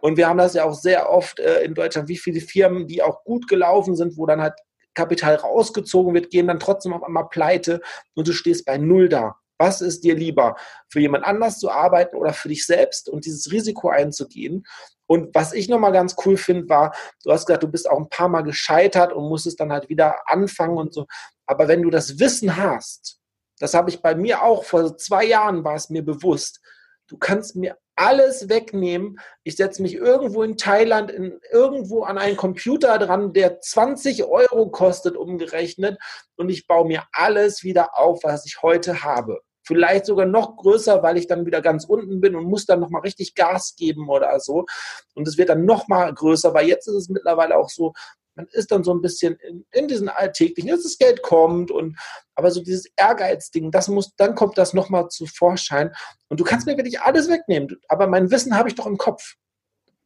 Und 0.00 0.16
wir 0.16 0.28
haben 0.28 0.38
das 0.38 0.54
ja 0.54 0.64
auch 0.64 0.74
sehr 0.74 1.10
oft 1.10 1.38
äh, 1.38 1.62
in 1.62 1.74
Deutschland, 1.74 2.08
wie 2.08 2.16
viele 2.16 2.40
Firmen, 2.40 2.88
die 2.88 3.02
auch 3.02 3.22
gut 3.24 3.46
gelaufen 3.46 3.94
sind, 3.94 4.16
wo 4.16 4.26
dann 4.26 4.42
halt 4.42 4.54
Kapital 4.94 5.36
rausgezogen 5.36 6.12
wird, 6.12 6.30
gehen 6.30 6.48
dann 6.48 6.58
trotzdem 6.58 6.92
auf 6.92 7.04
einmal 7.04 7.28
pleite 7.28 7.80
und 8.14 8.26
du 8.26 8.32
stehst 8.32 8.66
bei 8.66 8.78
Null 8.78 9.08
da. 9.08 9.36
Was 9.58 9.80
ist 9.80 10.02
dir 10.02 10.16
lieber, 10.16 10.56
für 10.88 10.98
jemand 10.98 11.24
anders 11.24 11.60
zu 11.60 11.70
arbeiten 11.70 12.16
oder 12.16 12.32
für 12.32 12.48
dich 12.48 12.66
selbst 12.66 13.08
und 13.08 13.24
dieses 13.26 13.52
Risiko 13.52 13.90
einzugehen? 13.90 14.64
Und 15.12 15.34
was 15.34 15.52
ich 15.52 15.68
nochmal 15.68 15.92
ganz 15.92 16.16
cool 16.24 16.38
finde, 16.38 16.70
war, 16.70 16.96
du 17.22 17.32
hast 17.32 17.44
gesagt, 17.44 17.62
du 17.62 17.68
bist 17.68 17.90
auch 17.90 17.98
ein 17.98 18.08
paar 18.08 18.30
Mal 18.30 18.40
gescheitert 18.40 19.12
und 19.12 19.28
musstest 19.28 19.60
dann 19.60 19.70
halt 19.70 19.90
wieder 19.90 20.16
anfangen 20.24 20.78
und 20.78 20.94
so. 20.94 21.06
Aber 21.44 21.68
wenn 21.68 21.82
du 21.82 21.90
das 21.90 22.18
Wissen 22.18 22.56
hast, 22.56 23.18
das 23.58 23.74
habe 23.74 23.90
ich 23.90 24.00
bei 24.00 24.14
mir 24.14 24.42
auch, 24.42 24.64
vor 24.64 24.96
zwei 24.96 25.26
Jahren 25.26 25.64
war 25.64 25.74
es 25.74 25.90
mir 25.90 26.02
bewusst, 26.02 26.62
du 27.08 27.18
kannst 27.18 27.56
mir 27.56 27.76
alles 27.94 28.48
wegnehmen. 28.48 29.18
Ich 29.42 29.56
setze 29.56 29.82
mich 29.82 29.96
irgendwo 29.96 30.44
in 30.44 30.56
Thailand 30.56 31.10
in, 31.10 31.38
irgendwo 31.50 32.04
an 32.04 32.16
einen 32.16 32.38
Computer 32.38 32.98
dran, 32.98 33.34
der 33.34 33.60
20 33.60 34.24
Euro 34.24 34.70
kostet 34.70 35.14
umgerechnet 35.14 36.00
und 36.36 36.48
ich 36.48 36.66
baue 36.66 36.88
mir 36.88 37.04
alles 37.12 37.64
wieder 37.64 37.98
auf, 37.98 38.24
was 38.24 38.46
ich 38.46 38.62
heute 38.62 39.04
habe 39.04 39.42
vielleicht 39.62 40.06
sogar 40.06 40.26
noch 40.26 40.56
größer, 40.56 41.02
weil 41.02 41.16
ich 41.16 41.26
dann 41.26 41.46
wieder 41.46 41.60
ganz 41.60 41.84
unten 41.84 42.20
bin 42.20 42.34
und 42.34 42.44
muss 42.44 42.66
dann 42.66 42.80
nochmal 42.80 43.02
richtig 43.02 43.34
Gas 43.34 43.74
geben 43.76 44.08
oder 44.08 44.38
so. 44.40 44.66
Und 45.14 45.28
es 45.28 45.38
wird 45.38 45.48
dann 45.48 45.64
nochmal 45.64 46.12
größer, 46.12 46.54
weil 46.54 46.66
jetzt 46.66 46.88
ist 46.88 46.94
es 46.94 47.08
mittlerweile 47.08 47.56
auch 47.56 47.68
so, 47.68 47.92
man 48.34 48.46
ist 48.52 48.70
dann 48.72 48.82
so 48.82 48.94
ein 48.94 49.02
bisschen 49.02 49.36
in, 49.36 49.66
in 49.72 49.88
diesen 49.88 50.08
alltäglichen, 50.08 50.70
dass 50.70 50.84
das 50.84 50.98
Geld 50.98 51.22
kommt 51.22 51.70
und 51.70 51.98
aber 52.34 52.50
so 52.50 52.62
dieses 52.62 52.86
Ehrgeizding, 52.96 53.70
das 53.70 53.88
muss, 53.88 54.14
dann 54.16 54.34
kommt 54.34 54.56
das 54.56 54.72
nochmal 54.72 55.08
zu 55.08 55.26
Vorschein. 55.26 55.92
Und 56.28 56.40
du 56.40 56.44
kannst 56.44 56.66
mir 56.66 56.76
wirklich 56.76 57.00
alles 57.00 57.28
wegnehmen, 57.28 57.78
aber 57.88 58.06
mein 58.06 58.30
Wissen 58.30 58.56
habe 58.56 58.68
ich 58.68 58.74
doch 58.74 58.86
im 58.86 58.96
Kopf. 58.96 59.34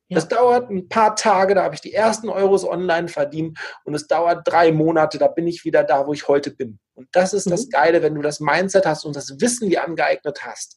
Ja. 0.09 0.17
Das 0.17 0.29
dauert 0.29 0.71
ein 0.71 0.89
paar 0.89 1.17
Tage, 1.17 1.55
da 1.55 1.65
habe 1.65 1.75
ich 1.75 1.81
die 1.81 1.93
ersten 1.93 2.29
Euros 2.29 2.65
online 2.65 3.09
verdient 3.09 3.59
und 3.85 3.95
es 3.95 4.07
dauert 4.07 4.47
drei 4.47 4.71
Monate, 4.71 5.19
da 5.19 5.27
bin 5.29 5.47
ich 5.47 5.65
wieder 5.65 5.83
da, 5.83 6.07
wo 6.07 6.13
ich 6.13 6.29
heute 6.29 6.53
bin. 6.53 6.79
Und 6.97 7.09
das 7.13 7.33
ist 7.33 7.47
mhm. 7.47 7.53
das 7.53 7.69
Geile, 7.69 8.03
wenn 8.03 8.15
du 8.15 8.23
das 8.23 8.41
Mindset 8.41 8.87
hast 8.87 9.05
und 9.05 9.15
das 9.15 9.41
Wissen 9.41 9.71
dir 9.71 9.85
angeeignet 9.85 10.45
hast. 10.45 10.77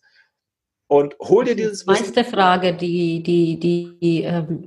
Und 0.87 1.15
hol 1.19 1.45
dir 1.45 1.55
dieses 1.55 1.87
Wissen. 1.87 2.03
Die 2.03 2.09
meiste 2.11 2.23
Frage, 2.23 2.73
die, 2.73 3.23
die, 3.23 3.59
die, 3.59 3.97
die, 3.99 4.23
ähm, 4.23 4.65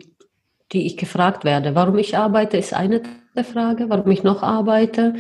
die 0.73 0.87
ich 0.87 0.97
gefragt 0.97 1.45
werde, 1.45 1.75
warum 1.75 1.99
ich 1.99 2.17
arbeite, 2.17 2.57
ist 2.57 2.75
eine 2.75 3.03
der 3.37 3.45
Frage, 3.45 3.89
warum 3.89 4.11
ich 4.11 4.23
noch 4.23 4.43
arbeite. 4.43 5.15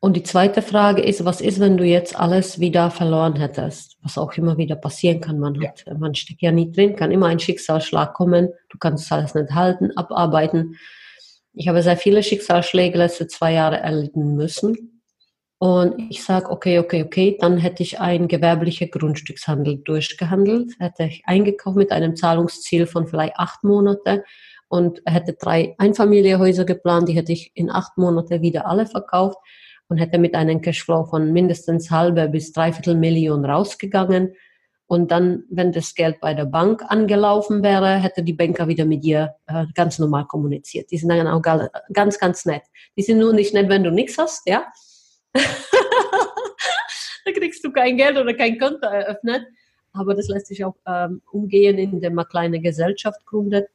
Und 0.00 0.16
die 0.16 0.22
zweite 0.22 0.60
Frage 0.60 1.02
ist, 1.02 1.24
was 1.24 1.40
ist, 1.40 1.60
wenn 1.60 1.78
du 1.78 1.84
jetzt 1.84 2.18
alles 2.18 2.60
wieder 2.60 2.90
verloren 2.90 3.36
hättest? 3.36 3.96
Was 4.02 4.18
auch 4.18 4.34
immer 4.34 4.58
wieder 4.58 4.76
passieren 4.76 5.22
kann. 5.22 5.38
Man, 5.38 5.58
hat, 5.66 5.84
ja. 5.86 5.94
man 5.94 6.14
steckt 6.14 6.42
ja 6.42 6.52
nie 6.52 6.70
drin, 6.70 6.94
kann 6.94 7.10
immer 7.10 7.28
ein 7.28 7.38
Schicksalsschlag 7.38 8.12
kommen. 8.12 8.50
Du 8.68 8.76
kannst 8.76 9.10
alles 9.10 9.34
nicht 9.34 9.52
halten, 9.52 9.96
abarbeiten. 9.96 10.76
Ich 11.54 11.68
habe 11.68 11.82
sehr 11.82 11.96
viele 11.96 12.22
Schicksalsschläge 12.22 12.98
letzte 12.98 13.28
zwei 13.28 13.52
Jahre 13.52 13.78
erlitten 13.78 14.34
müssen. 14.34 14.93
Und 15.64 16.10
ich 16.10 16.22
sage, 16.22 16.50
okay, 16.50 16.78
okay, 16.78 17.02
okay, 17.02 17.38
dann 17.40 17.56
hätte 17.56 17.82
ich 17.82 17.98
einen 17.98 18.28
gewerblichen 18.28 18.90
Grundstückshandel 18.90 19.78
durchgehandelt, 19.78 20.74
hätte 20.78 21.04
ich 21.04 21.22
eingekauft 21.24 21.78
mit 21.78 21.90
einem 21.90 22.16
Zahlungsziel 22.16 22.86
von 22.86 23.06
vielleicht 23.06 23.36
acht 23.38 23.64
Monate 23.64 24.24
und 24.68 25.00
hätte 25.06 25.32
drei 25.32 25.74
Einfamilienhäuser 25.78 26.66
geplant, 26.66 27.08
die 27.08 27.14
hätte 27.14 27.32
ich 27.32 27.50
in 27.54 27.70
acht 27.70 27.96
Monate 27.96 28.42
wieder 28.42 28.66
alle 28.66 28.84
verkauft 28.84 29.38
und 29.88 29.96
hätte 29.96 30.18
mit 30.18 30.34
einem 30.34 30.60
Cashflow 30.60 31.06
von 31.06 31.32
mindestens 31.32 31.90
halbe 31.90 32.28
bis 32.28 32.52
dreiviertel 32.52 32.94
Million 32.94 33.46
rausgegangen. 33.46 34.34
Und 34.86 35.10
dann, 35.12 35.44
wenn 35.48 35.72
das 35.72 35.94
Geld 35.94 36.20
bei 36.20 36.34
der 36.34 36.44
Bank 36.44 36.82
angelaufen 36.88 37.62
wäre, 37.62 37.96
hätte 37.96 38.22
die 38.22 38.34
Banker 38.34 38.68
wieder 38.68 38.84
mit 38.84 39.02
dir 39.02 39.36
äh, 39.46 39.64
ganz 39.74 39.98
normal 39.98 40.26
kommuniziert. 40.26 40.90
Die 40.90 40.98
sind 40.98 41.08
dann 41.08 41.26
auch 41.26 41.40
ganz, 41.40 42.18
ganz 42.18 42.44
nett. 42.44 42.64
Die 42.98 43.02
sind 43.02 43.16
nur 43.16 43.32
nicht 43.32 43.54
nett, 43.54 43.70
wenn 43.70 43.82
du 43.82 43.90
nichts 43.90 44.18
hast, 44.18 44.46
ja. 44.46 44.66
Da 47.24 47.32
kriegst 47.32 47.64
du 47.64 47.72
kein 47.72 47.96
Geld 47.96 48.16
oder 48.16 48.34
kein 48.34 48.58
Konto 48.58 48.86
eröffnet. 48.86 49.46
Aber 49.92 50.14
das 50.14 50.28
lässt 50.28 50.46
sich 50.46 50.64
auch 50.64 50.76
ähm, 50.86 51.22
umgehen, 51.30 51.78
indem 51.78 52.14
man 52.14 52.26
kleine 52.26 52.60
Gesellschaft 52.60 53.24
gründet. 53.26 53.68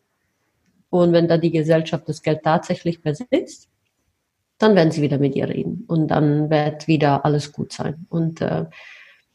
Und 0.89 1.13
wenn 1.13 1.27
da 1.27 1.37
die 1.37 1.51
Gesellschaft 1.51 2.09
das 2.09 2.21
Geld 2.21 2.43
tatsächlich 2.43 3.01
besitzt, 3.01 3.69
dann 4.57 4.75
werden 4.75 4.91
sie 4.91 5.01
wieder 5.01 5.17
mit 5.17 5.35
dir 5.35 5.47
reden. 5.47 5.85
Und 5.87 6.09
dann 6.09 6.49
wird 6.49 6.87
wieder 6.87 7.23
alles 7.23 7.53
gut 7.53 7.71
sein. 7.71 8.05
Und 8.09 8.41
äh, 8.41 8.65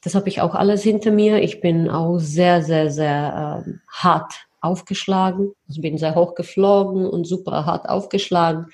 das 0.03 0.15
habe 0.15 0.29
ich 0.29 0.43
auch 0.43 0.55
alles 0.55 0.83
hinter 0.83 1.11
mir. 1.11 1.43
Ich 1.43 1.61
bin 1.61 1.89
auch 1.89 2.19
sehr, 2.19 2.63
sehr, 2.63 2.91
sehr 2.91 3.65
ähm, 3.67 3.81
hart 3.89 4.47
aufgeschlagen. 4.61 5.53
Also 5.69 5.81
bin 5.81 5.97
sehr 5.97 6.15
hoch 6.15 6.35
geflogen 6.35 7.07
und 7.07 7.27
super 7.27 7.65
hart 7.65 7.89
aufgeschlagen 7.89 8.67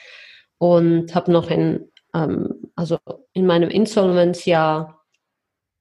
und 0.58 1.14
habe 1.14 1.30
noch 1.30 1.50
in, 1.50 1.89
ähm, 2.14 2.70
also 2.74 2.98
in 3.32 3.46
meinem 3.46 3.70
Insolvenzjahr 3.70 5.00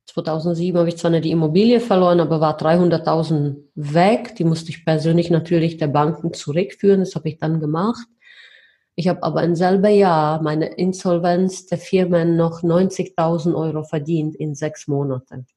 2007 0.07 0.77
habe 0.77 0.89
ich 0.89 0.97
zwar 0.97 1.11
nicht 1.11 1.25
die 1.25 1.31
Immobilie 1.31 1.79
verloren, 1.79 2.19
aber 2.19 2.41
war 2.41 2.57
300.000 2.57 3.57
weg. 3.75 4.35
Die 4.35 4.43
musste 4.43 4.69
ich 4.69 4.83
persönlich 4.83 5.29
natürlich 5.29 5.77
der 5.77 5.87
Banken 5.87 6.33
zurückführen. 6.33 7.01
Das 7.01 7.15
habe 7.15 7.29
ich 7.29 7.37
dann 7.37 7.59
gemacht. 7.59 8.07
Ich 8.95 9.07
habe 9.07 9.23
aber 9.23 9.43
im 9.43 9.55
selben 9.55 9.93
Jahr 9.93 10.41
meine 10.41 10.73
Insolvenz 10.75 11.67
der 11.67 11.77
Firmen 11.77 12.35
noch 12.35 12.63
90.000 12.63 13.55
Euro 13.55 13.83
verdient 13.83 14.35
in 14.35 14.55
sechs 14.55 14.87
Monaten. 14.87 15.47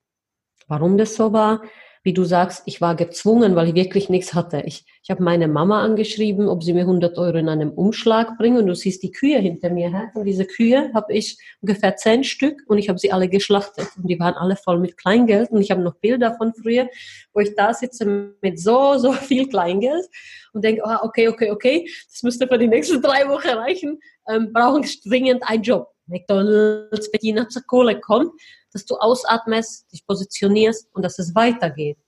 Warum 0.68 0.96
das 0.96 1.16
so 1.16 1.32
war? 1.32 1.62
Wie 2.04 2.12
du 2.12 2.24
sagst, 2.24 2.62
ich 2.66 2.80
war 2.80 2.96
gezwungen, 2.96 3.54
weil 3.54 3.68
ich 3.68 3.74
wirklich 3.74 4.08
nichts 4.08 4.34
hatte. 4.34 4.62
Ich, 4.66 4.84
ich 5.02 5.10
habe 5.10 5.22
meine 5.22 5.46
Mama 5.46 5.82
angeschrieben, 5.82 6.48
ob 6.48 6.64
sie 6.64 6.72
mir 6.72 6.80
100 6.80 7.16
Euro 7.16 7.38
in 7.38 7.48
einem 7.48 7.70
Umschlag 7.70 8.36
bringen. 8.38 8.58
Und 8.58 8.66
du 8.66 8.74
siehst 8.74 9.02
die 9.04 9.12
Kühe 9.12 9.38
hinter 9.38 9.70
mir. 9.70 9.88
Hä? 9.90 10.10
Und 10.14 10.24
diese 10.24 10.44
Kühe 10.44 10.90
habe 10.94 11.12
ich 11.12 11.38
ungefähr 11.60 11.94
zehn 11.94 12.24
Stück 12.24 12.62
und 12.66 12.78
ich 12.78 12.88
habe 12.88 12.98
sie 12.98 13.12
alle 13.12 13.28
geschlachtet. 13.28 13.88
Und 13.96 14.08
die 14.08 14.18
waren 14.18 14.34
alle 14.34 14.56
voll 14.56 14.80
mit 14.80 14.96
Kleingeld. 14.96 15.50
Und 15.50 15.60
ich 15.60 15.70
habe 15.70 15.82
noch 15.82 15.94
Bilder 15.94 16.34
von 16.36 16.52
früher, 16.54 16.88
wo 17.32 17.40
ich 17.40 17.54
da 17.54 17.72
sitze 17.72 18.34
mit 18.40 18.58
so, 18.58 18.98
so 18.98 19.12
viel 19.12 19.48
Kleingeld 19.48 20.06
und 20.52 20.64
denke, 20.64 20.82
oh, 20.84 20.96
okay, 21.02 21.28
okay, 21.28 21.50
okay, 21.50 21.88
das 22.10 22.22
müsste 22.22 22.48
für 22.48 22.58
die 22.58 22.68
nächsten 22.68 23.00
drei 23.00 23.28
Wochen 23.28 23.48
reichen. 23.48 24.00
Ähm, 24.28 24.52
brauchen 24.52 24.84
dringend 25.04 25.42
einen 25.46 25.62
Job. 25.62 25.91
McDonalds, 26.06 27.10
Bediener 27.10 27.48
zur 27.48 27.62
Kohle 27.62 28.00
kommt 28.00 28.32
dass 28.72 28.86
du 28.86 28.96
ausatmest, 28.96 29.92
dich 29.92 30.06
positionierst 30.06 30.88
und 30.94 31.04
dass 31.04 31.18
es 31.18 31.34
weitergeht. 31.34 31.98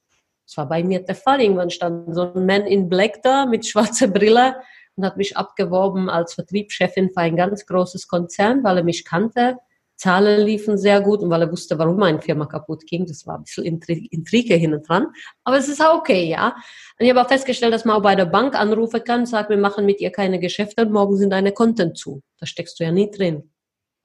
Das 0.47 0.57
war 0.57 0.69
bei 0.69 0.83
mir 0.83 1.01
der 1.01 1.15
Fall. 1.15 1.41
Irgendwann 1.41 1.71
stand 1.71 2.15
so 2.15 2.33
ein 2.33 2.47
Mann 2.47 2.67
in 2.67 2.89
Black 2.89 3.23
da 3.23 3.47
mit 3.47 3.67
schwarzer 3.67 4.09
Brille 4.09 4.57
und 4.97 5.05
hat 5.05 5.17
mich 5.17 5.37
abgeworben 5.37 6.09
als 6.09 6.35
Vertriebschefin 6.35 7.11
für 7.11 7.21
ein 7.21 7.37
ganz 7.37 7.67
großes 7.67 8.09
Konzern, 8.09 8.63
weil 8.63 8.79
er 8.79 8.85
mich 8.85 9.05
kannte. 9.05 9.59
Zahlen 9.97 10.45
liefen 10.45 10.77
sehr 10.77 11.01
gut 11.01 11.21
und 11.21 11.31
weil 11.31 11.43
er 11.43 11.53
wusste, 11.53 11.79
warum 11.79 11.97
meine 11.97 12.21
Firma 12.21 12.47
kaputt 12.47 12.85
ging. 12.85 13.07
Das 13.07 13.27
war 13.27 13.39
ein 13.39 13.45
bisschen 13.45 13.65
Intrige 13.65 14.55
hin 14.55 14.75
und 14.75 14.89
dran. 14.89 15.07
Aber 15.45 15.57
es 15.57 15.69
ist 15.69 15.81
auch 15.81 15.99
okay, 15.99 16.25
ja. 16.25 16.57
Und 16.99 17.07
ich 17.07 17.11
habe 17.11 17.23
auch 17.23 17.29
festgestellt, 17.29 17.73
dass 17.73 17.85
man 17.85 17.97
auch 17.97 18.03
bei 18.03 18.17
der 18.17 18.27
Bank 18.27 18.55
anrufen 18.59 19.05
kann, 19.05 19.25
sagt, 19.25 19.51
wir 19.51 19.57
machen 19.57 19.87
mit 19.87 20.01
ihr 20.01 20.11
keine 20.11 20.41
Geschäfte 20.41 20.83
und 20.83 20.93
morgen 20.93 21.17
sind 21.17 21.31
deine 21.31 21.53
Konten 21.53 21.95
zu. 21.95 22.23
Da 22.39 22.47
steckst 22.47 22.79
du 22.81 22.85
ja 22.85 22.91
nie 22.91 23.11
drin. 23.11 23.54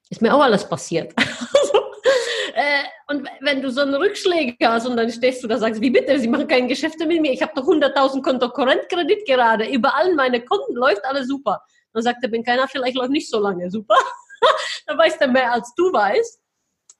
Ist 0.09 0.21
mir 0.21 0.33
auch 0.33 0.41
alles 0.41 0.67
passiert. 0.67 1.13
Äh, 2.55 2.83
und 3.07 3.25
wenn 3.39 3.61
du 3.61 3.71
so 3.71 3.81
einen 3.81 3.93
Rückschläge 3.93 4.67
hast 4.67 4.85
und 4.85 4.97
dann 4.97 5.09
stehst 5.09 5.41
du 5.41 5.47
da 5.47 5.55
und 5.55 5.61
sagst, 5.61 5.79
wie 5.79 5.91
bitte, 5.91 6.19
Sie 6.19 6.27
machen 6.27 6.47
keine 6.47 6.67
Geschäfte 6.67 7.05
mit 7.05 7.21
mir, 7.21 7.31
ich 7.31 7.41
habe 7.41 7.53
doch 7.55 7.65
100.000 7.65 8.21
Konto 8.21 8.49
Korrentkredit 8.49 9.25
gerade, 9.25 9.69
überall 9.69 10.13
meine 10.15 10.43
Konten 10.43 10.75
läuft 10.75 11.05
alles 11.05 11.27
super. 11.27 11.61
Dann 11.93 12.03
sagt 12.03 12.21
er, 12.21 12.29
bin 12.29 12.43
keiner, 12.43 12.67
vielleicht 12.67 12.95
läuft 12.95 13.11
nicht 13.11 13.29
so 13.29 13.39
lange 13.39 13.69
super. 13.71 13.95
dann 14.87 14.97
weiß 14.97 15.17
er 15.17 15.27
mehr 15.27 15.53
als 15.53 15.73
du 15.75 15.93
weißt. 15.93 16.41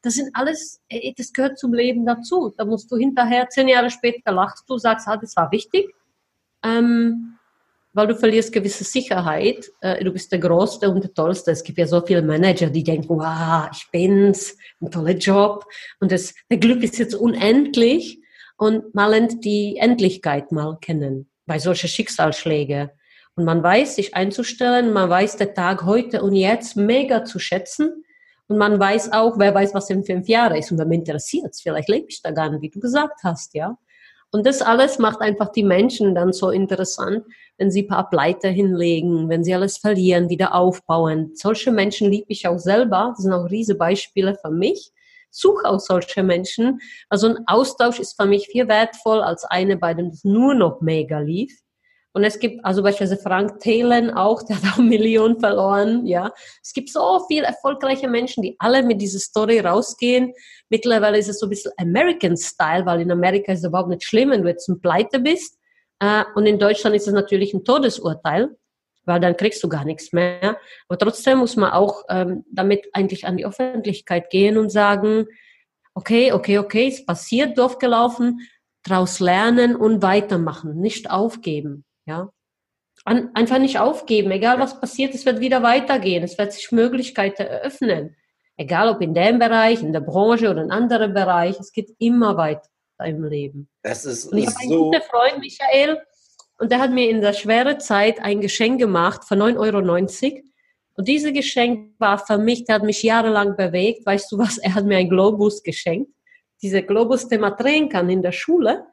Das 0.01 0.14
sind 0.14 0.30
alles, 0.34 0.80
das 1.18 1.34
gehört 1.34 1.60
zum 1.60 1.74
Leben 1.74 2.05
dazu. 2.05 2.53
Da 2.55 2.64
musst 2.64 2.89
du 2.89 2.95
hinterher, 2.95 3.49
zehn 3.49 3.68
Jahre 3.68 3.89
später 3.89 4.32
lachst 4.32 4.64
du, 4.70 4.78
sagst, 4.78 5.10
ah, 5.10 5.18
das 5.18 5.36
war 5.36 5.51
wichtig. 5.51 5.93
Ähm, 6.64 7.39
weil 7.94 8.08
du 8.08 8.16
verlierst 8.16 8.52
gewisse 8.52 8.84
Sicherheit. 8.84 9.70
Äh, 9.82 10.04
du 10.04 10.12
bist 10.12 10.32
der 10.32 10.40
Größte 10.40 10.90
und 10.90 11.04
der 11.04 11.14
Tollste. 11.14 11.52
Es 11.52 11.64
gibt 11.64 11.78
ja 11.78 11.88
so 11.88 12.02
viele 12.06 12.22
Manager, 12.22 12.70
die 12.70 12.84
denken, 12.84 13.10
wow, 13.10 13.70
ich 13.72 13.88
bin's, 13.92 14.58
ein 14.82 14.92
toller 14.92 15.16
Job. 15.16 15.66
Und 16.00 16.12
das, 16.12 16.34
der 16.50 16.58
Glück 16.58 16.84
ist 16.84 17.00
jetzt 17.00 17.16
unendlich. 17.16 18.22
Und 18.58 18.94
man 18.94 19.12
lernt 19.12 19.44
die 19.46 19.78
Endlichkeit 19.78 20.52
mal 20.52 20.78
kennen 20.80 21.30
bei 21.46 21.60
solchen 21.60 21.88
Schicksalsschlägen. 21.88 22.90
Und 23.36 23.46
man 23.46 23.64
weiß, 23.64 23.96
sich 23.96 24.16
einzustellen, 24.16 24.92
man 24.92 25.10
weiß 25.10 25.38
der 25.38 25.54
Tag 25.54 25.86
heute 25.86 26.22
und 26.22 26.34
jetzt 26.34 26.76
mega 26.76 27.24
zu 27.24 27.40
schätzen. 27.40 28.04
Und 28.48 28.58
man 28.58 28.80
weiß 28.80 29.14
auch, 29.14 29.40
wer 29.40 29.54
weiß, 29.54 29.74
was 29.74 29.90
in 29.90 30.04
fünf 30.04 30.28
Jahren 30.28 30.58
ist. 30.58 30.72
Und 30.72 30.80
wenn 30.80 30.90
mich 30.90 31.00
interessiert 31.00 31.56
vielleicht 31.62 31.88
lebe 31.88 32.08
ich 32.10 32.22
da 32.22 32.32
gar 32.32 32.50
nicht, 32.50 32.62
wie 32.62 32.70
du 32.70 32.80
gesagt 32.80 33.22
hast, 33.24 33.54
ja. 33.54 33.78
Und 34.32 34.45
das 34.45 34.61
alles 34.61 34.99
macht 34.99 35.21
einfach 35.21 35.51
die 35.51 35.63
Menschen 35.63 36.13
dann 36.13 36.34
so 36.34 36.51
interessant, 36.51 37.25
wenn 37.57 37.71
sie 37.71 37.84
ein 37.84 37.88
paar 37.88 38.09
Pleite 38.09 38.47
hinlegen, 38.47 39.27
wenn 39.27 39.43
sie 39.43 39.53
alles 39.53 39.77
verlieren, 39.77 40.30
wieder 40.30 40.53
aufbauen. 40.53 41.32
Solche 41.34 41.71
Menschen 41.71 42.11
liebe 42.11 42.27
ich 42.30 42.47
auch 42.47 42.59
selber. 42.59 43.13
Das 43.15 43.23
sind 43.23 43.34
auch 43.34 43.49
riesige 43.49 43.77
Beispiele 43.77 44.36
für 44.36 44.51
mich. 44.51 44.91
Suche 45.32 45.67
auch 45.67 45.80
solche 45.80 46.23
Menschen. 46.23 46.80
Also 47.09 47.27
ein 47.27 47.47
Austausch 47.47 47.99
ist 47.99 48.19
für 48.19 48.27
mich 48.27 48.47
viel 48.47 48.67
wertvoll 48.67 49.21
als 49.21 49.45
eine, 49.45 49.77
bei 49.77 49.93
dem 49.93 50.07
es 50.07 50.23
nur 50.23 50.53
noch 50.53 50.82
mega 50.82 51.19
lief. 51.19 51.59
Und 52.14 52.24
es 52.24 52.39
gibt 52.39 52.66
also 52.66 52.82
beispielsweise 52.82 53.22
Frank 53.22 53.60
Thelen 53.60 54.12
auch, 54.12 54.43
der 54.47 54.62
hat 54.62 54.74
auch 54.74 54.78
Millionen 54.78 55.39
verloren, 55.39 56.05
ja. 56.05 56.32
Es 56.64 56.74
gibt 56.74 56.89
so 56.89 57.26
viele 57.28 57.45
erfolgreiche 57.45 58.07
Menschen, 58.07 58.43
die 58.43 58.55
alle 58.60 58.84
mit 58.84 59.01
dieser 59.01 59.20
Story 59.20 59.60
rausgehen. 59.60 60.34
Mittlerweile 60.70 61.18
ist 61.18 61.30
es 61.30 61.39
so 61.39 61.45
ein 61.45 61.49
bisschen 61.49 61.72
American 61.78 62.36
Style, 62.38 62.86
weil 62.86 63.01
in 63.01 63.12
Amerika 63.12 63.51
ist 63.51 63.60
es 63.60 63.66
überhaupt 63.66 63.89
nicht 63.89 64.03
schlimm, 64.03 64.32
wenn 64.32 64.41
du 64.41 64.49
jetzt 64.49 64.68
ein 64.68 64.82
Pleite 64.82 65.20
bist. 65.20 65.57
Äh, 65.99 66.24
und 66.36 66.45
in 66.45 66.60
Deutschland 66.60 66.95
ist 66.95 67.07
es 67.07 67.14
natürlich 67.14 67.53
ein 67.53 67.64
Todesurteil, 67.64 68.55
weil 69.05 69.20
dann 69.20 69.38
kriegst 69.38 69.64
du 69.64 69.70
gar 69.70 69.86
nichts 69.86 70.12
mehr. 70.12 70.57
Aber 70.88 70.97
trotzdem 70.97 71.39
muss 71.39 71.55
man 71.55 71.72
auch 71.72 72.03
ähm, 72.10 72.43
damit 72.51 72.88
eigentlich 72.93 73.26
an 73.26 73.38
die 73.38 73.45
Öffentlichkeit 73.45 74.30
gehen 74.30 74.57
und 74.57 74.72
sagen, 74.72 75.28
okay, 75.93 76.32
okay, 76.32 76.57
okay, 76.57 76.88
es 76.88 77.05
passiert, 77.05 77.57
doof 77.57 77.78
gelaufen, 77.78 78.39
daraus 78.84 79.20
lernen 79.20 79.76
und 79.76 80.01
weitermachen, 80.01 80.80
nicht 80.80 81.12
aufgeben. 81.12 81.86
Ja? 82.10 82.30
An, 83.05 83.30
einfach 83.34 83.60
nicht 83.60 83.80
aufgeben, 83.80 84.32
egal 84.32 84.60
was 84.60 84.80
passiert, 84.82 85.16
es 85.16 85.26
wird 85.26 85.39
wieder 85.39 85.64
weitergehen, 85.64 86.24
es 86.24 86.38
wird 86.38 86.51
sich 86.51 86.72
Möglichkeiten 86.72 87.43
eröffnen. 87.43 88.18
Egal 88.57 88.89
ob 88.89 89.01
in 89.01 89.14
dem 89.14 89.39
Bereich, 89.39 89.82
in 89.82 89.93
der 89.93 90.01
Branche 90.01 90.49
oder 90.49 90.62
in 90.62 90.72
anderen 90.72 91.14
Bereich, 91.14 91.57
es 91.60 91.72
geht 91.72 91.95
immer 91.97 92.36
weiter 92.36 92.68
im 93.05 93.24
Leben. 93.24 93.70
Das 93.84 94.03
ist 94.03 94.26
und 94.26 94.38
ich 94.38 94.47
habe 94.47 94.57
einen 94.60 94.70
guten 94.72 95.01
Freund, 95.03 95.39
Michael, 95.39 96.01
und 96.57 96.72
der 96.74 96.80
hat 96.80 96.91
mir 96.91 97.10
in 97.10 97.22
der 97.22 97.32
schweren 97.32 97.80
Zeit 97.80 98.20
ein 98.22 98.41
Geschenk 98.41 98.80
gemacht 98.80 99.24
für 99.26 99.36
9,90 99.36 100.34
Euro. 100.34 100.41
Und 100.95 101.07
dieses 101.07 101.32
Geschenk 101.32 101.93
war 101.99 102.18
für 102.20 102.38
mich, 102.38 102.66
der 102.66 102.76
hat 102.76 102.84
mich 102.84 103.01
jahrelang 103.01 103.55
bewegt. 103.55 104.05
Weißt 104.05 104.30
du 104.30 104.38
was? 104.38 104.57
Er 104.64 104.76
hat 104.76 104.84
mir 104.84 104.97
einen 104.97 105.10
Globus 105.10 105.64
geschenkt. 105.64 106.12
Dieser 106.62 106.82
Globus, 106.82 107.30
den 107.30 107.39
man 107.39 107.55
drehen 107.55 107.88
kann 107.88 108.10
in 108.10 108.22
der 108.22 108.34
Schule. 108.34 108.86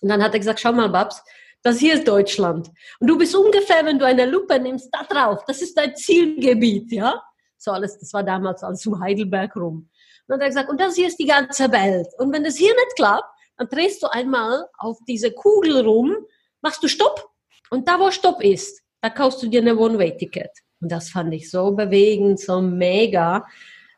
Und 0.00 0.08
dann 0.08 0.22
hat 0.22 0.34
er 0.34 0.38
gesagt, 0.38 0.60
schau 0.60 0.72
mal, 0.72 0.88
Babs, 0.88 1.20
das 1.64 1.78
hier 1.78 1.94
ist 1.94 2.06
Deutschland. 2.06 2.70
Und 3.00 3.08
du 3.08 3.16
bist 3.16 3.34
ungefähr, 3.34 3.84
wenn 3.86 3.98
du 3.98 4.04
eine 4.04 4.26
Lupe 4.26 4.60
nimmst, 4.60 4.90
da 4.92 5.02
drauf. 5.02 5.44
Das 5.46 5.62
ist 5.62 5.76
dein 5.76 5.96
Zielgebiet, 5.96 6.92
ja? 6.92 7.22
So 7.56 7.70
alles, 7.72 7.98
das 7.98 8.12
war 8.12 8.22
damals 8.22 8.62
alles 8.62 8.86
um 8.86 9.00
Heidelberg 9.00 9.56
rum. 9.56 9.76
Und 9.76 9.88
dann 10.28 10.36
hat 10.36 10.42
er 10.42 10.48
gesagt, 10.48 10.70
und 10.70 10.78
das 10.78 10.94
hier 10.94 11.08
ist 11.08 11.18
die 11.18 11.26
ganze 11.26 11.72
Welt. 11.72 12.08
Und 12.18 12.32
wenn 12.32 12.44
das 12.44 12.56
hier 12.56 12.74
nicht 12.74 12.96
klappt, 12.96 13.24
dann 13.56 13.68
drehst 13.68 14.02
du 14.02 14.08
einmal 14.08 14.66
auf 14.76 14.98
diese 15.08 15.32
Kugel 15.32 15.80
rum, 15.80 16.14
machst 16.60 16.82
du 16.82 16.88
Stopp. 16.88 17.30
Und 17.70 17.88
da, 17.88 17.98
wo 17.98 18.10
Stopp 18.10 18.42
ist, 18.42 18.82
da 19.00 19.08
kaufst 19.08 19.42
du 19.42 19.48
dir 19.48 19.62
eine 19.62 19.76
One-Way-Ticket. 19.76 20.50
Und 20.82 20.92
das 20.92 21.08
fand 21.08 21.32
ich 21.32 21.50
so 21.50 21.72
bewegend, 21.72 22.40
so 22.40 22.60
mega. 22.60 23.46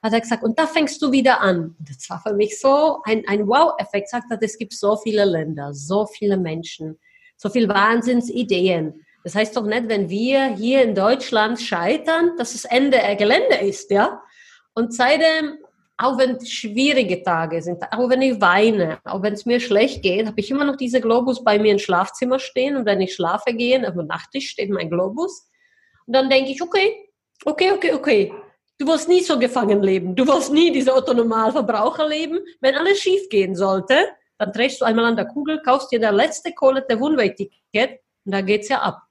Hat 0.03 0.13
er 0.13 0.21
gesagt, 0.21 0.45
und 0.45 0.57
da 0.57 0.69
fängst 0.69 1.03
du 1.03 1.11
wieder 1.11 1.41
an. 1.41 1.75
Und 1.77 1.89
das 1.89 2.09
war 2.09 2.23
für 2.25 2.35
mich 2.35 2.61
so 2.61 3.01
ein, 3.03 3.25
ein 3.27 3.49
Wow-Effekt. 3.49 4.09
Sagt 4.09 4.31
er, 4.31 4.41
es 4.41 4.57
gibt 4.57 4.73
so 4.73 4.97
viele 4.97 5.25
Länder, 5.25 5.75
so 5.75 6.07
viele 6.07 6.37
Menschen, 6.37 6.97
so 7.37 7.49
viele 7.49 7.69
Wahnsinnsideen. 7.69 9.05
Das 9.25 9.35
heißt 9.35 9.57
doch 9.57 9.65
nicht, 9.65 9.89
wenn 9.89 10.09
wir 10.09 10.55
hier 10.55 10.83
in 10.83 10.95
Deutschland 10.95 11.61
scheitern, 11.61 12.37
dass 12.39 12.53
das 12.53 12.65
Ende 12.65 12.99
der 12.99 13.17
Gelände 13.17 13.57
ist, 13.57 13.91
ja? 13.91 14.23
Und 14.75 14.95
seitdem, 14.95 15.59
auch 15.97 16.19
wenn 16.19 16.45
schwierige 16.45 17.23
Tage 17.23 17.61
sind, 17.63 17.83
auch 17.91 18.09
wenn 18.11 18.23
ich 18.23 18.41
weine, 18.41 18.99
auch 19.05 19.23
wenn 19.23 19.33
es 19.33 19.47
mir 19.47 19.59
schlecht 19.59 20.03
geht, 20.03 20.27
habe 20.27 20.39
ich 20.39 20.51
immer 20.51 20.65
noch 20.65 20.77
diese 20.77 21.01
Globus 21.01 21.43
bei 21.43 21.59
mir 21.59 21.73
im 21.73 21.79
Schlafzimmer 21.79 22.39
stehen 22.39 22.77
und 22.77 22.87
wenn 22.87 23.01
ich 23.01 23.15
schlafe 23.15 23.53
gehe, 23.55 23.89
auf 23.89 23.95
Nachttisch 23.95 24.51
steht 24.51 24.71
mein 24.71 24.91
Globus. 24.91 25.49
Und 26.07 26.15
dann 26.15 26.31
denke 26.31 26.53
ich, 26.53 26.63
okay, 26.63 26.95
okay, 27.45 27.73
okay, 27.73 27.93
okay. 27.95 28.33
Du 28.79 28.87
wirst 28.87 29.09
nie 29.09 29.23
so 29.23 29.39
gefangen 29.39 29.83
leben. 29.83 30.15
Du 30.15 30.27
wirst 30.27 30.53
nie 30.53 30.71
diese 30.71 30.95
Autonomalverbraucher 30.95 32.07
leben. 32.07 32.39
Wenn 32.61 32.75
alles 32.75 33.01
schief 33.01 33.29
gehen 33.31 33.57
sollte, 33.57 33.97
dann 34.39 34.53
drehst 34.53 34.81
du 34.81 34.85
einmal 34.85 35.07
an 35.07 35.17
der 35.17 35.27
Kugel, 35.27 35.61
kaufst 35.63 35.93
dir 35.93 36.01
der 36.01 36.13
letzte 36.13 36.53
Kohle 36.53 36.85
der 36.89 37.01
One-Way-Ticket 37.01 38.01
und 38.25 38.33
da 38.33 38.41
geht's 38.41 38.69
ja 38.69 38.81
ab. 38.81 39.03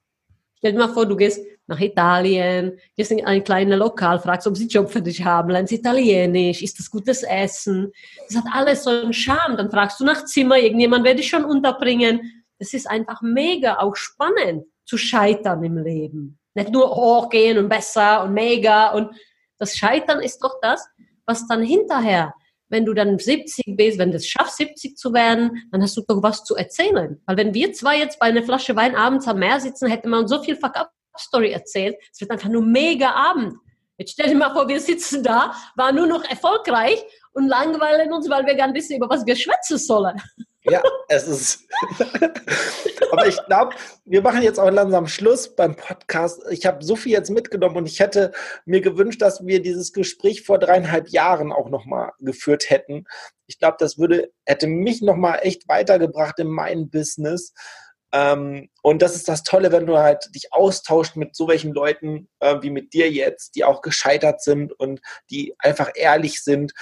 Stell 0.58 0.72
dir 0.72 0.78
mal 0.78 0.92
vor, 0.92 1.06
du 1.06 1.16
gehst 1.16 1.40
nach 1.66 1.80
Italien, 1.80 2.78
gehst 2.96 3.10
in 3.10 3.26
ein 3.26 3.42
kleines 3.42 3.78
Lokal, 3.78 4.20
fragst, 4.20 4.46
ob 4.46 4.56
sie 4.56 4.68
Job 4.68 4.90
für 4.90 5.02
dich 5.02 5.24
haben, 5.24 5.50
lernst 5.50 5.72
Italienisch, 5.72 6.62
ist 6.62 6.78
das 6.78 6.90
gutes 6.90 7.22
Essen? 7.22 7.92
Das 8.28 8.38
hat 8.38 8.44
alles 8.52 8.84
so 8.84 8.90
einen 8.90 9.12
Charme. 9.12 9.56
Dann 9.56 9.70
fragst 9.70 9.98
du 10.00 10.04
nach 10.04 10.24
Zimmer, 10.24 10.58
irgendjemand 10.58 11.04
werde 11.04 11.18
dich 11.18 11.28
schon 11.28 11.44
unterbringen. 11.44 12.44
Das 12.58 12.72
ist 12.72 12.88
einfach 12.88 13.20
mega 13.20 13.78
auch 13.78 13.96
spannend 13.96 14.64
zu 14.84 14.96
scheitern 14.96 15.62
im 15.64 15.78
Leben. 15.78 16.38
Nicht 16.54 16.70
nur 16.70 16.88
hochgehen 16.88 17.58
und 17.58 17.68
besser 17.68 18.24
und 18.24 18.32
mega. 18.32 18.92
Und 18.92 19.10
das 19.58 19.76
Scheitern 19.76 20.20
ist 20.20 20.42
doch 20.42 20.58
das, 20.62 20.88
was 21.26 21.46
dann 21.48 21.62
hinterher, 21.62 22.32
wenn 22.68 22.84
du 22.84 22.94
dann 22.94 23.18
70 23.18 23.76
bist, 23.76 23.98
wenn 23.98 24.10
du 24.10 24.16
es 24.16 24.26
schaffst, 24.26 24.56
70 24.56 24.96
zu 24.96 25.12
werden, 25.12 25.68
dann 25.70 25.82
hast 25.82 25.96
du 25.96 26.02
doch 26.06 26.22
was 26.22 26.44
zu 26.44 26.56
erzählen. 26.56 27.20
Weil 27.26 27.36
wenn 27.36 27.54
wir 27.54 27.72
zwei 27.72 27.98
jetzt 27.98 28.18
bei 28.18 28.26
einer 28.26 28.42
Flasche 28.42 28.76
Wein 28.76 28.96
abends 28.96 29.28
am 29.28 29.38
Meer 29.38 29.60
sitzen, 29.60 29.88
hätten 29.88 30.10
wir 30.10 30.18
uns 30.18 30.30
so 30.30 30.42
viel 30.42 30.56
Fuck-Up-Story 30.56 31.50
erzählt. 31.50 31.96
Es 32.12 32.20
wird 32.20 32.30
einfach 32.30 32.48
nur 32.48 32.62
mega 32.62 33.10
Abend. 33.10 33.54
Jetzt 33.98 34.12
stell 34.12 34.28
dir 34.28 34.36
mal 34.36 34.52
vor, 34.52 34.68
wir 34.68 34.80
sitzen 34.80 35.22
da, 35.22 35.54
waren 35.74 35.96
nur 35.96 36.06
noch 36.06 36.24
erfolgreich 36.24 37.02
und 37.32 37.48
langweilen 37.48 38.12
uns, 38.12 38.28
weil 38.28 38.44
wir 38.44 38.54
gar 38.54 38.66
nicht 38.66 38.76
wissen, 38.76 38.96
über 38.96 39.08
was 39.08 39.24
wir 39.24 39.36
schwätzen 39.36 39.78
sollen. 39.78 40.20
Ja, 40.68 40.82
es 41.08 41.28
ist. 41.28 41.68
Aber 43.12 43.26
ich 43.26 43.38
glaube, 43.46 43.74
wir 44.04 44.22
machen 44.22 44.42
jetzt 44.42 44.58
auch 44.58 44.70
langsam 44.70 45.06
Schluss 45.06 45.54
beim 45.54 45.76
Podcast. 45.76 46.42
Ich 46.50 46.66
habe 46.66 46.84
so 46.84 46.96
viel 46.96 47.12
jetzt 47.12 47.30
mitgenommen 47.30 47.76
und 47.76 47.86
ich 47.86 48.00
hätte 48.00 48.32
mir 48.64 48.80
gewünscht, 48.80 49.22
dass 49.22 49.46
wir 49.46 49.62
dieses 49.62 49.92
Gespräch 49.92 50.42
vor 50.42 50.58
dreieinhalb 50.58 51.08
Jahren 51.08 51.52
auch 51.52 51.68
nochmal 51.68 52.12
geführt 52.18 52.68
hätten. 52.70 53.04
Ich 53.46 53.58
glaube, 53.58 53.76
das 53.78 53.98
würde, 53.98 54.32
hätte 54.44 54.66
mich 54.66 55.02
nochmal 55.02 55.40
echt 55.42 55.68
weitergebracht 55.68 56.38
in 56.40 56.48
meinem 56.48 56.90
Business. 56.90 57.52
Ähm, 58.12 58.68
und 58.82 59.02
das 59.02 59.14
ist 59.14 59.28
das 59.28 59.42
Tolle, 59.42 59.72
wenn 59.72 59.86
du 59.86 59.98
halt 59.98 60.34
dich 60.34 60.52
austauscht 60.52 61.16
mit 61.16 61.36
so 61.36 61.48
welchen 61.48 61.72
Leuten 61.72 62.28
äh, 62.40 62.56
wie 62.62 62.70
mit 62.70 62.92
dir 62.92 63.10
jetzt, 63.10 63.54
die 63.54 63.64
auch 63.64 63.82
gescheitert 63.82 64.42
sind 64.42 64.72
und 64.72 65.00
die 65.30 65.54
einfach 65.58 65.90
ehrlich 65.94 66.42
sind 66.42 66.72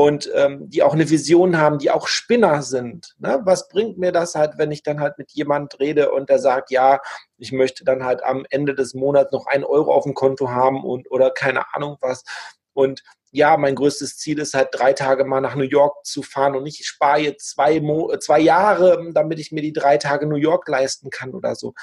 und 0.00 0.30
ähm, 0.34 0.70
die 0.70 0.82
auch 0.82 0.94
eine 0.94 1.10
Vision 1.10 1.58
haben, 1.58 1.78
die 1.78 1.90
auch 1.90 2.06
Spinner 2.06 2.62
sind. 2.62 3.14
Ne? 3.18 3.42
Was 3.44 3.68
bringt 3.68 3.98
mir 3.98 4.12
das 4.12 4.34
halt, 4.34 4.52
wenn 4.56 4.72
ich 4.72 4.82
dann 4.82 4.98
halt 4.98 5.18
mit 5.18 5.30
jemand 5.32 5.78
rede 5.78 6.10
und 6.12 6.30
der 6.30 6.38
sagt, 6.38 6.70
ja, 6.70 7.02
ich 7.36 7.52
möchte 7.52 7.84
dann 7.84 8.02
halt 8.02 8.24
am 8.24 8.46
Ende 8.48 8.74
des 8.74 8.94
Monats 8.94 9.30
noch 9.30 9.44
einen 9.44 9.64
Euro 9.64 9.92
auf 9.92 10.04
dem 10.04 10.14
Konto 10.14 10.48
haben 10.48 10.84
und 10.84 11.10
oder 11.10 11.30
keine 11.30 11.74
Ahnung 11.74 11.98
was. 12.00 12.24
Und 12.72 13.02
ja, 13.30 13.58
mein 13.58 13.74
größtes 13.74 14.16
Ziel 14.16 14.38
ist 14.38 14.54
halt 14.54 14.68
drei 14.72 14.94
Tage 14.94 15.26
mal 15.26 15.42
nach 15.42 15.54
New 15.54 15.64
York 15.64 16.06
zu 16.06 16.22
fahren 16.22 16.56
und 16.56 16.64
ich 16.64 16.86
spare 16.86 17.20
jetzt 17.20 17.50
zwei, 17.50 17.78
Mo 17.82 18.16
zwei 18.20 18.40
Jahre, 18.40 19.10
damit 19.12 19.38
ich 19.38 19.52
mir 19.52 19.60
die 19.60 19.74
drei 19.74 19.98
Tage 19.98 20.26
New 20.26 20.36
York 20.36 20.66
leisten 20.66 21.10
kann 21.10 21.34
oder 21.34 21.54
so. 21.56 21.74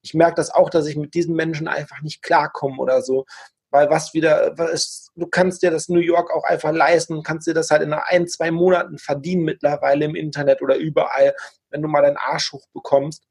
Ich 0.00 0.14
merke 0.14 0.36
das 0.36 0.50
auch, 0.50 0.70
dass 0.70 0.86
ich 0.86 0.94
mit 0.94 1.14
diesen 1.14 1.34
Menschen 1.34 1.66
einfach 1.66 2.02
nicht 2.02 2.22
klarkomme 2.22 2.76
oder 2.76 3.02
so 3.02 3.24
weil 3.74 3.90
was 3.90 4.14
wieder, 4.14 4.56
was, 4.56 5.08
du 5.16 5.26
kannst 5.26 5.64
dir 5.64 5.72
das 5.72 5.88
New 5.88 5.98
York 5.98 6.30
auch 6.30 6.44
einfach 6.44 6.70
leisten, 6.70 7.24
kannst 7.24 7.48
dir 7.48 7.54
das 7.54 7.70
halt 7.70 7.82
in 7.82 7.92
ein, 7.92 8.28
zwei 8.28 8.52
Monaten 8.52 8.98
verdienen 8.98 9.42
mittlerweile 9.42 10.04
im 10.04 10.14
Internet 10.14 10.62
oder 10.62 10.76
überall, 10.76 11.34
wenn 11.70 11.82
du 11.82 11.88
mal 11.88 12.02
deinen 12.02 12.16
Arsch 12.16 12.52
hochbekommst, 12.52 13.24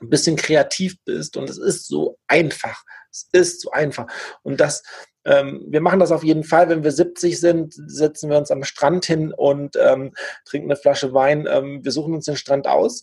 ein 0.00 0.08
bisschen 0.08 0.36
kreativ 0.36 0.96
bist 1.04 1.36
und 1.36 1.50
es 1.50 1.58
ist 1.58 1.88
so 1.88 2.16
einfach. 2.26 2.84
Es 3.10 3.28
ist 3.32 3.60
so 3.60 3.70
einfach. 3.70 4.06
Und 4.42 4.60
das, 4.60 4.82
ähm, 5.26 5.66
wir 5.68 5.82
machen 5.82 6.00
das 6.00 6.10
auf 6.10 6.24
jeden 6.24 6.44
Fall, 6.44 6.70
wenn 6.70 6.82
wir 6.82 6.92
70 6.92 7.38
sind, 7.38 7.74
setzen 7.74 8.30
wir 8.30 8.38
uns 8.38 8.50
am 8.50 8.64
Strand 8.64 9.04
hin 9.04 9.30
und 9.30 9.76
ähm, 9.76 10.14
trinken 10.46 10.70
eine 10.70 10.80
Flasche 10.80 11.12
Wein. 11.12 11.46
Ähm, 11.50 11.84
wir 11.84 11.92
suchen 11.92 12.14
uns 12.14 12.24
den 12.24 12.36
Strand 12.36 12.66
aus. 12.66 13.02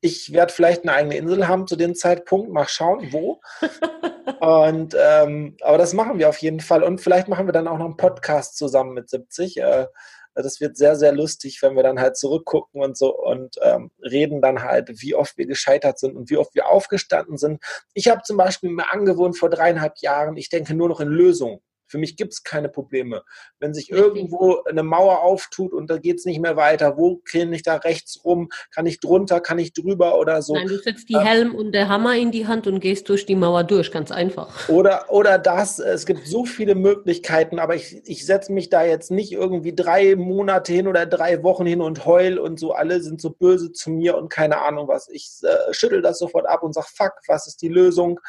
Ich 0.00 0.32
werde 0.32 0.52
vielleicht 0.52 0.82
eine 0.82 0.92
eigene 0.92 1.16
Insel 1.16 1.46
haben 1.46 1.66
zu 1.66 1.76
dem 1.76 1.94
Zeitpunkt. 1.94 2.50
Mal 2.50 2.66
schauen, 2.68 3.12
wo. 3.12 3.40
Und 4.40 4.96
ähm, 4.98 5.56
aber 5.60 5.76
das 5.76 5.92
machen 5.92 6.18
wir 6.18 6.28
auf 6.28 6.38
jeden 6.38 6.60
Fall. 6.60 6.82
Und 6.82 7.00
vielleicht 7.00 7.28
machen 7.28 7.46
wir 7.46 7.52
dann 7.52 7.68
auch 7.68 7.78
noch 7.78 7.84
einen 7.84 7.96
Podcast 7.96 8.56
zusammen 8.56 8.94
mit 8.94 9.10
70. 9.10 9.58
Äh, 9.58 9.86
das 10.34 10.60
wird 10.60 10.76
sehr, 10.76 10.96
sehr 10.96 11.12
lustig, 11.12 11.60
wenn 11.62 11.76
wir 11.76 11.82
dann 11.82 12.00
halt 12.00 12.16
zurückgucken 12.16 12.82
und 12.82 12.96
so 12.96 13.14
und 13.14 13.56
ähm, 13.62 13.90
reden 14.02 14.40
dann 14.40 14.62
halt, 14.62 15.02
wie 15.02 15.14
oft 15.14 15.36
wir 15.36 15.46
gescheitert 15.46 15.98
sind 15.98 16.16
und 16.16 16.30
wie 16.30 16.36
oft 16.36 16.54
wir 16.54 16.68
aufgestanden 16.68 17.36
sind. 17.36 17.62
Ich 17.94 18.08
habe 18.08 18.22
zum 18.22 18.36
Beispiel 18.36 18.70
mir 18.70 18.90
angewohnt 18.92 19.36
vor 19.36 19.50
dreieinhalb 19.50 19.98
Jahren, 19.98 20.36
ich 20.36 20.48
denke 20.48 20.74
nur 20.74 20.88
noch 20.88 21.00
in 21.00 21.08
Lösungen. 21.08 21.60
Für 21.90 21.98
mich 21.98 22.16
gibt 22.16 22.32
es 22.32 22.42
keine 22.44 22.68
Probleme. 22.68 23.22
Wenn 23.58 23.74
sich 23.74 23.90
irgendwo 23.90 24.62
eine 24.64 24.82
Mauer 24.82 25.22
auftut 25.22 25.72
und 25.72 25.90
da 25.90 25.98
geht 25.98 26.18
es 26.18 26.24
nicht 26.24 26.40
mehr 26.40 26.56
weiter, 26.56 26.96
wo 26.96 27.20
kriege 27.24 27.54
ich 27.54 27.62
da 27.62 27.76
rechts 27.76 28.24
rum? 28.24 28.48
Kann 28.70 28.86
ich 28.86 29.00
drunter, 29.00 29.40
kann 29.40 29.58
ich 29.58 29.72
drüber 29.72 30.18
oder 30.18 30.40
so? 30.42 30.54
Nein, 30.54 30.68
du 30.68 30.78
setzt 30.78 31.08
die 31.08 31.18
Helm 31.18 31.54
und 31.54 31.72
der 31.72 31.88
Hammer 31.88 32.14
in 32.16 32.30
die 32.30 32.46
Hand 32.46 32.66
und 32.66 32.80
gehst 32.80 33.08
durch 33.08 33.26
die 33.26 33.34
Mauer 33.34 33.64
durch, 33.64 33.90
ganz 33.90 34.12
einfach. 34.12 34.68
Oder, 34.68 35.06
oder 35.10 35.38
das, 35.38 35.78
es 35.78 36.06
gibt 36.06 36.26
so 36.26 36.44
viele 36.44 36.74
Möglichkeiten, 36.74 37.58
aber 37.58 37.74
ich, 37.74 38.00
ich 38.04 38.24
setze 38.24 38.52
mich 38.52 38.70
da 38.70 38.84
jetzt 38.84 39.10
nicht 39.10 39.32
irgendwie 39.32 39.74
drei 39.74 40.14
Monate 40.16 40.72
hin 40.72 40.86
oder 40.86 41.06
drei 41.06 41.42
Wochen 41.42 41.66
hin 41.66 41.80
und 41.80 42.06
heul 42.06 42.38
und 42.38 42.60
so, 42.60 42.72
alle 42.72 43.00
sind 43.00 43.20
so 43.20 43.30
böse 43.30 43.72
zu 43.72 43.90
mir 43.90 44.16
und 44.16 44.28
keine 44.28 44.60
Ahnung 44.60 44.86
was. 44.86 45.08
Ich 45.08 45.30
äh, 45.42 45.72
schüttel 45.72 46.02
das 46.02 46.18
sofort 46.18 46.46
ab 46.46 46.62
und 46.62 46.74
sage, 46.74 46.88
fuck, 46.94 47.14
was 47.26 47.46
ist 47.46 47.62
die 47.62 47.68
Lösung? 47.68 48.20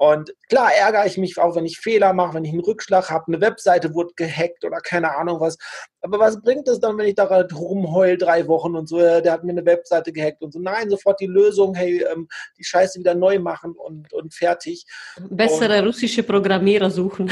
Und 0.00 0.32
klar 0.48 0.72
ärgere 0.72 1.04
ich 1.04 1.18
mich 1.18 1.38
auch, 1.38 1.56
wenn 1.56 1.66
ich 1.66 1.78
Fehler 1.78 2.14
mache, 2.14 2.32
wenn 2.32 2.46
ich 2.46 2.52
einen 2.52 2.64
Rückschlag 2.64 3.10
habe, 3.10 3.26
eine 3.28 3.42
Webseite 3.42 3.94
wurde 3.94 4.14
gehackt 4.16 4.64
oder 4.64 4.80
keine 4.80 5.14
Ahnung 5.14 5.40
was. 5.40 5.58
Aber 6.00 6.18
was 6.18 6.40
bringt 6.40 6.66
es 6.68 6.80
dann, 6.80 6.96
wenn 6.96 7.06
ich 7.06 7.16
da 7.16 7.26
rumheul 7.26 8.16
drei 8.16 8.48
Wochen 8.48 8.76
und 8.76 8.88
so, 8.88 8.96
der 8.96 9.30
hat 9.30 9.44
mir 9.44 9.52
eine 9.52 9.66
Webseite 9.66 10.10
gehackt 10.10 10.42
und 10.42 10.54
so. 10.54 10.58
Nein, 10.58 10.88
sofort 10.88 11.20
die 11.20 11.26
Lösung, 11.26 11.74
hey, 11.74 12.02
ähm, 12.10 12.28
die 12.56 12.64
Scheiße 12.64 12.98
wieder 12.98 13.14
neu 13.14 13.40
machen 13.40 13.72
und, 13.72 14.10
und 14.14 14.32
fertig. 14.32 14.86
Bessere 15.28 15.80
und, 15.80 15.88
russische 15.88 16.22
Programmierer 16.22 16.90
suchen. 16.90 17.26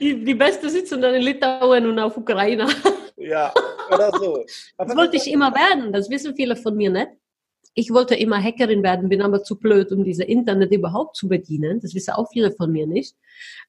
die, 0.00 0.24
die 0.24 0.34
Beste 0.36 0.70
sitzen 0.70 1.02
dann 1.02 1.16
in 1.16 1.22
Litauen 1.22 1.88
und 1.88 1.98
auf 1.98 2.16
Ukraine. 2.16 2.68
ja, 3.16 3.52
oder 3.92 4.12
so. 4.16 4.44
das 4.78 4.94
wollte 4.94 5.16
ich 5.16 5.28
immer 5.28 5.52
werden, 5.52 5.92
das 5.92 6.08
wissen 6.08 6.36
viele 6.36 6.54
von 6.54 6.76
mir 6.76 6.90
nicht 6.90 7.10
ich 7.74 7.90
wollte 7.92 8.14
immer 8.14 8.42
Hackerin 8.42 8.82
werden, 8.82 9.08
bin 9.08 9.22
aber 9.22 9.42
zu 9.42 9.58
blöd, 9.58 9.92
um 9.92 10.04
diese 10.04 10.24
Internet 10.24 10.72
überhaupt 10.72 11.16
zu 11.16 11.28
bedienen. 11.28 11.80
Das 11.80 11.94
wissen 11.94 12.14
auch 12.14 12.30
viele 12.32 12.50
von 12.52 12.72
mir 12.72 12.86
nicht. 12.86 13.16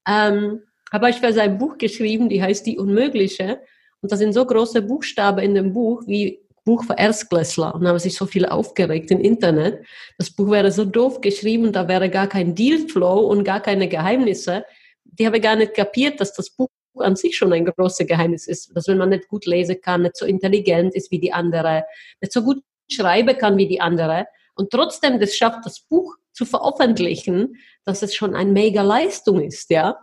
Ähm, 0.08 0.62
aber 0.89 1.10
ich 1.10 1.18
für 1.18 1.34
sein 1.34 1.58
Buch 1.58 1.78
geschrieben, 1.78 2.28
die 2.28 2.41
heißt 2.41 2.66
Die 2.66 2.78
Unmögliche. 2.78 3.60
Und 4.02 4.12
da 4.12 4.18
sind 4.18 4.34
so 4.34 4.45
große 4.45 4.82
Buchstaben 4.82 5.39
in 5.39 5.56
dem 5.56 5.74
Buch 5.74 6.04
wie 6.08 6.41
Buch 6.66 6.84
für 6.84 6.97
Erstklässler. 6.97 7.74
Und 7.74 7.84
da 7.84 7.89
haben 7.89 7.99
sich 7.99 8.16
so 8.16 8.26
viele 8.26 8.52
aufgeregt 8.52 9.12
im 9.12 9.20
Internet. 9.20 9.86
Das 10.18 10.32
Buch 10.32 10.52
wäre 10.52 10.72
so 10.72 10.86
doof 10.86 11.22
geschrieben 11.22 11.72
da 11.72 11.88
wäre 11.88 12.10
gar 12.10 12.28
kein 12.28 12.56
Dealflow 12.56 13.20
und 13.28 13.43
gar 13.43 13.62
keine 13.62 13.88
Geheimnisse. 13.88 14.66
Die 15.04 15.26
habe 15.26 15.39
gar 15.39 15.56
nicht 15.56 15.74
kapiert, 15.74 16.20
dass 16.20 16.34
das 16.34 16.49
Buch 16.49 16.70
an 16.97 17.16
sich 17.16 17.38
schon 17.38 17.54
ein 17.54 17.66
großes 17.66 18.06
Geheimnis 18.06 18.47
ist, 18.47 18.76
dass 18.76 18.88
wenn 18.88 18.97
man 18.97 19.10
nicht 19.10 19.28
gut 19.28 19.45
lesen 19.45 19.80
kann, 19.82 20.02
nicht 20.02 20.18
so 20.18 20.26
intelligent 20.26 20.93
ist 20.93 21.10
wie 21.10 21.20
die 21.20 21.32
andere, 21.32 21.86
nicht 22.20 22.34
so 22.34 22.43
gut 22.43 22.62
schreiben 22.94 23.38
kann 23.38 23.58
wie 23.58 23.68
die 23.68 23.82
andere 23.82 24.28
und 24.56 24.70
trotzdem 24.72 25.20
das 25.20 25.36
schafft, 25.36 25.66
das 25.66 25.80
Buch 25.82 26.16
zu 26.34 26.46
veröffentlichen, 26.46 27.58
dass 27.84 28.02
es 28.02 28.16
schon 28.16 28.36
eine 28.36 28.52
mega 28.52 28.82
Leistung 28.82 29.42
ist, 29.42 29.70
ja. 29.70 30.02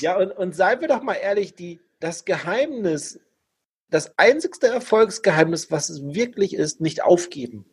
ja, 0.00 0.18
und, 0.18 0.32
und 0.32 0.54
seien 0.54 0.80
wir 0.80 0.88
doch 0.88 1.02
mal 1.02 1.14
ehrlich, 1.14 1.54
die, 1.54 1.80
das 2.00 2.24
Geheimnis, 2.24 3.20
das 3.88 4.18
einzigste 4.18 4.68
Erfolgsgeheimnis, 4.68 5.70
was 5.70 5.88
es 5.88 6.02
wirklich 6.02 6.54
ist, 6.54 6.80
nicht 6.80 7.04
aufgeben. 7.04 7.64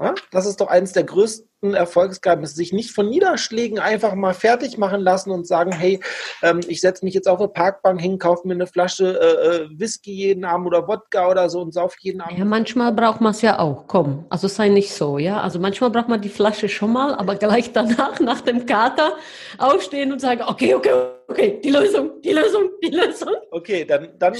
Ja? 0.00 0.14
Das 0.32 0.46
ist 0.46 0.60
doch 0.60 0.68
eines 0.68 0.92
der 0.92 1.04
größten 1.04 1.74
Erfolgsgeheimnis, 1.74 2.54
sich 2.54 2.72
nicht 2.72 2.90
von 2.90 3.08
Niederschlägen 3.08 3.78
einfach 3.78 4.14
mal 4.14 4.34
fertig 4.34 4.76
machen 4.76 5.00
lassen 5.00 5.30
und 5.30 5.46
sagen, 5.46 5.72
hey, 5.72 6.00
ähm, 6.42 6.60
ich 6.66 6.80
setze 6.80 7.04
mich 7.04 7.14
jetzt 7.14 7.28
auf 7.28 7.38
eine 7.38 7.48
Parkbank 7.48 8.00
hin, 8.00 8.18
kaufe 8.18 8.46
mir 8.46 8.54
eine 8.54 8.66
Flasche 8.66 9.18
äh, 9.18 9.46
äh, 9.46 9.68
Whisky 9.78 10.12
jeden 10.12 10.44
Abend 10.44 10.66
oder 10.66 10.88
Wodka 10.88 11.28
oder 11.28 11.48
so 11.48 11.60
und 11.60 11.72
sauf 11.72 11.94
jeden 12.00 12.20
Abend. 12.20 12.38
Ja, 12.38 12.44
manchmal 12.44 12.92
braucht 12.92 13.20
man 13.20 13.30
es 13.30 13.42
ja 13.42 13.58
auch, 13.58 13.86
komm, 13.86 14.26
also 14.30 14.48
sei 14.48 14.68
nicht 14.68 14.92
so, 14.92 15.18
ja, 15.18 15.40
also 15.40 15.58
manchmal 15.58 15.90
braucht 15.90 16.08
man 16.08 16.20
die 16.20 16.28
Flasche 16.28 16.68
schon 16.68 16.92
mal, 16.92 17.14
aber 17.14 17.36
gleich 17.36 17.72
danach, 17.72 18.18
nach 18.20 18.40
dem 18.40 18.66
Kater, 18.66 19.14
aufstehen 19.58 20.12
und 20.12 20.20
sagen, 20.20 20.42
okay, 20.46 20.74
okay, 20.74 21.13
okay, 21.28 21.60
die 21.62 21.70
Lösung, 21.70 22.20
die 22.22 22.32
Lösung, 22.32 22.70
die 22.82 22.90
Lösung. 22.90 23.34
Okay, 23.50 23.84
dann, 23.84 24.10
dann 24.18 24.34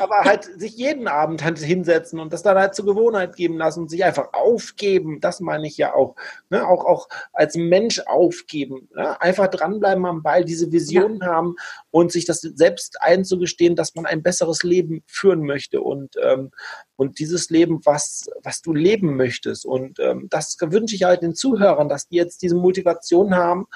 aber 0.00 0.20
halt 0.20 0.44
sich 0.44 0.76
jeden 0.76 1.08
Abend 1.08 1.42
halt 1.44 1.58
hinsetzen 1.58 2.20
und 2.20 2.32
das 2.32 2.42
dann 2.42 2.58
halt 2.58 2.74
zur 2.74 2.86
Gewohnheit 2.86 3.36
geben 3.36 3.56
lassen 3.56 3.80
und 3.80 3.90
sich 3.90 4.04
einfach 4.04 4.32
aufgeben, 4.32 5.20
das 5.20 5.40
meine 5.40 5.66
ich 5.66 5.76
ja 5.76 5.94
auch. 5.94 6.16
Ne? 6.50 6.66
Auch, 6.66 6.84
auch 6.84 7.08
als 7.32 7.56
Mensch 7.56 8.00
aufgeben. 8.00 8.88
Ne? 8.94 9.20
Einfach 9.20 9.48
dranbleiben 9.48 10.06
am 10.06 10.22
Ball, 10.22 10.44
diese 10.44 10.72
Vision 10.72 11.18
ja. 11.20 11.26
haben 11.26 11.56
und 11.90 12.12
sich 12.12 12.24
das 12.24 12.40
selbst 12.40 13.00
einzugestehen, 13.00 13.76
dass 13.76 13.94
man 13.94 14.06
ein 14.06 14.22
besseres 14.22 14.62
Leben 14.62 15.02
führen 15.06 15.42
möchte 15.44 15.80
und, 15.80 16.16
ähm, 16.22 16.50
und 16.96 17.18
dieses 17.18 17.50
Leben, 17.50 17.80
was, 17.84 18.26
was 18.42 18.62
du 18.62 18.72
leben 18.72 19.16
möchtest. 19.16 19.64
Und 19.64 19.98
ähm, 19.98 20.28
das 20.30 20.56
wünsche 20.60 20.94
ich 20.94 21.04
halt 21.04 21.22
den 21.22 21.34
Zuhörern, 21.34 21.88
dass 21.88 22.08
die 22.08 22.16
jetzt 22.16 22.42
diese 22.42 22.56
Motivation 22.56 23.34
haben, 23.34 23.66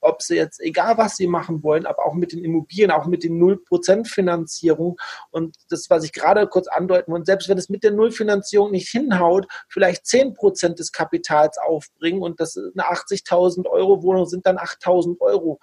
ob 0.00 0.22
sie 0.22 0.36
jetzt, 0.36 0.60
egal 0.60 0.98
was 0.98 1.16
sie 1.16 1.26
machen 1.26 1.62
wollen, 1.62 1.86
aber 1.86 2.06
auch 2.06 2.14
mit 2.14 2.32
den 2.32 2.44
Immobilien, 2.44 2.90
auch 2.90 3.06
mit 3.06 3.24
den 3.24 3.40
0% 3.40 4.06
Finanzierung 4.06 4.98
und 5.30 5.56
das, 5.70 5.90
was 5.90 6.04
ich 6.04 6.12
gerade 6.12 6.46
kurz 6.46 6.68
andeuten 6.68 7.12
wollte, 7.12 7.26
selbst 7.26 7.48
wenn 7.48 7.58
es 7.58 7.68
mit 7.68 7.82
der 7.82 7.92
Nullfinanzierung 7.92 8.70
nicht 8.70 8.88
hinhaut, 8.88 9.46
vielleicht 9.68 10.04
10% 10.04 10.74
des 10.74 10.92
Kapitals 10.92 11.58
aufbringen 11.58 12.22
und 12.22 12.40
das 12.40 12.56
eine 12.56 12.84
80.000 12.88 13.66
Euro 13.66 14.02
Wohnung 14.02 14.26
sind 14.26 14.46
dann 14.46 14.58
8.000 14.58 15.20
Euro. 15.20 15.58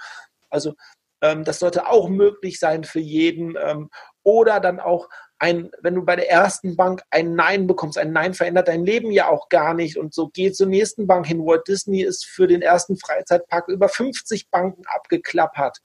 Also 0.49 0.73
ähm, 1.21 1.43
das 1.45 1.59
sollte 1.59 1.88
auch 1.88 2.09
möglich 2.09 2.59
sein 2.59 2.84
für 2.84 2.99
jeden. 2.99 3.55
Ähm, 3.59 3.89
oder 4.23 4.59
dann 4.59 4.79
auch 4.79 5.09
ein, 5.44 5.72
wenn 5.82 5.96
du 5.96 6.06
bei 6.06 6.16
der 6.16 6.32
ersten 6.32 6.78
Bank 6.78 7.04
ein 7.10 7.36
Nein 7.36 7.68
bekommst, 7.68 7.98
ein 7.98 8.14
Nein 8.14 8.34
verändert 8.34 8.70
dein 8.70 8.86
Leben 8.86 9.12
ja 9.12 9.28
auch 9.28 9.50
gar 9.50 9.74
nicht 9.74 9.98
und 9.98 10.14
so 10.14 10.30
geht 10.30 10.56
zur 10.56 10.68
nächsten 10.68 11.06
Bank 11.06 11.28
hin. 11.28 11.46
Walt 11.46 11.68
Disney 11.68 12.02
ist 12.02 12.26
für 12.26 12.48
den 12.48 12.62
ersten 12.62 12.96
Freizeitpark 12.96 13.68
über 13.68 13.89
50 13.89 14.50
Banken 14.50 14.84
abgeklappert. 14.86 15.80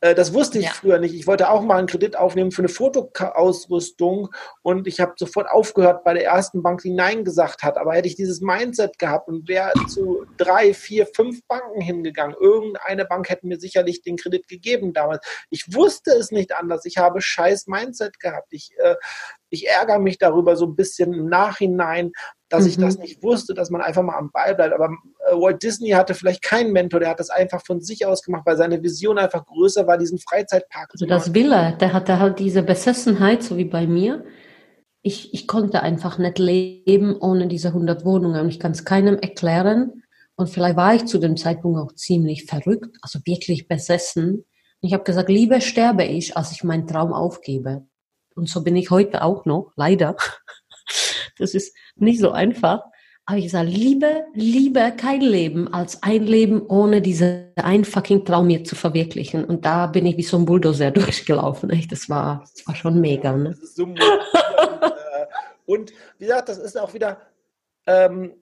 Äh, 0.00 0.14
das 0.14 0.34
wusste 0.34 0.58
ich 0.58 0.66
ja. 0.66 0.70
früher 0.72 0.98
nicht. 0.98 1.14
Ich 1.14 1.26
wollte 1.26 1.50
auch 1.50 1.62
mal 1.62 1.78
einen 1.78 1.86
Kredit 1.86 2.16
aufnehmen 2.16 2.50
für 2.50 2.62
eine 2.62 2.68
Fotoausrüstung 2.68 4.28
und 4.62 4.86
ich 4.86 5.00
habe 5.00 5.14
sofort 5.16 5.48
aufgehört 5.48 6.04
bei 6.04 6.14
der 6.14 6.24
ersten 6.24 6.62
Bank, 6.62 6.82
die 6.82 6.92
Nein 6.92 7.24
gesagt 7.24 7.62
hat. 7.62 7.78
Aber 7.78 7.94
hätte 7.94 8.08
ich 8.08 8.16
dieses 8.16 8.40
Mindset 8.40 8.98
gehabt 8.98 9.28
und 9.28 9.48
wäre 9.48 9.72
zu 9.88 10.26
drei, 10.36 10.74
vier, 10.74 11.06
fünf 11.06 11.46
Banken 11.46 11.80
hingegangen, 11.80 12.36
irgendeine 12.38 13.06
Bank 13.06 13.28
hätte 13.30 13.46
mir 13.46 13.58
sicherlich 13.58 14.02
den 14.02 14.16
Kredit 14.16 14.48
gegeben 14.48 14.92
damals. 14.92 15.26
Ich 15.50 15.74
wusste 15.74 16.12
es 16.12 16.30
nicht 16.30 16.54
anders. 16.54 16.84
Ich 16.84 16.98
habe 16.98 17.20
scheiß 17.20 17.66
Mindset 17.66 18.20
gehabt. 18.20 18.48
Ich, 18.50 18.72
äh, 18.78 18.96
ich 19.48 19.68
ärgere 19.68 19.98
mich 19.98 20.18
darüber 20.18 20.56
so 20.56 20.66
ein 20.66 20.76
bisschen 20.76 21.12
im 21.14 21.28
Nachhinein, 21.28 22.12
dass 22.48 22.64
mhm. 22.64 22.68
ich 22.68 22.78
das 22.78 22.96
mhm. 22.96 23.02
nicht 23.02 23.22
wusste, 23.22 23.54
dass 23.54 23.70
man 23.70 23.80
einfach 23.80 24.02
mal 24.02 24.16
am 24.16 24.30
Ball 24.30 24.54
bleibt. 24.54 24.74
Aber 24.74 24.90
äh, 25.28 25.34
Walt 25.34 25.62
Disney 25.62 25.90
hatte 25.90 26.14
vielleicht 26.14 26.42
keinen 26.42 26.72
Mentor, 26.72 27.00
der 27.00 27.10
hat 27.10 27.20
das 27.20 27.30
einfach 27.30 27.64
von 27.64 27.80
sich 27.80 28.06
aus 28.06 28.22
gemacht, 28.22 28.42
weil 28.46 28.56
seine 28.56 28.82
Vision 28.82 29.18
einfach 29.18 29.44
größer 29.44 29.86
war, 29.86 29.98
diesen 29.98 30.18
Freizeitpark 30.18 30.90
also 30.92 31.04
zu 31.04 31.08
machen. 31.08 31.18
Das 31.18 31.34
will 31.34 31.52
er. 31.52 31.72
Der 31.72 31.92
hatte 31.92 32.18
halt 32.18 32.38
diese 32.38 32.62
Besessenheit, 32.62 33.42
so 33.42 33.56
wie 33.56 33.64
bei 33.64 33.86
mir. 33.86 34.24
Ich, 35.02 35.32
ich 35.34 35.46
konnte 35.46 35.82
einfach 35.82 36.18
nicht 36.18 36.38
leben 36.38 37.16
ohne 37.20 37.46
diese 37.46 37.68
100 37.68 38.04
Wohnungen 38.04 38.40
und 38.40 38.48
ich 38.48 38.58
kann 38.58 38.72
es 38.72 38.84
keinem 38.84 39.16
erklären. 39.18 40.02
Und 40.36 40.50
vielleicht 40.50 40.76
war 40.76 40.94
ich 40.94 41.06
zu 41.06 41.18
dem 41.18 41.36
Zeitpunkt 41.36 41.80
auch 41.80 41.92
ziemlich 41.94 42.44
verrückt, 42.44 42.96
also 43.02 43.20
wirklich 43.24 43.68
besessen. 43.68 44.44
Ich 44.80 44.92
habe 44.92 45.04
gesagt, 45.04 45.30
lieber 45.30 45.60
sterbe 45.60 46.04
ich, 46.04 46.36
als 46.36 46.52
ich 46.52 46.62
meinen 46.62 46.86
Traum 46.86 47.12
aufgebe. 47.12 47.86
Und 48.34 48.48
so 48.48 48.62
bin 48.62 48.76
ich 48.76 48.90
heute 48.90 49.22
auch 49.22 49.44
noch, 49.44 49.72
leider. 49.76 50.16
Das 51.38 51.52
ist 51.52 51.76
nicht 51.96 52.20
so 52.20 52.30
einfach. 52.30 52.82
Aber 53.28 53.38
ich 53.38 53.50
sage, 53.50 53.68
lieber, 53.68 54.24
lieber 54.34 54.92
kein 54.92 55.20
Leben 55.20 55.72
als 55.74 56.00
ein 56.04 56.22
Leben 56.22 56.64
ohne 56.64 57.02
diese 57.02 57.52
ein 57.56 57.84
fucking 57.84 58.24
Traum 58.24 58.46
mir 58.46 58.62
zu 58.62 58.76
verwirklichen. 58.76 59.44
Und 59.44 59.64
da 59.64 59.88
bin 59.88 60.06
ich 60.06 60.16
wie 60.16 60.22
so 60.22 60.36
ein 60.36 60.44
Bulldozer 60.44 60.90
durchgelaufen. 60.92 61.70
Echt. 61.70 61.90
Das 61.90 62.08
war, 62.08 62.44
das 62.54 62.66
war 62.68 62.76
schon 62.76 63.00
mega. 63.00 63.32
Ne? 63.32 63.56
So 63.60 63.82
und, 63.82 63.98
äh, 64.00 65.26
und 65.66 65.92
wie 66.18 66.26
gesagt, 66.26 66.48
das 66.48 66.58
ist 66.58 66.78
auch 66.78 66.94
wieder, 66.94 67.20
ähm, 67.86 68.34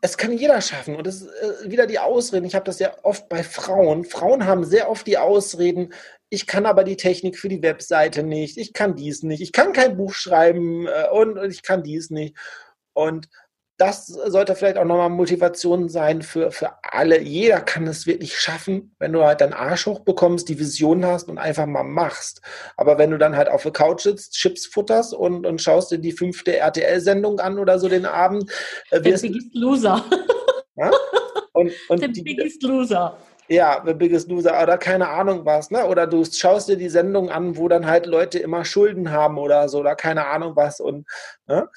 es 0.00 0.16
kann 0.16 0.38
jeder 0.38 0.60
schaffen. 0.60 0.94
Und 0.94 1.08
das 1.08 1.22
ist 1.22 1.28
äh, 1.28 1.68
wieder 1.68 1.88
die 1.88 1.98
Ausreden. 1.98 2.46
Ich 2.46 2.54
habe 2.54 2.64
das 2.64 2.78
ja 2.78 2.92
oft 3.02 3.28
bei 3.28 3.42
Frauen. 3.42 4.04
Frauen 4.04 4.46
haben 4.46 4.64
sehr 4.64 4.88
oft 4.88 5.04
die 5.04 5.18
Ausreden, 5.18 5.92
ich 6.30 6.46
kann 6.46 6.66
aber 6.66 6.84
die 6.84 6.96
Technik 6.96 7.38
für 7.38 7.48
die 7.48 7.62
Webseite 7.62 8.22
nicht, 8.22 8.58
ich 8.58 8.72
kann 8.72 8.96
dies 8.96 9.22
nicht, 9.22 9.40
ich 9.40 9.52
kann 9.52 9.72
kein 9.72 9.96
Buch 9.96 10.12
schreiben 10.12 10.86
äh, 10.86 11.08
und, 11.10 11.38
und 11.38 11.50
ich 11.50 11.62
kann 11.62 11.82
dies 11.82 12.10
nicht. 12.10 12.36
Und 12.92 13.28
das 13.78 14.08
sollte 14.08 14.56
vielleicht 14.56 14.76
auch 14.76 14.84
nochmal 14.84 15.08
Motivation 15.08 15.88
sein 15.88 16.22
für, 16.22 16.50
für 16.50 16.72
alle. 16.82 17.20
Jeder 17.20 17.60
kann 17.60 17.86
es 17.86 18.08
wirklich 18.08 18.36
schaffen, 18.36 18.94
wenn 18.98 19.12
du 19.12 19.22
halt 19.22 19.40
deinen 19.40 19.52
Arsch 19.52 19.86
hochbekommst, 19.86 20.48
die 20.48 20.58
Vision 20.58 21.06
hast 21.06 21.28
und 21.28 21.38
einfach 21.38 21.66
mal 21.66 21.84
machst. 21.84 22.42
Aber 22.76 22.98
wenn 22.98 23.12
du 23.12 23.18
dann 23.18 23.36
halt 23.36 23.48
auf 23.48 23.62
der 23.62 23.72
Couch 23.72 24.02
sitzt, 24.02 24.34
Chips 24.34 24.66
futterst 24.66 25.14
und, 25.14 25.46
und 25.46 25.62
schaust 25.62 25.92
dir 25.92 25.98
die 25.98 26.10
fünfte 26.10 26.56
RTL-Sendung 26.56 27.38
an 27.38 27.60
oder 27.60 27.78
so 27.78 27.88
den 27.88 28.04
Abend. 28.04 28.50
Äh, 28.90 29.04
wirst, 29.04 29.22
der 29.22 29.28
Biggest 29.28 29.54
Loser. 29.54 30.04
Ja? 30.76 30.90
Und, 31.52 31.72
und 31.88 32.02
der 32.02 32.08
Biggest 32.08 32.62
Loser. 32.64 33.16
Ja, 33.48 33.82
The 33.84 33.94
Biggest 33.94 34.28
Loser 34.28 34.62
oder 34.62 34.76
keine 34.78 35.08
Ahnung 35.08 35.44
was, 35.44 35.70
ne? 35.70 35.86
Oder 35.86 36.06
du 36.06 36.24
schaust 36.24 36.68
dir 36.68 36.76
die 36.76 36.88
Sendung 36.88 37.30
an, 37.30 37.56
wo 37.56 37.68
dann 37.68 37.86
halt 37.86 38.06
Leute 38.06 38.38
immer 38.38 38.64
Schulden 38.64 39.10
haben 39.10 39.38
oder 39.38 39.68
so 39.68 39.78
oder 39.80 39.96
keine 39.96 40.26
Ahnung 40.26 40.54
was 40.54 40.80
und 40.80 41.06
ne? 41.46 41.68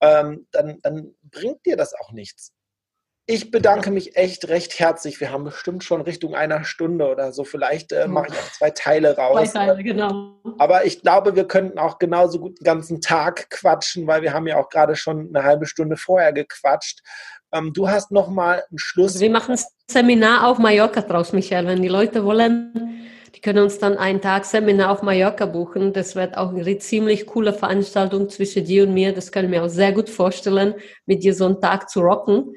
ähm, 0.00 0.46
dann, 0.50 0.78
dann 0.82 1.14
bringt 1.22 1.64
dir 1.66 1.76
das 1.76 1.94
auch 1.94 2.12
nichts. 2.12 2.52
Ich 3.26 3.50
bedanke 3.50 3.90
mich 3.90 4.16
echt 4.16 4.48
recht 4.48 4.78
herzlich. 4.78 5.18
Wir 5.18 5.32
haben 5.32 5.44
bestimmt 5.44 5.82
schon 5.82 6.02
Richtung 6.02 6.34
einer 6.34 6.64
Stunde 6.64 7.08
oder 7.08 7.32
so. 7.32 7.44
Vielleicht 7.44 7.90
äh, 7.92 8.06
mache 8.06 8.26
ich 8.28 8.34
auch 8.34 8.52
zwei 8.52 8.70
Teile 8.70 9.16
raus. 9.16 9.50
Zwei 9.50 9.66
Teile, 9.66 9.82
genau. 9.82 10.34
Aber 10.58 10.84
ich 10.84 11.00
glaube, 11.00 11.34
wir 11.34 11.48
könnten 11.48 11.78
auch 11.78 11.98
genauso 11.98 12.38
gut 12.38 12.60
den 12.60 12.64
ganzen 12.64 13.00
Tag 13.00 13.48
quatschen, 13.48 14.06
weil 14.06 14.20
wir 14.20 14.34
haben 14.34 14.46
ja 14.46 14.58
auch 14.58 14.68
gerade 14.68 14.94
schon 14.94 15.30
eine 15.34 15.42
halbe 15.42 15.64
Stunde 15.64 15.96
vorher 15.96 16.34
gequatscht. 16.34 17.00
Ähm, 17.54 17.72
du 17.72 17.88
hast 17.88 18.10
noch 18.10 18.28
mal 18.28 18.64
einen 18.68 18.78
Schluss. 18.78 19.12
Also 19.12 19.20
wir 19.20 19.30
machen 19.30 19.52
ein 19.52 19.60
Seminar 19.88 20.46
auf 20.48 20.58
Mallorca 20.58 21.00
draus, 21.00 21.32
Michael. 21.32 21.66
Wenn 21.66 21.82
die 21.82 21.88
Leute 21.88 22.24
wollen, 22.24 23.06
die 23.34 23.40
können 23.40 23.62
uns 23.62 23.78
dann 23.78 23.96
einen 23.96 24.20
Tag 24.20 24.44
Seminar 24.44 24.90
auf 24.90 25.02
Mallorca 25.02 25.46
buchen. 25.46 25.92
Das 25.92 26.16
wird 26.16 26.36
auch 26.36 26.52
eine 26.52 26.78
ziemlich 26.78 27.26
coole 27.26 27.52
Veranstaltung 27.52 28.28
zwischen 28.28 28.64
dir 28.64 28.84
und 28.84 28.94
mir. 28.94 29.12
Das 29.12 29.30
können 29.30 29.52
wir 29.52 29.64
auch 29.64 29.68
sehr 29.68 29.92
gut 29.92 30.10
vorstellen, 30.10 30.74
mit 31.06 31.22
dir 31.22 31.34
so 31.34 31.46
einen 31.46 31.60
Tag 31.60 31.88
zu 31.88 32.00
rocken. 32.00 32.54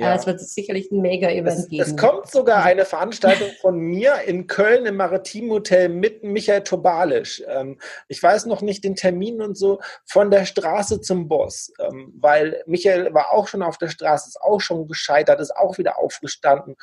Ja. 0.00 0.14
Es 0.14 0.26
wird 0.26 0.40
sicherlich 0.40 0.90
ein 0.90 1.00
Mega-Event 1.00 1.68
geben. 1.68 1.82
Es 1.82 1.96
kommt 1.96 2.30
sogar 2.30 2.64
eine 2.64 2.84
Veranstaltung 2.84 3.48
von 3.60 3.78
mir 3.78 4.22
in 4.26 4.46
Köln 4.46 4.86
im 4.86 4.96
Maritimhotel 4.96 5.88
mit 5.88 6.22
Michael 6.24 6.62
Tobalisch. 6.62 7.42
Ähm, 7.46 7.78
ich 8.08 8.22
weiß 8.22 8.46
noch 8.46 8.62
nicht 8.62 8.84
den 8.84 8.96
Termin 8.96 9.42
und 9.42 9.56
so, 9.56 9.80
von 10.04 10.30
der 10.30 10.44
Straße 10.44 11.00
zum 11.00 11.28
Boss, 11.28 11.72
ähm, 11.78 12.12
weil 12.18 12.62
Michael 12.66 13.12
war 13.12 13.32
auch 13.32 13.48
schon 13.48 13.62
auf 13.62 13.78
der 13.78 13.88
Straße, 13.88 14.28
ist 14.28 14.40
auch 14.40 14.60
schon 14.60 14.88
gescheitert, 14.88 15.40
ist 15.40 15.56
auch 15.56 15.78
wieder 15.78 15.98
aufgestanden. 15.98 16.76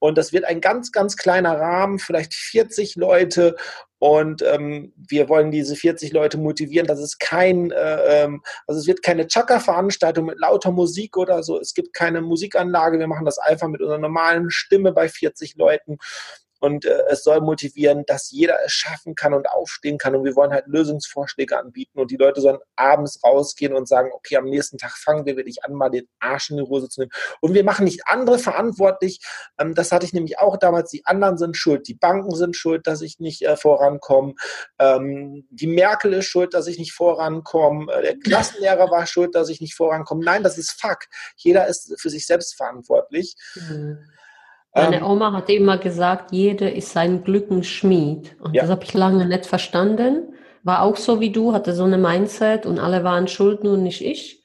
Und 0.00 0.18
das 0.18 0.32
wird 0.32 0.44
ein 0.44 0.60
ganz, 0.60 0.92
ganz 0.92 1.16
kleiner 1.16 1.58
Rahmen, 1.58 1.98
vielleicht 1.98 2.34
40 2.34 2.96
Leute. 2.96 3.56
Und 3.98 4.42
ähm, 4.42 4.92
wir 4.96 5.28
wollen 5.28 5.50
diese 5.50 5.74
40 5.74 6.12
Leute 6.12 6.36
motivieren, 6.36 6.86
dass 6.86 7.00
es 7.00 7.18
kein, 7.18 7.70
äh, 7.70 8.24
ähm, 8.24 8.42
also 8.66 8.78
es 8.78 8.86
wird 8.86 9.02
keine 9.02 9.26
Chaka-Veranstaltung 9.26 10.26
mit 10.26 10.38
lauter 10.38 10.70
Musik 10.70 11.16
oder 11.16 11.42
so. 11.42 11.58
Es 11.58 11.72
gibt 11.72 11.94
keine 11.94 12.20
Musikanlage. 12.20 12.98
Wir 12.98 13.06
machen 13.06 13.24
das 13.24 13.38
einfach 13.38 13.68
mit 13.68 13.80
unserer 13.80 13.98
normalen 13.98 14.50
Stimme 14.50 14.92
bei 14.92 15.08
40 15.08 15.56
Leuten 15.56 15.98
und 16.60 16.84
äh, 16.84 17.02
es 17.10 17.22
soll 17.22 17.40
motivieren, 17.40 18.04
dass 18.06 18.30
jeder 18.30 18.56
es 18.64 18.72
schaffen 18.72 19.14
kann 19.14 19.34
und 19.34 19.48
aufstehen 19.48 19.98
kann. 19.98 20.14
Und 20.14 20.24
wir 20.24 20.36
wollen 20.36 20.52
halt 20.52 20.66
Lösungsvorschläge 20.66 21.58
anbieten. 21.58 21.98
Und 21.98 22.10
die 22.10 22.16
Leute 22.16 22.40
sollen 22.40 22.58
abends 22.76 23.22
rausgehen 23.22 23.74
und 23.74 23.88
sagen, 23.88 24.10
okay, 24.12 24.36
am 24.36 24.44
nächsten 24.44 24.78
Tag 24.78 24.96
fangen 24.96 25.26
wir 25.26 25.36
wirklich 25.36 25.64
an, 25.64 25.74
mal 25.74 25.90
den 25.90 26.08
Arsch 26.20 26.50
in 26.50 26.56
die 26.56 26.62
Hose 26.62 26.88
zu 26.88 27.00
nehmen. 27.00 27.12
Und 27.40 27.54
wir 27.54 27.64
machen 27.64 27.84
nicht 27.84 28.02
andere 28.06 28.38
verantwortlich, 28.38 29.20
ähm, 29.58 29.74
das 29.74 29.92
hatte 29.92 30.06
ich 30.06 30.12
nämlich 30.12 30.38
auch 30.38 30.56
damals, 30.56 30.90
die 30.90 31.04
anderen 31.06 31.38
sind 31.38 31.56
schuld, 31.56 31.88
die 31.88 31.94
Banken 31.94 32.34
sind 32.34 32.56
schuld, 32.56 32.86
dass 32.86 33.02
ich 33.02 33.18
nicht 33.18 33.42
äh, 33.42 33.56
vorankomme, 33.56 34.34
ähm, 34.78 35.46
die 35.50 35.66
Merkel 35.66 36.12
ist 36.14 36.26
schuld, 36.26 36.54
dass 36.54 36.66
ich 36.66 36.78
nicht 36.78 36.92
vorankomme, 36.92 37.92
äh, 37.92 38.02
der 38.02 38.18
Klassenlehrer 38.18 38.90
war 38.90 39.06
schuld, 39.06 39.34
dass 39.34 39.48
ich 39.48 39.60
nicht 39.60 39.74
vorankomme, 39.74 40.24
nein, 40.24 40.42
das 40.42 40.58
ist 40.58 40.80
Fuck, 40.80 41.06
jeder 41.36 41.66
ist 41.66 41.94
für 42.00 42.10
sich 42.10 42.26
selbst 42.26 42.56
verantwortlich. 42.56 43.34
Mhm. 43.54 43.98
Meine 44.76 44.96
ähm, 44.98 45.06
Oma 45.06 45.32
hatte 45.32 45.54
immer 45.54 45.78
gesagt, 45.78 46.32
jeder 46.32 46.70
ist 46.70 46.92
sein 46.92 47.24
Glückens 47.24 47.66
Schmied. 47.66 48.36
Und 48.40 48.54
ja. 48.54 48.62
das 48.62 48.70
habe 48.70 48.84
ich 48.84 48.92
lange 48.92 49.26
nicht 49.26 49.46
verstanden. 49.46 50.34
War 50.64 50.82
auch 50.82 50.96
so 50.96 51.18
wie 51.18 51.30
du, 51.30 51.54
hatte 51.54 51.72
so 51.72 51.84
eine 51.84 51.96
Mindset 51.96 52.66
und 52.66 52.78
alle 52.78 53.02
waren 53.02 53.26
schuld, 53.26 53.64
nur 53.64 53.78
nicht 53.78 54.04
ich. 54.04 54.44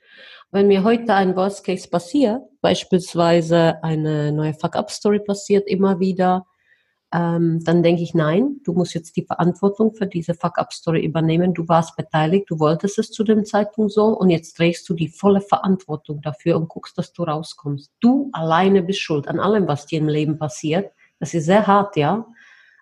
Wenn 0.49 0.67
mir 0.67 0.83
heute 0.83 1.13
ein 1.13 1.35
Worst 1.35 1.65
Case 1.65 1.89
passiert, 1.89 2.41
beispielsweise 2.61 3.83
eine 3.83 4.31
neue 4.31 4.53
Fuck-Up-Story 4.53 5.19
passiert 5.19 5.67
immer 5.67 5.99
wieder, 5.99 6.45
ähm, 7.13 7.61
dann 7.63 7.83
denke 7.83 8.03
ich, 8.03 8.13
nein, 8.13 8.61
du 8.63 8.73
musst 8.73 8.93
jetzt 8.93 9.17
die 9.17 9.25
Verantwortung 9.25 9.93
für 9.93 10.07
diese 10.07 10.33
Fuck-Up-Story 10.33 11.03
übernehmen. 11.03 11.53
Du 11.53 11.67
warst 11.67 11.95
beteiligt, 11.97 12.49
du 12.49 12.59
wolltest 12.59 12.99
es 12.99 13.11
zu 13.11 13.23
dem 13.23 13.43
Zeitpunkt 13.43 13.91
so 13.91 14.05
und 14.07 14.29
jetzt 14.29 14.55
trägst 14.55 14.87
du 14.87 14.93
die 14.93 15.09
volle 15.09 15.41
Verantwortung 15.41 16.21
dafür 16.21 16.55
und 16.55 16.69
guckst, 16.69 16.97
dass 16.97 17.11
du 17.11 17.23
rauskommst. 17.23 17.91
Du 17.99 18.29
alleine 18.31 18.81
bist 18.81 18.99
schuld 18.99 19.27
an 19.27 19.39
allem, 19.39 19.67
was 19.67 19.85
dir 19.85 19.99
im 19.99 20.07
Leben 20.07 20.37
passiert. 20.37 20.91
Das 21.19 21.33
ist 21.33 21.45
sehr 21.45 21.67
hart, 21.67 21.97
ja, 21.97 22.25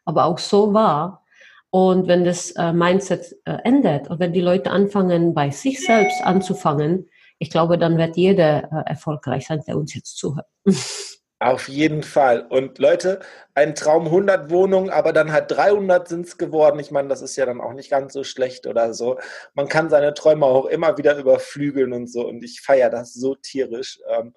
aber 0.06 0.26
auch 0.26 0.38
so 0.38 0.74
wahr. 0.74 1.26
Und 1.72 2.08
wenn 2.08 2.24
das 2.24 2.52
äh, 2.52 2.72
Mindset 2.72 3.36
äh, 3.46 3.58
ändert 3.64 4.10
und 4.10 4.20
wenn 4.20 4.34
die 4.34 4.42
Leute 4.42 4.72
anfangen, 4.72 5.34
bei 5.34 5.50
sich 5.52 5.84
selbst 5.84 6.24
anzufangen, 6.24 7.10
ich 7.40 7.50
glaube, 7.50 7.78
dann 7.78 7.98
wird 7.98 8.18
jeder 8.18 8.64
äh, 8.72 8.90
erfolgreich 8.90 9.48
sein, 9.48 9.62
der 9.68 9.78
uns 9.78 9.96
jetzt 9.96 10.18
zuhört. 10.18 10.48
Auf 11.42 11.70
jeden 11.70 12.04
Fall. 12.04 12.46
Und 12.50 12.80
Leute, 12.80 13.22
ein 13.54 13.74
Traum 13.74 14.06
100 14.08 14.50
Wohnungen, 14.50 14.90
aber 14.90 15.14
dann 15.14 15.32
halt 15.32 15.50
300 15.52 16.06
sind 16.08 16.26
es 16.26 16.38
geworden. 16.38 16.80
Ich 16.80 16.92
meine, 16.92 17.08
das 17.08 17.22
ist 17.22 17.38
ja 17.38 17.46
dann 17.46 17.62
auch 17.62 17.72
nicht 17.72 17.90
ganz 17.90 18.12
so 18.12 18.26
schlecht 18.26 18.68
oder 18.68 18.94
so. 18.94 19.18
Man 19.54 19.70
kann 19.70 19.90
seine 19.90 20.14
Träume 20.14 20.46
auch 20.46 20.66
immer 20.66 20.98
wieder 20.98 21.16
überflügeln 21.18 21.94
und 21.94 22.08
so. 22.12 22.28
Und 22.28 22.44
ich 22.44 22.60
feiere 22.62 22.90
das 22.90 23.14
so 23.14 23.36
tierisch. 23.36 24.00
Ähm, 24.10 24.34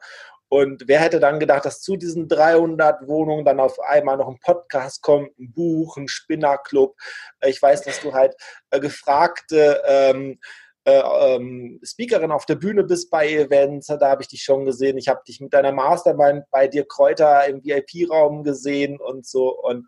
Und 0.48 0.84
wer 0.86 1.00
hätte 1.00 1.18
dann 1.18 1.40
gedacht, 1.40 1.64
dass 1.64 1.80
zu 1.80 1.96
diesen 1.96 2.28
300 2.28 3.08
Wohnungen 3.08 3.44
dann 3.44 3.58
auf 3.58 3.80
einmal 3.80 4.18
noch 4.18 4.28
ein 4.28 4.38
Podcast 4.38 5.02
kommt, 5.02 5.36
ein 5.38 5.52
Buch, 5.52 5.96
ein 5.96 6.08
Spinnerclub. 6.08 6.94
Ich 7.46 7.60
weiß, 7.60 7.82
dass 7.82 8.00
du 8.00 8.12
halt 8.12 8.36
äh, 8.70 8.78
gefragte 8.78 9.82
ähm, 9.86 10.38
äh, 10.84 11.00
ähm, 11.00 11.80
Speakerin 11.82 12.32
auf 12.32 12.46
der 12.46 12.56
Bühne 12.56 12.84
bist 12.84 13.10
bei 13.10 13.28
Events, 13.28 13.86
da 13.86 14.00
habe 14.00 14.22
ich 14.22 14.28
dich 14.28 14.42
schon 14.42 14.64
gesehen. 14.64 14.98
Ich 14.98 15.08
habe 15.08 15.22
dich 15.26 15.40
mit 15.40 15.52
deiner 15.52 15.72
Mastermind 15.72 16.44
bei 16.50 16.66
dir 16.68 16.86
Kräuter 16.86 17.46
im 17.46 17.62
VIP-Raum 17.64 18.42
gesehen 18.42 18.98
und 19.00 19.26
so. 19.26 19.56
Und 19.56 19.86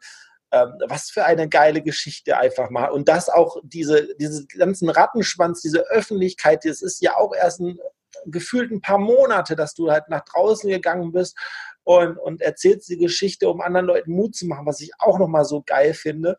ähm, 0.52 0.74
was 0.86 1.10
für 1.10 1.24
eine 1.24 1.48
geile 1.48 1.82
Geschichte 1.82 2.36
einfach 2.36 2.70
mal. 2.70 2.90
Und 2.90 3.08
das 3.08 3.28
auch 3.28 3.56
diese, 3.64 4.14
diese 4.16 4.46
ganzen 4.46 4.88
Rattenschwanz, 4.88 5.60
diese 5.62 5.80
Öffentlichkeit, 5.90 6.64
das 6.64 6.80
ist 6.80 7.02
ja 7.02 7.16
auch 7.16 7.34
erst 7.34 7.60
ein 7.60 7.78
gefühlt 8.26 8.70
ein 8.70 8.80
paar 8.80 8.98
Monate, 8.98 9.56
dass 9.56 9.74
du 9.74 9.90
halt 9.90 10.08
nach 10.08 10.24
draußen 10.24 10.70
gegangen 10.70 11.12
bist 11.12 11.36
und, 11.82 12.16
und 12.16 12.40
erzählst 12.40 12.88
die 12.88 12.96
Geschichte, 12.96 13.48
um 13.48 13.60
anderen 13.60 13.86
Leuten 13.86 14.12
Mut 14.12 14.34
zu 14.34 14.46
machen, 14.46 14.66
was 14.66 14.80
ich 14.80 14.92
auch 14.98 15.18
nochmal 15.18 15.44
so 15.44 15.62
geil 15.64 15.94
finde. 15.94 16.36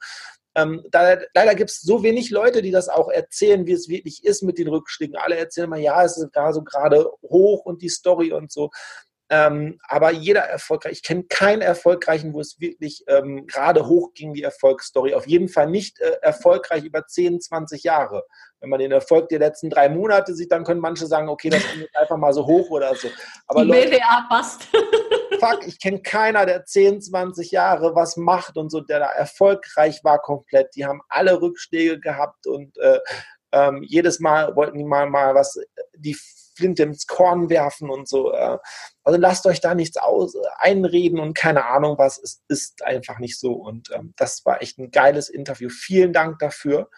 Ähm, 0.56 0.84
da, 0.89 1.18
leider 1.34 1.53
gibt 1.53 1.70
es 1.70 1.82
so 1.82 2.01
wenig 2.01 2.30
Leute, 2.30 2.62
die 2.62 2.72
das 2.72 2.88
auch 2.88 3.10
erzählen, 3.10 3.66
wie 3.68 3.74
es 3.74 3.89
wirklich 3.89 4.24
ist 4.24 4.41
mit 4.41 4.58
den 4.58 4.70
Rückschlägen. 4.70 5.18
Alle 5.18 5.38
erzählen 5.38 5.70
mal, 5.70 5.80
ja, 5.80 6.03
es 6.03 6.18
ist 6.18 6.32
gerade 6.32 6.53
so 6.53 6.64
gerade 6.64 7.12
hoch 7.22 7.66
und 7.66 7.82
die 7.82 7.89
Story 7.89 8.32
und 8.32 8.51
so. 8.51 8.72
Ähm, 9.30 9.80
aber 9.88 10.12
jeder 10.12 10.41
erfolgreich, 10.41 10.93
ich 10.93 11.03
kenne 11.03 11.24
keinen 11.24 11.64
erfolgreichen, 11.64 12.34
wo 12.34 12.41
es 12.41 12.60
wirklich 12.60 13.03
ähm, 13.08 13.47
gerade 13.47 13.88
hoch 13.88 14.14
ging, 14.14 14.34
die 14.34 14.43
Erfolgsstory. 14.43 15.16
Auf 15.16 15.26
jeden 15.26 15.49
Fall 15.49 15.68
nicht 15.70 15.99
äh, 15.99 16.18
erfolgreich 16.22 16.84
über 16.84 17.08
10, 17.08 17.41
20 17.41 17.84
Jahre. 17.84 18.24
Wenn 18.60 18.70
man 18.70 18.80
den 18.80 18.91
Erfolg 18.91 19.30
der 19.30 19.39
letzten 19.39 19.72
drei 19.72 19.89
Monate 19.89 20.36
sieht, 20.36 20.51
dann 20.51 20.64
können 20.64 20.80
manche 20.80 21.08
sagen, 21.08 21.28
okay, 21.30 21.49
das 21.49 21.64
ging 21.72 21.82
jetzt 21.82 21.95
einfach 21.97 22.18
mal 22.18 22.34
so 22.34 22.45
hoch 22.45 22.70
oder 22.70 22.93
so. 22.93 23.08
Aber 23.47 23.64
die 23.64 23.72
Leute, 23.72 23.89
BWA 23.89 24.28
passt. 24.30 24.68
Fuck, 25.46 25.68
ich 25.68 25.80
kenne 25.80 26.02
keiner, 26.02 26.46
der 26.46 26.66
10, 26.66 27.02
20 27.02 27.52
Jahre 27.52 27.96
was 27.96 28.18
macht 28.18 28.58
und 28.58 28.70
so, 28.70 28.82
der 28.82 29.00
da 29.00 29.12
erfolgreich 29.12 30.04
war 30.04 30.20
komplett. 30.20 30.76
Die 30.76 30.86
haben 30.86 31.02
alle 31.10 31.41
Rückschläge 31.41 32.00
gehabt 32.00 32.48
und 32.48 32.78
äh, 32.78 33.00
ähm, 33.52 33.84
jedes 33.84 34.20
Mal 34.20 34.56
wollten 34.56 34.78
die 34.78 34.84
mal, 34.84 35.10
mal 35.10 35.36
was, 35.36 35.58
die 35.96 36.18
Flinte 36.56 36.84
ins 36.84 37.06
Korn 37.08 37.50
werfen 37.50 37.89
und 37.89 38.08
so. 38.08 38.32
Äh. 38.34 38.58
Also 39.04 39.20
lasst 39.20 39.46
euch 39.46 39.62
da 39.62 39.76
nichts 39.76 39.98
aus, 39.98 40.36
einreden 40.58 41.20
und 41.20 41.36
keine 41.36 41.66
Ahnung 41.66 41.98
was. 41.98 42.18
Es 42.18 42.41
ist 42.48 42.84
einfach 42.84 43.20
nicht 43.20 43.39
so. 43.39 43.54
Und 43.54 43.89
ähm, 43.93 44.14
das 44.18 44.46
war 44.46 44.62
echt 44.62 44.80
ein 44.80 44.91
geiles 44.91 45.30
Interview. 45.30 45.70
Vielen 45.70 46.14
Dank 46.14 46.39
dafür. 46.39 46.89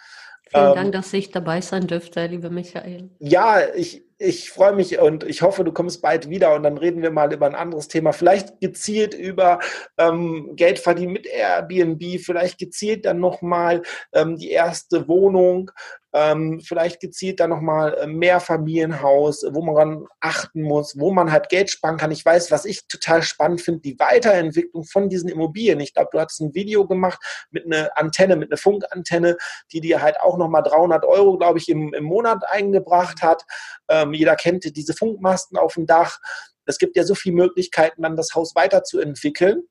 Vielen 0.49 0.69
ähm, 0.69 0.75
Dank, 0.75 0.91
dass 0.93 1.11
ich 1.13 1.31
dabei 1.31 1.61
sein 1.61 1.87
dürfte, 1.87 2.25
liebe 2.27 2.49
Michael. 2.49 3.09
Ja, 3.19 3.67
ich, 3.73 4.06
ich 4.19 4.49
freue 4.49 4.73
mich 4.73 4.99
und 4.99 5.23
ich 5.23 5.43
hoffe, 5.43 5.63
du 5.63 5.71
kommst 5.71 6.01
bald 6.01 6.29
wieder 6.29 6.55
und 6.55 6.63
dann 6.63 6.77
reden 6.77 7.03
wir 7.03 7.11
mal 7.11 7.31
über 7.31 7.45
ein 7.45 7.55
anderes 7.55 7.87
Thema. 7.87 8.13
Vielleicht 8.13 8.59
gezielt 8.59 9.13
über 9.13 9.59
ähm, 9.97 10.53
Geld 10.55 10.79
verdienen 10.79 11.13
mit 11.13 11.27
Airbnb, 11.27 12.19
vielleicht 12.19 12.57
gezielt 12.57 13.05
dann 13.05 13.19
nochmal 13.19 13.83
ähm, 14.13 14.37
die 14.37 14.49
erste 14.49 15.07
Wohnung, 15.07 15.71
ähm, 16.17 16.59
vielleicht 16.61 16.99
gezielt 16.99 17.39
dann 17.39 17.51
nochmal 17.51 17.93
äh, 17.93 18.07
mehr 18.07 18.39
Familienhaus, 18.39 19.45
wo 19.51 19.61
man 19.61 20.07
achten 20.19 20.63
muss, 20.63 20.97
wo 20.97 21.11
man 21.13 21.31
halt 21.31 21.49
Geld 21.49 21.69
sparen 21.69 21.97
kann. 21.97 22.09
Ich 22.09 22.25
weiß, 22.25 22.49
was 22.49 22.65
ich 22.65 22.87
total 22.87 23.21
spannend 23.21 23.61
finde, 23.61 23.81
die 23.81 23.99
Weiterentwicklung 23.99 24.83
von 24.83 25.09
diesen 25.09 25.29
Immobilien. 25.29 25.79
Ich 25.79 25.93
glaube, 25.93 26.09
du 26.11 26.19
hattest 26.19 26.41
ein 26.41 26.55
Video 26.55 26.87
gemacht 26.87 27.19
mit 27.51 27.65
einer 27.65 27.95
Antenne, 27.95 28.35
mit 28.35 28.49
einer 28.49 28.57
Funkantenne, 28.57 29.37
die 29.71 29.79
dir 29.79 30.01
halt 30.01 30.19
auch 30.19 30.37
nochmal 30.37 30.63
300 30.63 31.05
Euro, 31.05 31.37
glaube 31.37 31.59
ich, 31.59 31.69
im, 31.69 31.93
im 31.93 32.05
Monat 32.05 32.43
eingebracht 32.49 33.21
hat. 33.21 33.43
Ähm, 33.87 34.13
jeder 34.13 34.35
kennt 34.35 34.75
diese 34.75 34.93
Funkmasten 34.93 35.55
auf 35.55 35.75
dem 35.75 35.85
Dach. 35.85 36.17
Es 36.65 36.79
gibt 36.79 36.97
ja 36.97 37.03
so 37.03 37.13
viele 37.13 37.35
Möglichkeiten, 37.35 38.01
dann 38.01 38.15
das 38.15 38.33
Haus 38.33 38.55
weiterzuentwickeln. 38.55 39.61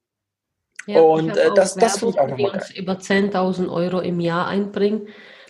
Ja, 0.87 1.01
und 1.01 1.37
äh, 1.37 1.51
das, 1.57 1.75
das 1.75 1.99
finde 1.99 2.15
ich 2.15 2.21
auch 2.21 2.29
nochmal 2.29 2.53
geil. 2.53 2.63
über 2.77 2.93
10.000 2.93 3.69
Euro 3.69 3.99
im 4.01 4.21
Jahr 4.21 4.47
einbringen. 4.47 5.09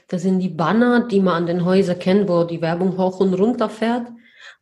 Das 0.09 0.23
sind 0.23 0.39
die 0.39 0.49
Banner, 0.49 1.07
die 1.07 1.21
man 1.21 1.35
an 1.35 1.47
den 1.47 1.65
Häusern 1.65 1.99
kennt, 1.99 2.29
wo 2.29 2.45
die 2.45 2.61
Werbung 2.63 2.97
hoch 2.97 3.21
und 3.21 3.35
runter 3.35 3.69
fährt. 3.69 4.09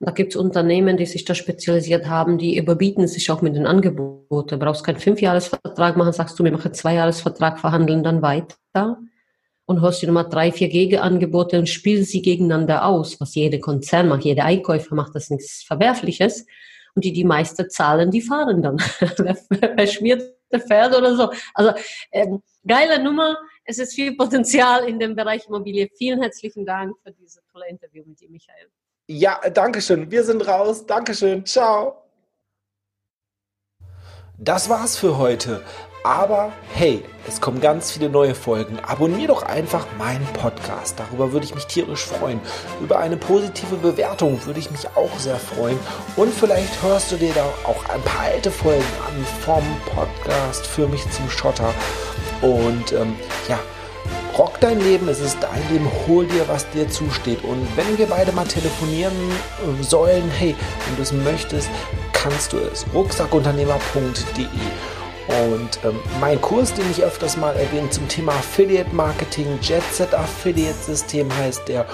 Und 0.01 0.09
da 0.09 0.12
gibt 0.12 0.32
es 0.32 0.36
Unternehmen, 0.36 0.97
die 0.97 1.07
sich 1.07 1.24
da 1.24 1.34
spezialisiert 1.34 2.09
haben, 2.09 2.38
die 2.38 2.57
überbieten 2.57 3.07
sich 3.07 3.30
auch 3.30 3.42
mit 3.42 3.55
den 3.55 3.66
Angeboten. 3.66 4.49
Du 4.49 4.59
brauchst 4.59 4.84
keinen 4.84 4.99
Fünfjahresvertrag 4.99 5.97
machen, 5.97 6.12
sagst 6.12 6.38
du, 6.38 6.45
wir 6.45 6.53
machen 6.53 6.72
zwei 6.74 6.95
Jahresvertrag, 6.95 7.61
verhandeln 7.61 8.03
dann 8.03 8.22
weiter 8.22 8.99
und 9.66 9.82
hast 9.82 10.03
du 10.03 10.07
nochmal 10.07 10.28
drei, 10.28 10.53
vier 10.53 10.68
Gegenangebote 10.68 11.59
und 11.59 11.68
spielst 11.68 12.11
sie 12.11 12.22
gegeneinander 12.22 12.84
aus, 12.84 13.20
was 13.20 13.34
jeder 13.34 13.59
Konzern 13.59 14.09
macht, 14.09 14.24
jeder 14.24 14.45
Einkäufer 14.45 14.95
macht, 14.95 15.14
das 15.14 15.30
nichts 15.30 15.62
Verwerfliches. 15.62 16.47
Und 16.95 17.05
die, 17.05 17.12
die 17.12 17.24
meiste 17.24 17.68
zahlen, 17.68 18.11
die 18.11 18.20
fahren 18.20 18.62
dann. 18.62 18.78
Verschmierte 19.76 20.34
Pferd 20.53 20.97
oder 20.97 21.16
so. 21.16 21.30
Also, 21.55 21.72
ähm, 22.12 22.40
geile 22.66 23.03
Nummer 23.03 23.36
es 23.65 23.79
ist 23.79 23.95
viel 23.95 24.17
Potenzial 24.17 24.89
in 24.89 24.99
dem 24.99 25.15
Bereich 25.15 25.47
Immobilie. 25.49 25.89
Vielen 25.97 26.21
herzlichen 26.21 26.67
Dank 26.67 26.95
für 27.03 27.12
dieses 27.12 27.41
tolle 27.53 27.69
Interview 27.69 28.03
mit 28.07 28.21
dir, 28.21 28.29
Michael. 28.31 28.69
Ja, 29.07 29.41
danke 29.51 29.81
schön. 29.81 30.11
Wir 30.11 30.25
sind 30.25 30.47
raus. 30.47 30.87
Dankeschön. 30.87 31.45
Ciao. 31.45 32.03
Das 34.39 34.69
war's 34.69 34.97
für 34.97 35.19
heute. 35.19 35.62
Aber 36.05 36.53
hey, 36.75 37.03
es 37.27 37.41
kommen 37.41 37.62
ganz 37.62 37.93
viele 37.93 38.11
neue 38.11 38.35
Folgen. 38.35 38.79
Abonnier 38.81 39.29
doch 39.29 39.43
einfach 39.43 39.87
meinen 39.97 40.27
Podcast. 40.35 40.99
Darüber 40.99 41.33
würde 41.33 41.47
ich 41.47 41.55
mich 41.55 41.67
tierisch 41.67 42.05
freuen. 42.05 42.41
Über 42.83 42.99
eine 42.99 43.17
positive 43.17 43.77
Bewertung 43.77 44.45
würde 44.45 44.61
ich 44.61 44.71
mich 44.71 44.87
auch 44.97 45.19
sehr 45.19 45.37
freuen. 45.39 45.79
Und 46.17 46.35
vielleicht 46.35 46.83
hörst 46.83 47.12
du 47.12 47.17
dir 47.17 47.33
da 47.33 47.45
auch 47.65 47.89
ein 47.89 48.03
paar 48.03 48.21
alte 48.25 48.51
Folgen 48.51 48.85
an 49.07 49.25
vom 49.41 49.65
Podcast 49.95 50.67
für 50.67 50.87
mich 50.89 51.11
zum 51.11 51.31
Schotter. 51.31 51.73
Und 52.43 52.93
ähm, 52.93 53.16
ja, 53.49 53.59
rock 54.37 54.61
dein 54.61 54.80
Leben, 54.80 55.09
es 55.09 55.20
ist 55.20 55.39
dein 55.41 55.62
Leben, 55.70 55.89
hol 56.07 56.26
dir, 56.26 56.47
was 56.49 56.68
dir 56.70 56.89
zusteht. 56.89 57.43
Und 57.45 57.66
wenn 57.76 57.99
wir 57.99 58.07
beide 58.07 58.32
mal 58.32 58.47
telefonieren 58.47 59.12
äh, 59.12 59.82
sollen, 59.82 60.30
hey, 60.30 60.55
wenn 60.87 60.97
du 60.97 61.03
es 61.03 61.12
möchtest, 61.12 61.68
kannst 62.12 62.53
du 62.53 62.59
es. 62.59 62.85
rucksackunternehmer.de 62.95 64.47
und 65.29 65.81
ähm, 65.85 65.99
mein 66.20 66.41
Kurs, 66.41 66.75
den 66.75 66.89
ich 66.91 67.03
öfters 67.03 67.37
mal 67.37 67.57
erwähne 67.57 67.89
zum 67.91 68.07
Thema 68.09 68.33
Affiliate 68.33 68.95
Marketing, 68.95 69.47
Jetset 69.62 70.12
Affiliate 70.12 70.75
System 70.75 71.35
heißt 71.35 71.66
der. 71.68 71.87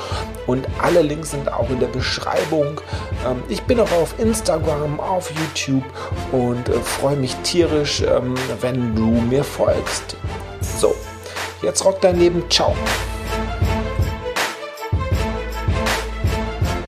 Und 0.47 0.67
alle 0.83 1.03
Links 1.03 1.31
sind 1.31 1.53
auch 1.53 1.71
in 1.71 1.79
der 1.79 1.87
Beschreibung. 1.87 2.81
Ähm, 3.27 3.43
ich 3.49 3.63
bin 3.63 3.79
auch 3.79 3.93
auf 3.93 4.19
Instagram, 4.19 4.99
auf 4.99 5.31
YouTube 5.31 5.85
und 6.33 6.69
äh, 6.69 6.81
freue 6.81 7.17
mich 7.17 7.37
tierisch, 7.43 8.03
ähm, 8.03 8.35
wenn 8.61 8.95
du 8.97 9.07
mir 9.07 9.45
folgst. 9.45 10.17
So, 10.79 10.95
jetzt 11.63 11.85
rock 11.85 12.01
dein 12.01 12.19
Leben. 12.19 12.43
Ciao. 12.51 12.75